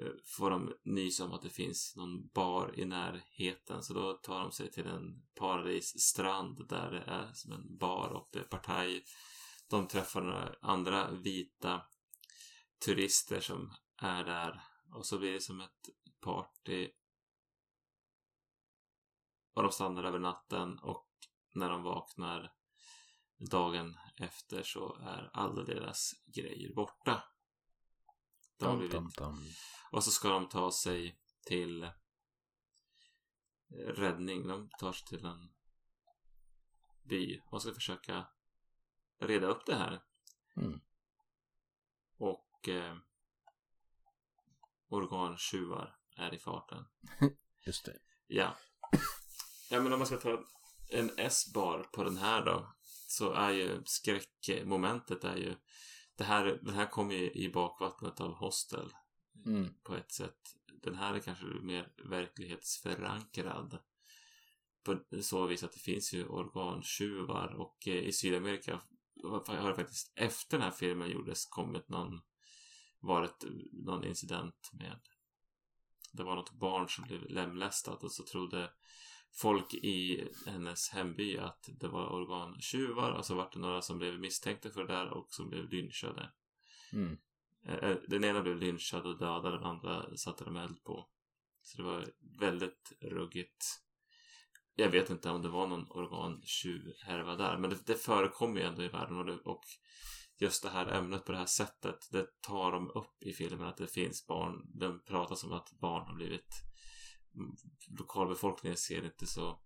eh, 0.00 0.12
får 0.24 0.50
de 0.50 0.72
nys 0.84 1.20
om 1.20 1.32
att 1.32 1.42
det 1.42 1.50
finns 1.50 1.96
någon 1.96 2.28
bar 2.28 2.74
i 2.80 2.84
närheten 2.84 3.82
så 3.82 3.94
då 3.94 4.12
tar 4.12 4.40
de 4.40 4.52
sig 4.52 4.70
till 4.70 4.86
en 4.86 5.22
paradisstrand 5.34 6.68
där 6.68 6.90
det 6.90 7.12
är 7.12 7.32
som 7.32 7.52
en 7.52 7.76
bar 7.76 8.08
och 8.08 8.28
det 8.32 8.38
är 8.38 8.44
partaj. 8.44 9.04
De 9.68 9.88
träffar 9.88 10.20
några 10.22 10.54
andra 10.60 11.10
vita 11.10 11.82
turister 12.84 13.40
som 13.40 13.74
är 14.00 14.24
där 14.24 14.62
och 14.92 15.06
så 15.06 15.18
blir 15.18 15.32
det 15.32 15.40
som 15.40 15.60
ett 15.60 15.88
party 16.20 16.90
och 19.54 19.62
de 19.62 19.72
stannar 19.72 20.04
över 20.04 20.18
natten 20.18 20.78
och 20.78 21.08
när 21.54 21.70
de 21.70 21.82
vaknar 21.82 22.52
dagen 23.50 23.98
efter 24.16 24.62
så 24.62 24.94
är 24.94 25.30
alla 25.32 25.62
deras 25.62 26.12
grejer 26.26 26.74
borta. 26.74 27.24
De 28.58 28.64
har 28.64 28.76
blivit 28.76 29.20
och 29.92 30.04
så 30.04 30.10
ska 30.10 30.28
de 30.28 30.48
ta 30.48 30.72
sig 30.72 31.20
till 31.46 31.90
räddning. 33.70 34.48
De 34.48 34.70
tar 34.78 34.92
sig 34.92 35.06
till 35.06 35.26
en 35.26 35.52
by 37.02 37.40
och 37.50 37.62
ska 37.62 37.74
försöka 37.74 38.26
reda 39.18 39.46
upp 39.46 39.66
det 39.66 39.74
här. 39.74 40.02
Mm. 40.56 40.80
Och 42.16 42.68
eh, 42.68 42.96
organtjuvar 44.90 45.96
är 46.16 46.34
i 46.34 46.38
farten. 46.38 46.84
Just 47.66 47.84
det. 47.84 47.96
Ja. 48.26 48.56
Ja, 49.70 49.80
men 49.80 49.92
om 49.92 49.98
man 49.98 50.06
ska 50.06 50.16
ta 50.16 50.44
en 50.90 51.10
S-bar 51.16 51.88
på 51.92 52.04
den 52.04 52.16
här 52.16 52.44
då. 52.44 52.74
Så 53.08 53.32
är 53.32 53.50
ju 53.50 53.82
skräckmomentet 53.84 55.24
är 55.24 55.36
ju 55.36 55.54
det 56.16 56.24
här, 56.24 56.58
den 56.62 56.74
här 56.74 56.86
kommer 56.86 57.14
ju 57.14 57.30
i 57.30 57.52
bakvattnet 57.52 58.20
av 58.20 58.32
Hostel 58.34 58.92
Mm. 59.46 59.68
på 59.82 59.94
ett 59.94 60.12
sätt. 60.12 60.38
Den 60.82 60.94
här 60.94 61.14
är 61.14 61.18
kanske 61.18 61.44
mer 61.44 61.92
verklighetsförankrad. 62.04 63.78
På 64.84 64.98
så 65.22 65.46
vis 65.46 65.64
att 65.64 65.72
det 65.72 65.78
finns 65.78 66.12
ju 66.12 66.26
organtjuvar 66.26 67.54
och 67.54 67.88
eh, 67.88 67.94
i 67.94 68.12
Sydamerika 68.12 68.80
har 69.46 69.68
det 69.68 69.74
faktiskt 69.74 70.12
efter 70.16 70.56
den 70.58 70.64
här 70.64 70.70
filmen 70.70 71.10
gjordes 71.10 71.46
kommit 71.46 71.88
någon 71.88 72.20
varit 73.00 73.44
någon 73.72 74.04
incident 74.04 74.70
med 74.72 75.00
det 76.12 76.22
var 76.22 76.36
något 76.36 76.52
barn 76.52 76.88
som 76.88 77.04
blev 77.04 77.30
lemlästat 77.30 78.04
och 78.04 78.12
så 78.12 78.24
trodde 78.24 78.70
folk 79.32 79.74
i 79.74 80.28
hennes 80.46 80.90
hemby 80.90 81.38
att 81.38 81.68
det 81.80 81.88
var 81.88 82.12
organtjuvar 82.12 83.10
och 83.10 83.26
så 83.26 83.34
var 83.34 83.50
det 83.52 83.58
några 83.58 83.82
som 83.82 83.98
blev 83.98 84.20
misstänkta 84.20 84.70
för 84.70 84.86
det 84.86 84.92
där 84.92 85.08
och 85.08 85.26
som 85.30 85.50
blev 85.50 85.68
lynchade. 85.68 86.30
Mm. 86.92 87.18
Eh, 87.66 87.96
Den 88.08 88.24
ena 88.24 88.42
blev 88.42 88.56
lynchad 88.56 89.06
och 89.06 89.18
dödad, 89.18 89.52
den 89.52 89.64
andra 89.64 90.16
satte 90.16 90.44
de 90.44 90.56
eld 90.56 90.84
på. 90.84 91.08
Så 91.62 91.76
det 91.76 91.82
var 91.82 92.06
väldigt 92.38 92.92
ruggigt. 93.00 93.64
Jag 94.74 94.90
vet 94.90 95.10
inte 95.10 95.30
om 95.30 95.42
det 95.42 95.48
var 95.48 95.66
någon 95.66 95.90
organtjuvhärva 95.90 97.36
där, 97.36 97.58
men 97.58 97.70
det, 97.70 97.86
det 97.86 97.94
förekommer 97.94 98.60
ju 98.60 98.66
ändå 98.66 98.82
i 98.82 98.88
världen 98.88 99.18
och, 99.18 99.26
det, 99.26 99.38
och 99.38 99.64
just 100.40 100.62
det 100.62 100.70
här 100.70 100.86
ämnet 100.86 101.24
på 101.24 101.32
det 101.32 101.38
här 101.38 101.46
sättet, 101.46 102.08
det 102.10 102.40
tar 102.40 102.72
de 102.72 102.90
upp 102.90 103.22
i 103.22 103.32
filmen 103.32 103.68
att 103.68 103.76
det 103.76 103.86
finns 103.86 104.26
barn. 104.26 104.70
De 104.74 105.00
pratar 105.04 105.34
som 105.34 105.52
att 105.52 105.72
barn 105.72 106.06
har 106.06 106.14
blivit 106.14 106.54
mm, 107.34 107.56
lokalbefolkningen 107.98 108.76
ser 108.76 109.04
inte 109.04 109.26
så 109.26 109.60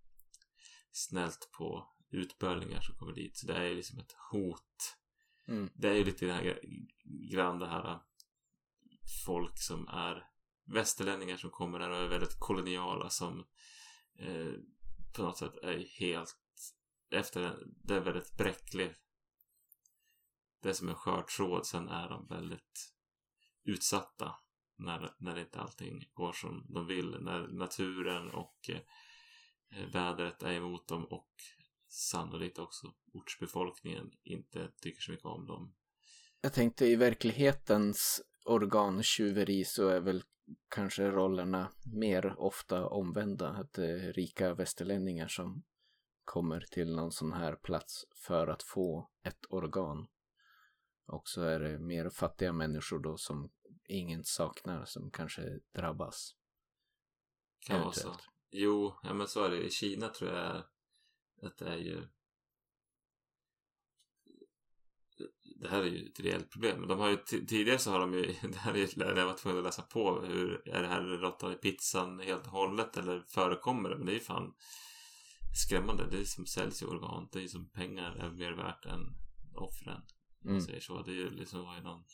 snällt 0.93 1.51
på 1.53 1.89
utbölingar 2.11 2.81
som 2.81 2.95
kommer 2.95 3.13
dit. 3.13 3.37
Så 3.37 3.47
det 3.47 3.55
är 3.55 3.65
ju 3.65 3.75
liksom 3.75 3.99
ett 3.99 4.15
hot 4.33 4.97
Mm. 5.49 5.71
det 5.75 5.89
är 5.89 5.95
ju 5.95 6.05
lite 6.05 6.27
det 6.27 6.33
här 6.33 6.61
grann 7.31 7.59
det 7.59 7.67
här 7.67 8.01
folk 9.27 9.59
som 9.59 9.89
är 9.89 10.29
västerlänningar 10.65 11.37
som 11.37 11.51
kommer 11.51 11.79
där 11.79 11.91
och 11.91 11.97
är 11.97 12.09
väldigt 12.09 12.39
koloniala 12.39 13.11
som 13.11 13.47
eh, 14.19 14.53
på 15.13 15.23
något 15.23 15.39
sätt 15.39 15.57
är 15.63 15.99
helt 16.01 16.37
efter 17.11 17.43
en, 17.43 17.75
det 17.85 17.95
är 17.95 18.01
väldigt 18.01 18.37
bräcklig. 18.37 18.95
Det 20.65 20.71
är 20.71 20.75
som 20.75 20.89
en 20.89 20.95
skör 20.95 21.23
tråd. 21.23 21.67
Sen 21.67 21.89
är 21.89 22.09
de 22.09 22.27
väldigt 22.27 22.93
utsatta 23.65 24.35
när, 24.77 25.15
när 25.19 25.39
inte 25.39 25.61
allting 25.61 26.11
går 26.15 26.33
som 26.33 26.67
de 26.69 26.87
vill. 26.87 27.17
När 27.21 27.49
naturen 27.49 28.31
och 28.31 28.71
eh, 28.71 29.87
vädret 29.93 30.43
är 30.43 30.53
emot 30.53 30.89
dem 30.89 31.05
och 31.05 31.31
sannolikt 31.89 32.59
också 32.59 32.95
ortsbefolkningen 33.13 34.11
inte 34.23 34.71
tycker 34.81 35.03
så 35.03 35.11
mycket 35.11 35.27
om 35.27 35.47
dem. 35.47 35.75
Jag 36.41 36.53
tänkte 36.53 36.87
i 36.87 36.97
verklighetens 36.97 38.23
organtjuveri 38.45 39.65
så 39.65 39.89
är 39.89 40.01
väl 40.01 40.23
kanske 40.69 41.11
rollerna 41.11 41.71
mer 41.95 42.35
ofta 42.39 42.89
omvända. 42.89 43.49
Att 43.49 43.73
det 43.73 43.91
är 43.91 44.13
rika 44.13 44.55
västerlänningar 44.55 45.29
som 45.29 45.63
kommer 46.25 46.61
till 46.61 46.95
någon 46.95 47.13
sån 47.13 47.33
här 47.33 47.57
plats 47.57 48.05
för 48.15 48.47
att 48.47 48.63
få 48.63 49.11
ett 49.23 49.45
organ. 49.49 50.07
Och 51.07 51.29
så 51.29 51.43
är 51.43 51.61
det 51.61 51.79
mer 51.79 52.11
fattiga 52.11 52.53
människor 52.53 52.99
då 52.99 53.17
som 53.17 53.51
ingen 53.89 54.25
saknar 54.25 54.85
som 54.85 55.11
kanske 55.11 55.43
drabbas. 55.75 56.37
Kan 57.67 57.81
vara 57.81 57.93
så. 57.93 58.17
Jo, 58.51 58.95
ja 59.03 59.15
men 59.15 59.29
så 59.29 59.45
är 59.45 59.51
det. 59.51 59.65
I 59.65 59.71
Kina 59.71 60.09
tror 60.09 60.31
jag 60.31 60.65
att 61.43 61.57
det 61.59 61.69
är 61.69 61.77
ju 61.77 62.07
det 65.57 65.69
här 65.69 65.83
är 65.83 65.87
ju 65.87 66.09
ett 66.09 66.21
reellt 66.21 66.51
problem. 66.51 66.89
De 66.89 66.99
har 66.99 67.09
ju 67.09 67.17
tidigare 67.47 67.79
så 67.79 67.91
har 67.91 68.01
de 68.01 68.15
ju, 68.15 68.35
det 68.53 68.59
här 68.59 68.75
är 68.75 68.79
ju, 68.79 68.89
när 68.97 69.17
jag 69.17 69.27
var 69.27 69.37
tvungen 69.37 69.59
att 69.59 69.65
läsa 69.65 69.83
på, 69.83 70.21
hur 70.21 70.69
är 70.69 70.83
det 70.83 70.89
här 70.89 71.03
råttan 71.03 71.53
i 71.53 71.57
pizzan 71.57 72.21
helt 72.21 72.47
och 72.47 72.53
hållet 72.53 72.97
eller 72.97 73.25
förekommer 73.29 73.89
det? 73.91 73.97
Men 73.97 74.07
det 74.07 74.13
är 74.13 74.15
ju 74.15 74.21
fan 74.21 74.55
skrämmande. 75.55 76.07
Det 76.11 76.21
är 76.21 76.25
som 76.25 76.47
säljs 76.47 76.83
ju 76.83 76.87
organ. 76.87 77.29
Det 77.33 77.39
är 77.39 77.43
ju 77.43 77.49
som 77.49 77.71
pengar 77.71 78.17
är 78.17 78.31
mer 78.31 78.53
värt 78.53 78.87
än 78.87 79.01
offren. 79.55 80.03
Mm. 80.45 80.61
säger 80.61 80.81
så. 80.81 81.03
Det 81.03 81.31
liksom 81.31 81.65
var 81.65 81.77
ju 81.77 81.83
någon, 81.83 82.05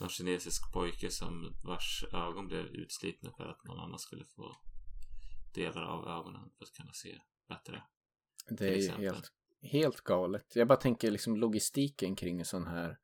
någon 0.00 0.08
kinesisk 0.08 0.72
pojke 0.72 1.10
som 1.10 1.56
vars 1.64 2.04
ögon 2.12 2.46
blev 2.46 2.66
utslitna 2.66 3.30
för 3.36 3.46
att 3.46 3.64
någon 3.64 3.80
annan 3.80 3.98
skulle 3.98 4.24
få 4.24 4.56
delar 5.54 5.82
av 5.82 6.08
ögonen 6.08 6.50
för 6.58 6.64
att 6.64 6.72
kunna 6.72 6.92
se 6.92 7.20
bättre. 7.48 7.82
Det 8.48 8.68
är 8.68 8.76
ju 8.76 8.90
helt, 8.90 9.32
helt 9.62 10.00
galet. 10.00 10.56
Jag 10.56 10.68
bara 10.68 10.78
tänker 10.78 11.10
liksom 11.10 11.36
logistiken 11.36 12.16
kring 12.16 12.38
en 12.38 12.44
sån 12.44 12.66
här 12.66 12.98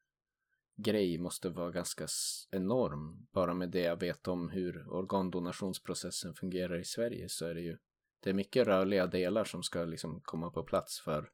grej 0.76 1.18
måste 1.18 1.48
vara 1.48 1.70
ganska 1.70 2.06
enorm. 2.50 3.26
Bara 3.32 3.54
med 3.54 3.70
det 3.70 3.80
jag 3.80 4.00
vet 4.00 4.28
om 4.28 4.48
hur 4.48 4.88
organdonationsprocessen 4.88 6.34
fungerar 6.34 6.78
i 6.78 6.84
Sverige 6.84 7.28
så 7.28 7.46
är 7.46 7.54
det 7.54 7.60
ju 7.60 7.78
det 8.20 8.30
är 8.30 8.34
mycket 8.34 8.66
rörliga 8.66 9.06
delar 9.06 9.44
som 9.44 9.62
ska 9.62 9.84
liksom 9.84 10.20
komma 10.20 10.50
på 10.50 10.62
plats 10.62 11.00
för 11.00 11.30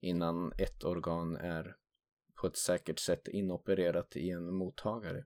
innan 0.00 0.52
ett 0.58 0.84
organ 0.84 1.36
är 1.36 1.76
på 2.44 2.48
ett 2.48 2.56
säkert 2.56 2.98
sätt 2.98 3.28
inopererat 3.28 4.16
i 4.16 4.30
en 4.30 4.54
mottagare. 4.54 5.24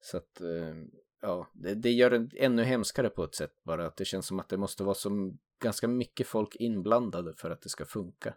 Så 0.00 0.16
att, 0.16 0.40
eh, 0.40 0.74
ja, 1.20 1.50
det, 1.52 1.74
det 1.74 1.90
gör 1.90 2.10
det 2.10 2.44
ännu 2.44 2.62
hemskare 2.62 3.10
på 3.10 3.24
ett 3.24 3.34
sätt 3.34 3.62
bara 3.62 3.86
att 3.86 3.96
det 3.96 4.04
känns 4.04 4.26
som 4.26 4.40
att 4.40 4.48
det 4.48 4.56
måste 4.56 4.84
vara 4.84 4.94
som 4.94 5.38
ganska 5.58 5.88
mycket 5.88 6.26
folk 6.26 6.56
inblandade 6.56 7.34
för 7.34 7.50
att 7.50 7.62
det 7.62 7.68
ska 7.68 7.84
funka. 7.84 8.28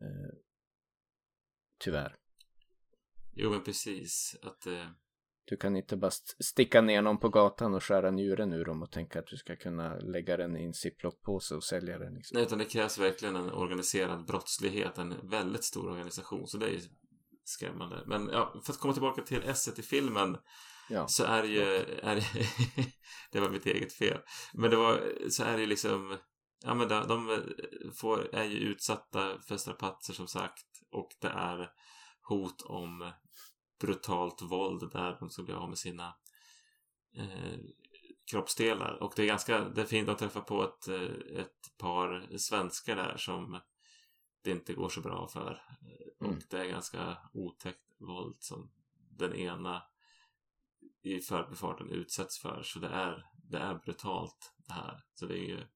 Eh, 0.00 0.34
tyvärr. 1.78 2.16
Jo 3.32 3.50
men 3.50 3.64
precis. 3.64 4.36
Att 4.42 4.66
eh, 4.66 4.90
du 5.48 5.56
kan 5.56 5.76
inte 5.76 5.96
bara 5.96 6.08
st- 6.08 6.44
sticka 6.44 6.80
ner 6.80 7.02
någon 7.02 7.18
på 7.18 7.28
gatan 7.28 7.74
och 7.74 7.84
skära 7.84 8.10
njuren 8.10 8.52
ur 8.52 8.64
dem 8.64 8.82
och 8.82 8.92
tänka 8.92 9.18
att 9.18 9.26
du 9.26 9.36
ska 9.36 9.56
kunna 9.56 9.98
lägga 9.98 10.36
den 10.36 10.56
i 10.56 10.64
en 10.64 10.74
ziplockpåse 10.74 11.54
och 11.54 11.64
sälja 11.64 11.98
den. 11.98 12.14
Liksom. 12.14 12.34
Nej, 12.36 12.46
utan 12.46 12.58
det 12.58 12.64
krävs 12.64 12.98
verkligen 12.98 13.36
en 13.36 13.52
organiserad 13.52 14.26
brottslighet, 14.26 14.98
en 14.98 15.28
väldigt 15.30 15.64
stor 15.64 15.90
organisation, 15.90 16.46
så 16.46 16.58
det 16.58 16.66
är 16.66 16.70
ju 16.70 16.80
skrämmande. 17.44 18.02
Men 18.06 18.28
ja, 18.32 18.60
för 18.66 18.72
att 18.72 18.78
komma 18.78 18.92
tillbaka 18.94 19.22
till 19.22 19.42
S 19.46 19.78
i 19.78 19.82
filmen 19.82 20.36
Ja. 20.90 21.08
så 21.08 21.24
är 21.24 21.42
det 21.42 21.48
ju, 21.48 21.62
är 22.02 22.24
det 23.32 23.40
var 23.40 23.50
mitt 23.50 23.66
eget 23.66 23.92
fel, 23.92 24.18
men 24.54 24.70
det 24.70 24.76
var, 24.76 25.00
så 25.30 25.42
är 25.44 25.54
det 25.54 25.60
ju 25.60 25.66
liksom, 25.66 26.16
ja 26.64 26.74
men 26.74 26.88
de, 26.88 27.08
de 27.08 27.44
får, 28.00 28.34
är 28.34 28.44
ju 28.44 28.56
utsatta 28.58 29.38
för 29.48 29.56
strapatser 29.56 30.12
som 30.14 30.28
sagt 30.28 30.66
och 30.92 31.08
det 31.20 31.28
är 31.28 31.68
hot 32.28 32.62
om 32.62 33.12
brutalt 33.78 34.42
våld 34.42 34.92
där 34.92 35.16
de 35.20 35.30
ska 35.30 35.42
bli 35.42 35.54
av 35.54 35.68
med 35.68 35.78
sina 35.78 36.14
eh, 37.16 37.58
kroppsdelar. 38.30 39.02
Och 39.02 39.12
det 39.16 39.22
är 39.22 39.26
ganska, 39.26 39.68
det 39.68 39.80
är 39.80 39.86
fint 39.86 40.08
att 40.08 40.18
träffa 40.18 40.40
på 40.40 40.62
ett, 40.62 40.88
eh, 40.88 41.40
ett 41.40 41.78
par 41.78 42.36
svenskar 42.38 42.96
där 42.96 43.16
som 43.16 43.60
det 44.42 44.50
inte 44.50 44.74
går 44.74 44.88
så 44.88 45.00
bra 45.00 45.28
för. 45.28 45.62
Mm. 46.20 46.32
Och 46.32 46.42
det 46.50 46.58
är 46.58 46.64
ganska 46.64 47.18
otäckt 47.32 47.82
våld 47.98 48.36
som 48.38 48.70
den 49.10 49.34
ena 49.34 49.82
i 51.02 51.20
förbifarten 51.20 51.90
utsätts 51.90 52.38
för. 52.38 52.62
Så 52.62 52.78
det 52.78 52.88
är, 52.88 53.26
det 53.50 53.58
är 53.58 53.74
brutalt 53.74 54.54
det 54.56 54.72
här. 54.72 55.04
Så 55.14 55.26
det 55.26 55.34
är 55.34 55.48
ju, 55.48 55.66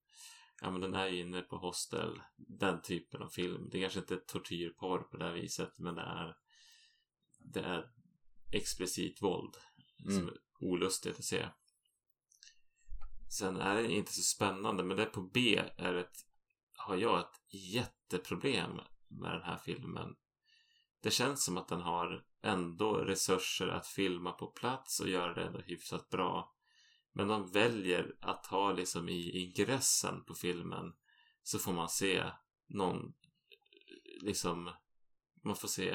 ja 0.63 0.71
men 0.71 0.81
den 0.81 0.95
är 0.95 1.07
ju 1.07 1.21
inne 1.21 1.41
på 1.41 1.57
hostel, 1.57 2.21
den 2.37 2.83
typen 2.83 3.23
av 3.23 3.29
film. 3.29 3.69
Det 3.71 3.79
är 3.79 3.83
kanske 3.83 4.01
inte 4.01 4.17
tortyrporr 4.17 4.99
på 4.99 5.17
det 5.17 5.25
här 5.25 5.33
viset, 5.33 5.79
men 5.79 5.95
det 5.95 6.03
är 6.03 6.37
det 7.53 7.61
är 7.61 7.91
explicit 8.53 9.23
våld 9.23 9.57
som 10.05 10.13
Mm. 10.13 10.29
är 10.29 10.39
olustigt 10.61 11.19
att 11.19 11.25
se. 11.25 11.49
Sen 13.31 13.57
är 13.57 13.75
det 13.75 13.93
inte 13.93 14.13
så 14.13 14.23
spännande, 14.23 14.83
men 14.83 14.97
det 14.97 15.05
på 15.05 15.23
B 15.23 15.63
är 15.77 15.95
ett, 15.95 16.17
har 16.77 16.97
jag 16.97 17.21
ett 17.21 17.55
jätteproblem 17.55 18.81
med 19.09 19.33
den 19.33 19.43
här 19.43 19.57
filmen. 19.57 20.17
Det 21.03 21.11
känns 21.11 21.45
som 21.45 21.59
att 21.59 21.69
den 21.69 21.81
har 21.81 22.25
ändå 22.43 22.95
resurser 22.95 23.69
att 23.69 23.87
filma 23.87 24.33
på 24.33 24.47
plats 24.47 25.01
och 25.01 25.09
göra 25.09 25.35
det 25.35 25.45
ändå 25.45 25.61
hyfsat 25.61 26.11
bra. 26.11 26.55
Men 27.13 27.29
de 27.29 27.53
väljer 27.53 28.17
att 28.21 28.47
ha 28.47 28.73
liksom 28.73 29.09
i 29.09 29.31
ingressen 29.31 30.25
på 30.25 30.35
filmen 30.35 30.93
så 31.43 31.59
får 31.59 31.73
man 31.73 31.89
se 31.89 32.25
någon 32.67 33.15
liksom 34.23 34.71
man 35.43 35.57
får 35.57 35.69
se 35.69 35.95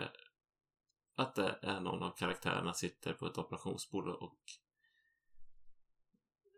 att 1.16 1.36
det 1.36 1.60
är 1.62 1.80
någon 1.80 2.04
av 2.04 2.12
karaktärerna 2.12 2.74
sitter 2.74 3.14
på 3.14 3.26
ett 3.28 3.38
operationsbord 3.38 4.08
och 4.08 4.40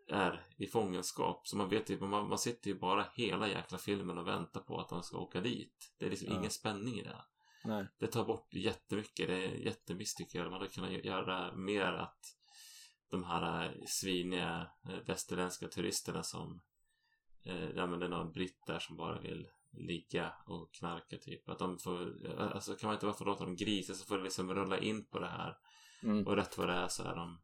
är 0.08 0.44
i 0.56 0.66
fångenskap. 0.66 1.46
Så 1.48 1.56
man 1.56 1.68
vet 1.68 1.90
ju, 1.90 2.00
man, 2.00 2.28
man 2.28 2.38
sitter 2.38 2.70
ju 2.70 2.78
bara 2.78 3.06
hela 3.14 3.48
jäkla 3.48 3.78
filmen 3.78 4.18
och 4.18 4.26
väntar 4.26 4.60
på 4.60 4.80
att 4.80 4.88
de 4.88 5.02
ska 5.02 5.18
åka 5.18 5.40
dit. 5.40 5.92
Det 5.98 6.06
är 6.06 6.10
liksom 6.10 6.28
Ja. 6.30 6.38
ingen 6.38 6.50
spänning 6.50 6.98
i 6.98 7.02
det. 7.02 7.24
Nej. 7.64 7.86
Det 7.98 8.06
tar 8.06 8.24
bort 8.24 8.54
jättemycket. 8.54 9.28
Det 9.28 9.44
är 9.44 9.54
jättemiss 9.54 10.14
tycker 10.14 10.38
jag. 10.38 10.50
Man 10.50 10.60
hade 10.60 10.72
kunnat 10.72 11.04
göra 11.04 11.54
mer 11.54 11.92
att 11.92 12.18
de 13.10 13.24
här 13.24 13.64
eh, 13.66 13.84
sviniga 13.86 14.70
eh, 14.88 14.98
västerländska 15.06 15.68
turisterna 15.68 16.22
som 16.22 16.60
eh, 17.44 17.70
ja 17.70 17.86
men 17.86 17.98
det 17.98 18.06
är 18.06 18.10
någon 18.10 18.32
britt 18.32 18.66
där 18.66 18.78
som 18.78 18.96
bara 18.96 19.20
vill 19.20 19.48
ligga 19.70 20.32
och 20.46 20.74
knarka 20.74 21.18
typ. 21.18 21.48
Att 21.48 21.58
de 21.58 21.78
får, 21.78 22.26
alltså 22.38 22.74
kan 22.74 22.86
man 22.88 22.94
inte 22.94 23.06
bara 23.06 23.14
få 23.16 23.24
låta 23.24 23.44
dem 23.44 23.56
grisa 23.56 23.94
så 23.94 24.04
får 24.04 24.18
det 24.18 24.24
liksom 24.24 24.54
rulla 24.54 24.78
in 24.78 25.04
på 25.06 25.18
det 25.18 25.28
här. 25.28 25.58
Mm. 26.02 26.26
Och 26.26 26.36
rätt 26.36 26.58
vad 26.58 26.68
det 26.68 26.74
är 26.74 26.88
så 26.88 27.02
är 27.02 27.14
de 27.16 27.40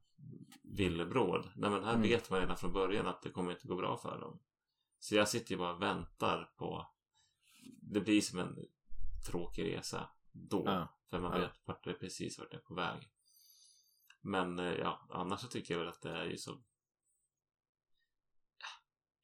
villebråd. 0.62 1.50
Nej 1.56 1.70
men 1.70 1.84
här 1.84 1.90
Mm. 1.94 2.02
vet 2.02 2.30
man 2.30 2.40
redan 2.40 2.56
från 2.56 2.72
början 2.72 3.06
att 3.06 3.22
det 3.22 3.30
kommer 3.30 3.50
inte 3.52 3.68
gå 3.68 3.76
bra 3.76 3.96
för 3.96 4.20
dem. 4.20 4.40
Så 4.98 5.14
jag 5.14 5.28
sitter 5.28 5.50
ju 5.52 5.58
bara 5.58 5.74
och 5.74 5.82
väntar 5.82 6.52
på 6.56 6.86
Det 7.82 8.00
blir 8.00 8.20
som 8.20 8.38
en 8.38 8.58
tråkig 9.26 9.64
resa 9.64 10.10
då. 10.32 10.62
Ja. 10.66 10.88
För 11.10 11.20
man 11.20 11.32
Ja. 11.32 11.38
vet 11.38 11.52
vart 11.64 11.84
det 11.84 11.90
är 11.90 11.94
precis 11.94 12.38
vart 12.38 12.50
det 12.50 12.56
är 12.56 12.60
på 12.60 12.74
väg. 12.74 13.10
Men 14.20 14.58
eh, 14.58 14.72
ja, 14.74 15.06
annars 15.10 15.40
så 15.40 15.46
tycker 15.48 15.74
jag 15.74 15.78
väl 15.78 15.88
att 15.88 16.02
det 16.02 16.10
är 16.10 16.24
ju 16.24 16.36
så 16.36 16.62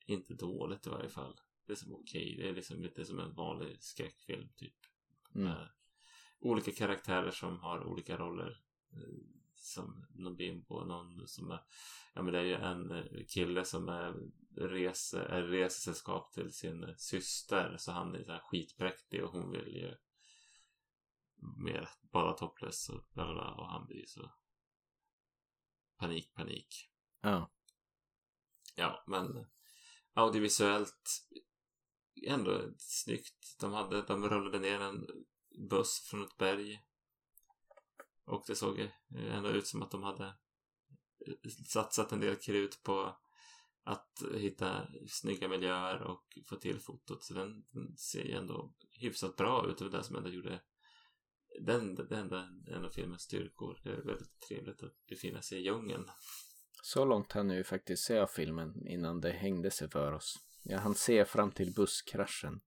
Inte 0.07 0.35
dåligt 0.35 0.87
i 0.87 0.91
varje 0.91 1.09
fall. 1.09 1.41
Det 1.67 1.73
är 1.73 1.77
som 1.77 1.95
okej. 1.95 2.37
Det 2.39 2.49
är 2.49 2.53
liksom 2.53 2.83
lite 2.83 3.05
som 3.05 3.19
en 3.19 3.35
vanlig 3.35 3.83
skräckfilm 3.83 4.49
typ. 4.57 4.77
Mm. 5.35 5.47
Med 5.49 5.69
olika 6.39 6.73
karaktärer 6.73 7.31
som 7.31 7.59
har 7.61 7.85
olika 7.87 8.17
roller. 8.17 8.63
eh, 8.93 9.15
Som 9.55 10.07
någon 10.15 10.37
bimbo, 10.37 10.85
någon 10.85 11.29
som 11.29 11.51
är... 11.51 11.61
Ja 12.15 12.23
men 12.23 12.33
det 12.33 12.39
är 12.39 12.45
ju 12.45 12.55
en 12.55 12.91
eh, 12.91 13.27
kille 13.29 13.65
som 13.65 13.89
är, 13.89 14.15
rese, 14.57 15.15
är 15.15 15.43
resesällskap 15.43 16.33
till 16.33 16.53
sin 16.53 16.85
eh, 16.85 16.95
syster. 16.97 17.77
Så 17.79 17.93
han 17.93 18.15
är 18.15 18.25
så 18.25 18.33
här 18.33 18.41
skitpräktig 18.41 19.25
och 19.25 19.33
hon 19.33 19.51
vill 19.51 19.77
ju 19.77 19.97
mer 21.57 21.89
bara 22.01 22.33
topless 22.33 22.89
och 22.89 23.05
bla 23.13 23.25
bla 23.25 23.35
bla. 23.35 23.55
Och 23.55 23.67
han 23.69 23.87
blir 23.87 23.97
ju 23.97 24.07
så 24.07 24.33
panik, 25.97 26.35
panik. 26.35 26.91
Ja. 27.21 27.51
Ja, 28.75 29.05
men 29.07 29.47
audiovisuellt 30.15 31.27
ändå 32.27 32.73
snyggt. 32.79 33.57
De, 33.61 33.73
hade, 33.73 34.03
de 34.03 34.29
rullade 34.29 34.59
ner 34.59 34.81
en 34.81 35.07
buss 35.71 36.07
från 36.11 36.23
ett 36.23 36.37
berg. 36.37 36.81
Och 38.25 38.45
det 38.47 38.55
såg 38.55 38.91
ändå 39.15 39.49
ut 39.49 39.67
som 39.67 39.83
att 39.83 39.91
de 39.91 40.03
hade 40.03 40.35
satsat 41.67 42.13
en 42.13 42.21
del 42.21 42.37
krut 42.37 42.83
på 42.83 43.17
att 43.85 44.23
hitta 44.35 44.89
snygga 45.09 45.49
miljöer 45.49 46.03
och 46.03 46.39
få 46.49 46.57
till 46.57 46.81
fotot. 46.81 47.25
Så 47.25 47.35
den, 47.35 47.65
den 47.71 47.97
ser 47.97 48.25
ju 48.25 48.33
ändå 48.33 48.75
hyfsat 48.91 49.37
bra 49.37 49.67
ut. 49.71 49.79
Det 49.79 49.85
var 49.85 49.99
det 49.99 50.05
som 50.05 50.17
ändå 50.17 50.31
gjorde 50.31 50.61
den, 51.61 51.95
den 51.95 52.13
enda 52.13 52.49
en 52.67 52.85
av 52.85 52.91
filmens 52.91 53.23
styrkor. 53.23 53.81
Det 53.85 53.91
är 53.91 54.03
väldigt 54.03 54.41
trevligt 54.49 54.83
att 54.83 55.07
befinna 55.09 55.43
sig 55.43 55.59
i 55.59 55.65
djungeln. 55.65 56.11
Så 56.83 57.05
långt 57.05 57.33
hann 57.33 57.49
jag 57.49 57.59
ju 57.59 57.65
faktiskt 57.65 58.05
se 58.05 58.19
av 58.19 58.27
filmen 58.27 58.87
innan 58.87 59.21
det 59.21 59.31
hängde 59.31 59.71
sig 59.71 59.91
för 59.91 60.13
oss. 60.13 60.50
Jag 60.63 60.79
hann 60.79 60.95
se 60.95 61.25
fram 61.25 61.51
till 61.53 61.75
busskraschen 61.75 62.61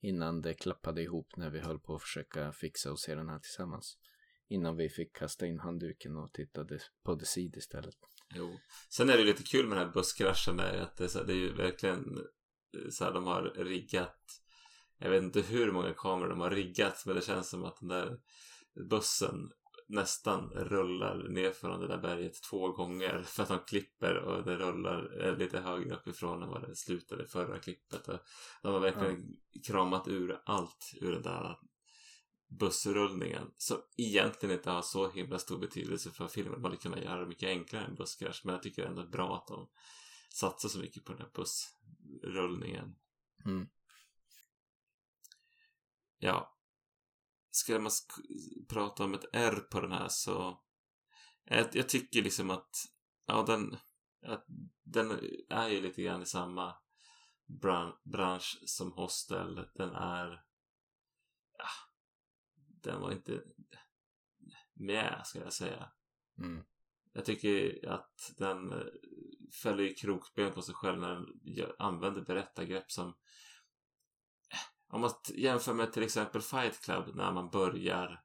innan 0.00 0.42
det 0.42 0.54
klappade 0.54 1.02
ihop 1.02 1.36
när 1.36 1.50
vi 1.50 1.60
höll 1.60 1.78
på 1.78 1.94
att 1.94 2.02
försöka 2.02 2.52
fixa 2.52 2.92
och 2.92 3.00
se 3.00 3.14
den 3.14 3.28
här 3.28 3.38
tillsammans. 3.38 3.98
Innan 4.48 4.76
vi 4.76 4.88
fick 4.88 5.16
kasta 5.16 5.46
in 5.46 5.60
handduken 5.60 6.16
och 6.16 6.32
tittade 6.32 6.80
på 7.04 7.16
The 7.16 7.26
Seed 7.26 7.56
istället. 7.56 7.94
Jo. 8.34 8.58
Sen 8.88 9.10
är 9.10 9.16
det 9.16 9.24
lite 9.24 9.42
kul 9.42 9.66
med 9.66 9.78
den 9.78 9.86
här 9.86 9.94
busskraschen 9.94 10.56
där 10.56 10.80
att 10.80 10.96
det 10.96 11.04
är, 11.04 11.08
så 11.08 11.18
här, 11.18 11.26
det 11.26 11.32
är 11.32 11.36
ju 11.36 11.52
verkligen 11.52 12.18
eh, 12.18 12.90
så 12.90 13.04
här 13.04 13.12
de 13.12 13.24
har 13.24 13.42
riggat 13.42 14.40
jag 15.02 15.10
vet 15.10 15.22
inte 15.22 15.40
hur 15.40 15.72
många 15.72 15.94
kameror 15.94 16.28
de 16.28 16.40
har 16.40 16.50
riggat 16.50 17.02
men 17.06 17.14
det 17.14 17.22
känns 17.22 17.48
som 17.48 17.64
att 17.64 17.76
den 17.80 17.88
där 17.88 18.18
bussen 18.90 19.52
nästan 19.90 20.50
rullar 20.50 21.28
ner 21.28 21.50
från 21.50 21.80
det 21.80 21.88
där 21.88 21.98
berget 21.98 22.42
två 22.42 22.68
gånger 22.68 23.22
för 23.26 23.42
att 23.42 23.48
de 23.48 23.58
klipper 23.58 24.16
och 24.16 24.44
det 24.44 24.56
rullar 24.56 25.36
lite 25.36 25.60
högre 25.60 25.94
uppifrån 25.94 26.42
än 26.42 26.48
vad 26.48 26.68
det 26.68 26.76
slutade 26.76 27.26
förra 27.26 27.58
klippet. 27.58 28.08
Och 28.08 28.18
de 28.62 28.72
har 28.72 28.80
verkligen 28.80 29.14
mm. 29.14 29.36
kramat 29.66 30.08
ur 30.08 30.40
allt 30.44 30.94
ur 31.00 31.12
den 31.12 31.22
där 31.22 31.58
bussrullningen 32.48 33.50
som 33.56 33.78
egentligen 33.96 34.54
inte 34.54 34.70
har 34.70 34.82
så 34.82 35.10
himla 35.10 35.38
stor 35.38 35.58
betydelse 35.58 36.10
för 36.10 36.28
filmen. 36.28 36.60
Man 36.60 36.70
hade 36.70 36.82
kunnat 36.82 37.04
göra 37.04 37.20
det 37.20 37.26
mycket 37.26 37.48
enklare 37.48 37.84
än 37.84 37.94
busskrasch 37.94 38.40
men 38.44 38.54
jag 38.54 38.62
tycker 38.62 38.84
ändå 38.84 39.02
det 39.02 39.08
är 39.08 39.10
bra 39.10 39.36
att 39.36 39.46
de 39.46 39.68
satsar 40.30 40.68
så 40.68 40.78
mycket 40.78 41.04
på 41.04 41.12
den 41.12 41.20
här 41.20 41.30
bussrullningen. 41.34 42.96
Mm. 43.44 43.68
Ja, 46.18 46.59
ska 47.50 47.78
man 47.78 47.90
prata 48.68 49.04
om 49.04 49.14
ett 49.14 49.24
R 49.32 49.60
på 49.70 49.80
den 49.80 49.92
här 49.92 50.08
så 50.08 50.62
jag 51.72 51.88
tycker 51.88 52.22
liksom 52.22 52.50
att 52.50 52.76
ja, 53.26 53.42
den, 53.42 53.76
att 54.26 54.44
den 54.82 55.10
är 55.48 55.68
ju 55.68 55.80
lite 55.80 56.02
grann 56.02 56.22
i 56.22 56.26
samma 56.26 56.76
bran 57.46 57.92
bransch 58.04 58.62
som 58.66 58.92
Hostel. 58.92 59.68
Den 59.74 59.90
är 59.90 60.44
ja, 61.58 61.68
den 62.56 63.00
var 63.00 63.12
inte 63.12 63.42
med, 64.72 65.22
ska 65.24 65.38
jag 65.38 65.52
säga. 65.52 65.90
Mm. 66.38 66.64
Jag 67.12 67.24
tycker 67.24 67.88
att 67.88 68.32
den 68.38 68.72
fäller 69.62 69.82
i 69.82 69.94
krokben 69.94 70.52
på 70.52 70.62
sig 70.62 70.74
själv 70.74 71.00
när 71.00 71.14
den 71.14 71.72
använder 71.78 72.22
berättargrepp 72.22 72.90
som 72.90 73.14
om 74.90 75.00
man 75.00 75.10
jämför 75.34 75.74
med 75.74 75.92
till 75.92 76.02
exempel 76.02 76.40
Fight 76.40 76.80
Club 76.80 77.14
när 77.14 77.32
man 77.32 77.50
börjar 77.50 78.22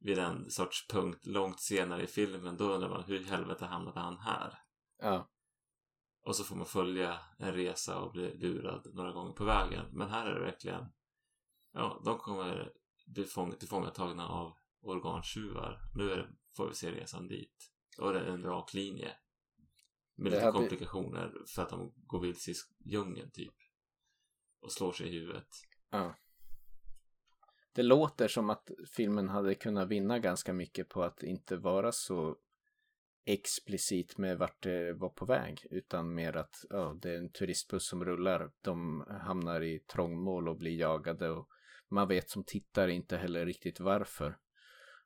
vid 0.00 0.18
en 0.18 0.50
sorts 0.50 0.88
punkt 0.88 1.26
långt 1.26 1.60
senare 1.60 2.02
i 2.02 2.06
filmen 2.06 2.56
då 2.56 2.64
undrar 2.64 2.88
man 2.88 3.04
hur 3.04 3.20
i 3.20 3.24
helvete 3.24 3.66
hamnade 3.66 4.00
han 4.00 4.18
här? 4.18 4.58
Ja. 4.98 5.30
Och 6.24 6.36
så 6.36 6.44
får 6.44 6.56
man 6.56 6.66
följa 6.66 7.20
en 7.38 7.52
resa 7.52 7.98
och 7.98 8.12
bli 8.12 8.38
lurad 8.38 8.94
några 8.94 9.12
gånger 9.12 9.32
på 9.32 9.44
vägen. 9.44 9.86
Men 9.92 10.08
här 10.08 10.26
är 10.26 10.34
det 10.34 10.40
verkligen 10.40 10.86
ja, 11.72 12.02
de 12.04 12.18
kommer 12.18 12.72
bli 13.06 13.24
tillfångatagna 13.58 14.28
av 14.28 14.56
organtjuvar. 14.80 15.80
Nu 15.94 16.10
är 16.10 16.16
det, 16.16 16.28
får 16.56 16.68
vi 16.68 16.74
se 16.74 16.90
resan 16.90 17.28
dit. 17.28 17.70
Och 17.98 18.12
det 18.12 18.20
är 18.20 18.26
en 18.26 18.42
rak 18.42 18.74
linje. 18.74 19.16
Med 20.14 20.32
lite 20.32 20.52
komplikationer 20.52 21.32
för 21.46 21.62
att 21.62 21.70
de 21.70 21.92
går 21.96 22.20
vilse 22.20 22.50
i 22.50 22.54
djungeln 22.84 23.30
typ. 23.30 23.54
Och 24.60 24.72
slår 24.72 24.92
sig 24.92 25.08
i 25.08 25.18
huvudet. 25.18 25.48
Ja. 25.92 26.14
Det 27.72 27.82
låter 27.82 28.28
som 28.28 28.50
att 28.50 28.70
filmen 28.96 29.28
hade 29.28 29.54
kunnat 29.54 29.88
vinna 29.88 30.18
ganska 30.18 30.52
mycket 30.52 30.88
på 30.88 31.02
att 31.02 31.22
inte 31.22 31.56
vara 31.56 31.92
så 31.92 32.36
explicit 33.24 34.18
med 34.18 34.38
vart 34.38 34.62
det 34.62 34.92
var 34.92 35.08
på 35.08 35.24
väg 35.24 35.66
utan 35.70 36.14
mer 36.14 36.36
att 36.36 36.64
ja, 36.70 36.98
det 37.02 37.10
är 37.10 37.18
en 37.18 37.32
turistbuss 37.32 37.88
som 37.88 38.04
rullar. 38.04 38.50
De 38.60 39.04
hamnar 39.08 39.60
i 39.60 39.78
trångmål 39.78 40.48
och 40.48 40.56
blir 40.56 40.78
jagade 40.78 41.30
och 41.30 41.48
man 41.88 42.08
vet 42.08 42.30
som 42.30 42.44
tittare 42.44 42.92
inte 42.92 43.16
heller 43.16 43.46
riktigt 43.46 43.80
varför 43.80 44.38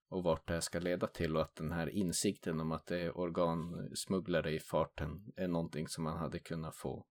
och 0.08 0.22
vart 0.22 0.48
det 0.48 0.54
här 0.54 0.60
ska 0.60 0.78
leda 0.78 1.06
till 1.06 1.36
och 1.36 1.42
att 1.42 1.56
den 1.56 1.72
här 1.72 1.88
insikten 1.88 2.60
om 2.60 2.72
att 2.72 2.86
det 2.86 3.00
är 3.00 3.18
organsmugglare 3.18 4.52
i 4.52 4.60
farten 4.60 5.32
är 5.36 5.48
någonting 5.48 5.88
som 5.88 6.04
man 6.04 6.18
hade 6.18 6.38
kunnat 6.38 6.76
få 6.76 7.06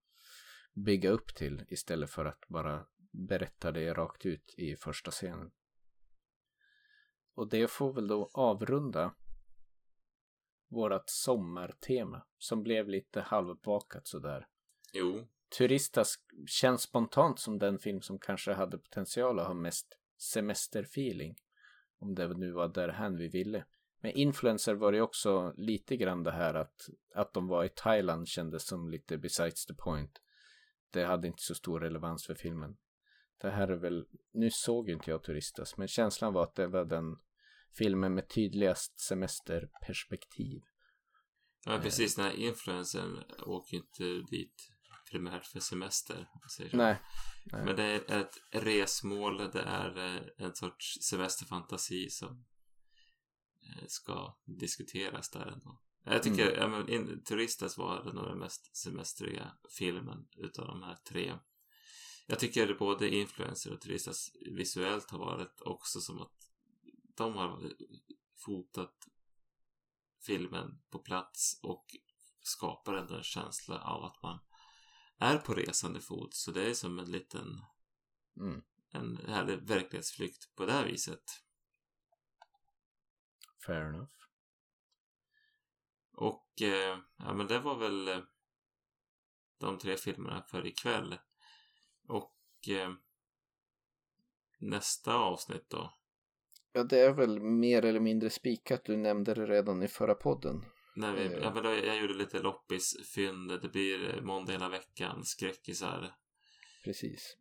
bygga 0.74 1.10
upp 1.10 1.36
till 1.36 1.66
istället 1.68 2.10
för 2.10 2.26
att 2.26 2.48
bara 2.48 2.86
berättar 3.16 3.72
det 3.72 3.93
rakt 3.93 4.26
ut 4.26 4.53
i 4.57 4.76
första 4.76 5.11
scenen. 5.11 5.51
Och 7.36 7.49
det 7.49 7.68
får 7.72 7.93
väl 7.93 8.07
då 8.07 8.30
avrunda 8.34 9.16
vårat 10.68 11.09
sommartema 11.09 12.26
som 12.38 12.63
blev 12.63 12.89
lite 12.89 13.22
halvbakat 13.22 14.07
sådär. 14.07 14.47
Jo. 14.93 15.28
Turistas 15.57 16.16
känns 16.47 16.82
spontant 16.82 17.39
som 17.39 17.59
den 17.59 17.80
film 17.80 18.01
som 18.01 18.20
kanske 18.20 18.53
hade 18.53 18.78
potential 18.78 19.39
att 19.39 19.47
ha 19.47 19.53
mest 19.53 19.99
semesterfeeling. 20.18 21.36
Om 21.99 22.16
det 22.16 22.28
nu 22.28 22.51
var 22.51 22.68
därhän 22.68 23.18
vi 23.18 23.28
ville. 23.28 23.66
Med 23.99 24.16
Influencer 24.16 24.76
var 24.76 24.91
det 24.91 25.01
också 25.01 25.53
lite 25.57 25.97
grann 25.97 26.24
det 26.24 26.32
här 26.32 26.53
att, 26.53 26.89
att 27.13 27.34
de 27.34 27.47
var 27.47 27.66
i 27.66 27.70
Thailand 27.70 28.28
kändes 28.28 28.66
som 28.66 28.89
lite 28.89 29.18
besides 29.18 29.66
the 29.66 29.74
point. 29.74 30.22
Det 30.91 31.03
hade 31.03 31.28
inte 31.28 31.43
så 31.43 31.55
stor 31.55 31.80
relevans 31.80 32.26
för 32.26 32.36
filmen. 32.36 32.78
Det 33.42 33.50
här 33.50 33.68
är 33.68 33.78
väl, 33.78 34.06
nu 34.34 34.50
såg 34.52 34.90
inte 34.90 35.12
jag 35.12 35.24
Turistas, 35.24 35.78
men 35.78 35.88
känslan 35.88 36.34
var 36.34 36.44
att 36.44 36.56
det 36.56 36.68
var 36.68 36.86
den 36.86 37.16
filmen 37.78 38.14
med 38.16 38.30
tydligast 38.30 39.00
semesterperspektiv. 39.00 40.62
Ja, 41.66 41.80
precis. 41.84 42.16
Den 42.16 42.26
här 42.26 42.34
influensen 42.34 43.24
åker 43.46 43.78
inte 43.78 44.04
dit 44.04 44.72
primärt 45.12 45.46
för 45.46 45.60
semester. 45.60 46.30
Nej, 46.74 47.02
nej, 47.52 47.66
Men 47.66 47.76
det 47.76 47.84
är 47.84 48.22
ett 48.22 48.38
resmål, 48.52 49.38
det 49.38 49.62
är 49.62 49.98
eh, 49.98 50.22
en 50.38 50.56
sorts 50.56 50.98
semesterfantasi 51.02 52.10
som 52.10 52.46
eh, 53.62 53.88
ska 53.88 54.38
diskuteras 54.46 55.30
där 55.30 55.46
ändå. 55.46 55.82
Jag 56.04 56.24
tycker, 56.24 56.48
mm. 56.48 56.60
ja, 56.60 56.68
men, 56.68 57.24
Turistas 57.24 57.78
var 57.78 58.14
nog 58.14 58.26
den 58.26 58.38
mest 58.38 58.76
semestriga 58.78 59.52
filmen 59.78 60.28
utav 60.38 60.68
de 60.68 60.84
här 60.84 60.96
tre. 60.96 61.34
Jag 62.26 62.40
tycker 62.40 62.74
både 62.74 63.10
influencer 63.10 63.74
och 63.74 63.82
turistas 63.82 64.32
visuellt 64.52 65.12
har 65.12 65.20
varit 65.20 65.62
också 65.62 66.02
som 66.02 66.22
att 66.22 66.52
de 67.16 67.36
har 67.36 67.74
fotat 68.46 69.08
filmen 70.26 70.82
på 70.90 71.00
plats 71.00 71.60
och 71.64 71.86
skapar 72.42 72.94
ändå 72.94 73.16
en 73.16 73.24
känsla 73.24 73.82
av 73.82 74.04
att 74.04 74.22
man 74.24 74.40
är 75.18 75.38
på 75.38 75.54
resande 75.54 76.02
fot. 76.02 76.34
Så 76.34 76.52
det 76.52 76.70
är 76.70 76.74
som 76.74 77.00
en 77.00 77.12
liten 77.12 77.62
mm. 78.38 78.64
en 78.90 79.18
härlig 79.18 79.68
verklighetsflykt 79.68 80.56
på 80.56 80.66
det 80.66 80.72
här 80.72 80.86
viset. 80.86 81.24
Fair 83.66 83.82
enough. 83.82 84.12
Och 86.12 86.62
eh, 86.62 87.00
ja 87.18 87.34
men 87.34 87.48
det 87.48 87.60
var 87.60 87.76
väl 87.76 88.08
eh, 88.08 88.22
de 89.58 89.78
tre 89.78 89.98
filmerna 89.98 90.42
för 90.42 90.68
ikväll. 90.68 91.18
Och 92.08 92.70
eh, 92.70 92.93
nästa 94.60 95.16
avsnitt 95.16 95.70
då? 95.70 95.93
Ja, 96.74 96.84
det 96.84 96.99
är 96.99 97.14
väl 97.14 97.39
mer 97.41 97.86
eller 97.86 97.99
mindre 97.99 98.30
spikat. 98.30 98.86
Du 98.86 98.97
nämnde 98.97 99.34
det 99.34 99.45
redan 99.45 99.84
i 99.84 99.88
förra 99.88 100.16
podden. 100.16 100.66
Nej, 100.95 101.14
vi, 101.16 101.26
eh. 101.26 101.39
ja, 101.41 101.53
men 101.53 101.64
då, 101.64 101.70
jag 101.70 101.97
gjorde 101.97 102.14
lite 102.14 102.39
loppisfynd. 102.39 103.62
Det 103.62 103.70
blir 103.70 104.22
måndag 104.22 104.51
hela 104.51 104.70
veckan. 104.70 105.24
Skräckisar. 105.24 106.16
Precis. 106.84 107.38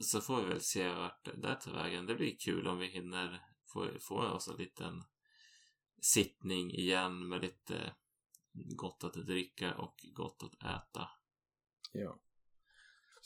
Så 0.00 0.20
får 0.20 0.42
vi 0.42 0.48
väl 0.48 0.60
se 0.60 0.88
vart 0.88 1.24
det 1.24 1.54
tar 1.54 1.72
vägen. 1.72 2.06
Det 2.06 2.14
blir 2.14 2.36
kul 2.38 2.66
om 2.66 2.78
vi 2.78 2.86
hinner 2.86 3.42
få, 3.72 3.88
få 4.00 4.14
oss 4.14 4.48
en 4.48 4.56
liten 4.56 5.02
sittning 6.02 6.70
igen 6.70 7.28
med 7.28 7.42
lite 7.42 7.94
gott 8.76 9.04
att 9.04 9.26
dricka 9.26 9.74
och 9.74 9.94
gott 10.12 10.42
att 10.42 10.62
äta. 10.62 11.08
Ja. 11.92 12.20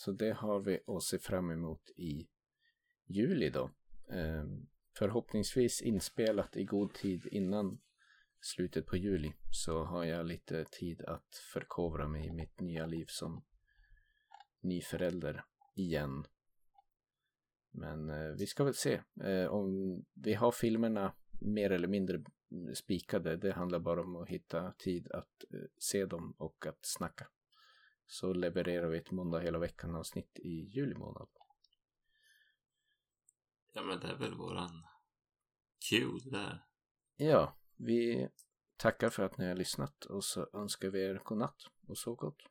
Så 0.00 0.12
det 0.12 0.32
har 0.32 0.60
vi 0.60 0.80
att 0.86 1.02
se 1.02 1.18
fram 1.18 1.50
emot 1.50 1.90
i 1.96 2.28
juli 3.06 3.50
då. 3.50 3.70
Ehm, 4.08 4.66
förhoppningsvis 4.98 5.82
inspelat 5.82 6.56
i 6.56 6.64
god 6.64 6.94
tid 6.94 7.26
innan 7.26 7.80
slutet 8.40 8.86
på 8.86 8.96
juli 8.96 9.32
så 9.50 9.84
har 9.84 10.04
jag 10.04 10.26
lite 10.26 10.64
tid 10.64 11.02
att 11.02 11.36
förkovra 11.52 12.08
mig 12.08 12.26
i 12.26 12.32
mitt 12.32 12.60
nya 12.60 12.86
liv 12.86 13.04
som 13.08 13.44
ny 14.60 14.82
förälder 14.82 15.44
igen. 15.74 16.24
Men 17.70 18.10
eh, 18.10 18.30
vi 18.38 18.46
ska 18.46 18.64
väl 18.64 18.74
se. 18.74 19.00
Eh, 19.22 19.46
om 19.46 19.70
vi 20.14 20.34
har 20.34 20.52
filmerna 20.52 21.14
mer 21.40 21.70
eller 21.70 21.88
mindre 21.88 22.24
spikade. 22.74 23.36
Det 23.36 23.52
handlar 23.52 23.78
bara 23.78 24.00
om 24.00 24.16
att 24.16 24.28
hitta 24.28 24.72
tid 24.72 25.10
att 25.10 25.44
eh, 25.54 25.60
se 25.78 26.06
dem 26.06 26.34
och 26.38 26.66
att 26.66 26.78
snacka 26.82 27.26
så 28.10 28.32
levererar 28.32 28.88
vi 28.88 28.98
ett 28.98 29.10
måndag 29.10 29.40
hela 29.40 29.58
veckan 29.58 29.94
avsnitt 29.94 30.38
i 30.38 30.48
juli 30.48 30.94
månad. 30.94 31.28
Ja, 33.72 33.82
men 33.82 34.00
det 34.00 34.08
är 34.08 34.16
väl 34.16 34.34
våran 34.34 34.86
cue 35.88 36.20
där. 36.24 36.64
Ja, 37.16 37.56
vi 37.76 38.28
tackar 38.76 39.10
för 39.10 39.22
att 39.22 39.38
ni 39.38 39.46
har 39.48 39.54
lyssnat 39.54 40.04
och 40.04 40.24
så 40.24 40.48
önskar 40.52 40.88
vi 40.88 41.04
er 41.04 41.20
godnatt 41.24 41.62
och 41.86 41.98
så 41.98 42.14
gott. 42.14 42.42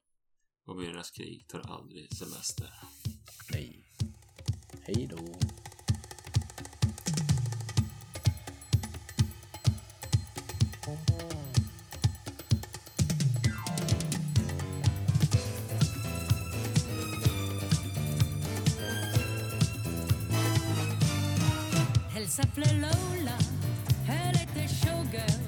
Och 0.64 0.78
Myrornas 0.78 1.12
krig 1.12 1.47
tar 1.47 1.60
aldrig 1.60 2.14
semester. 2.14 2.74
Nej. 3.51 3.86
Hej 4.82 5.07
då. 5.07 5.18
Elle 22.30 22.45
s'appelait 22.45 22.75
Lola, 22.75 23.38
elle 24.07 24.36
était 24.36 24.71
showgirl. 24.71 25.41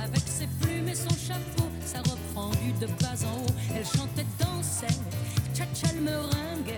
Avec 0.00 0.22
ses 0.24 0.46
plumes 0.60 0.88
et 0.88 0.94
son 0.94 1.08
chapeau, 1.08 1.68
sa 1.84 1.98
robe 1.98 2.20
fendue 2.32 2.72
de 2.80 2.86
bas 2.86 3.26
en 3.26 3.42
haut. 3.42 3.54
Elle 3.74 3.84
chantait, 3.84 4.24
dansait, 4.38 4.86
tcha-tcha, 5.52 5.88
elle 5.90 6.02
meringuait. 6.02 6.76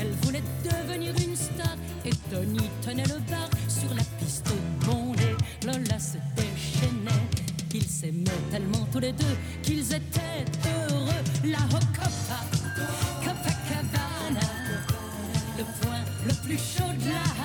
Elle 0.00 0.12
voulait 0.22 0.42
devenir 0.64 1.12
une 1.22 1.36
star 1.36 1.76
et 2.06 2.12
Tony 2.30 2.70
tenait 2.80 3.04
le 3.04 3.18
bar 3.30 3.50
sur 3.68 3.94
la 3.94 4.04
piste 4.18 4.50
bondée. 4.86 5.36
Lola 5.66 5.98
se 5.98 6.16
déchaînait, 6.34 7.28
ils 7.74 7.84
s'aimaient 7.84 8.30
tellement 8.50 8.88
tous 8.90 9.00
les 9.00 9.12
deux 9.12 9.36
qu'ils 9.62 9.92
étaient 9.92 10.46
heureux. 10.64 11.12
La 11.44 11.58
Hocopa, 11.58 12.40
Copacabana, 13.20 14.48
le 15.58 15.64
point 15.82 16.00
le 16.26 16.34
plus 16.46 16.56
chaud 16.56 16.90
de 16.98 17.10
la 17.10 17.41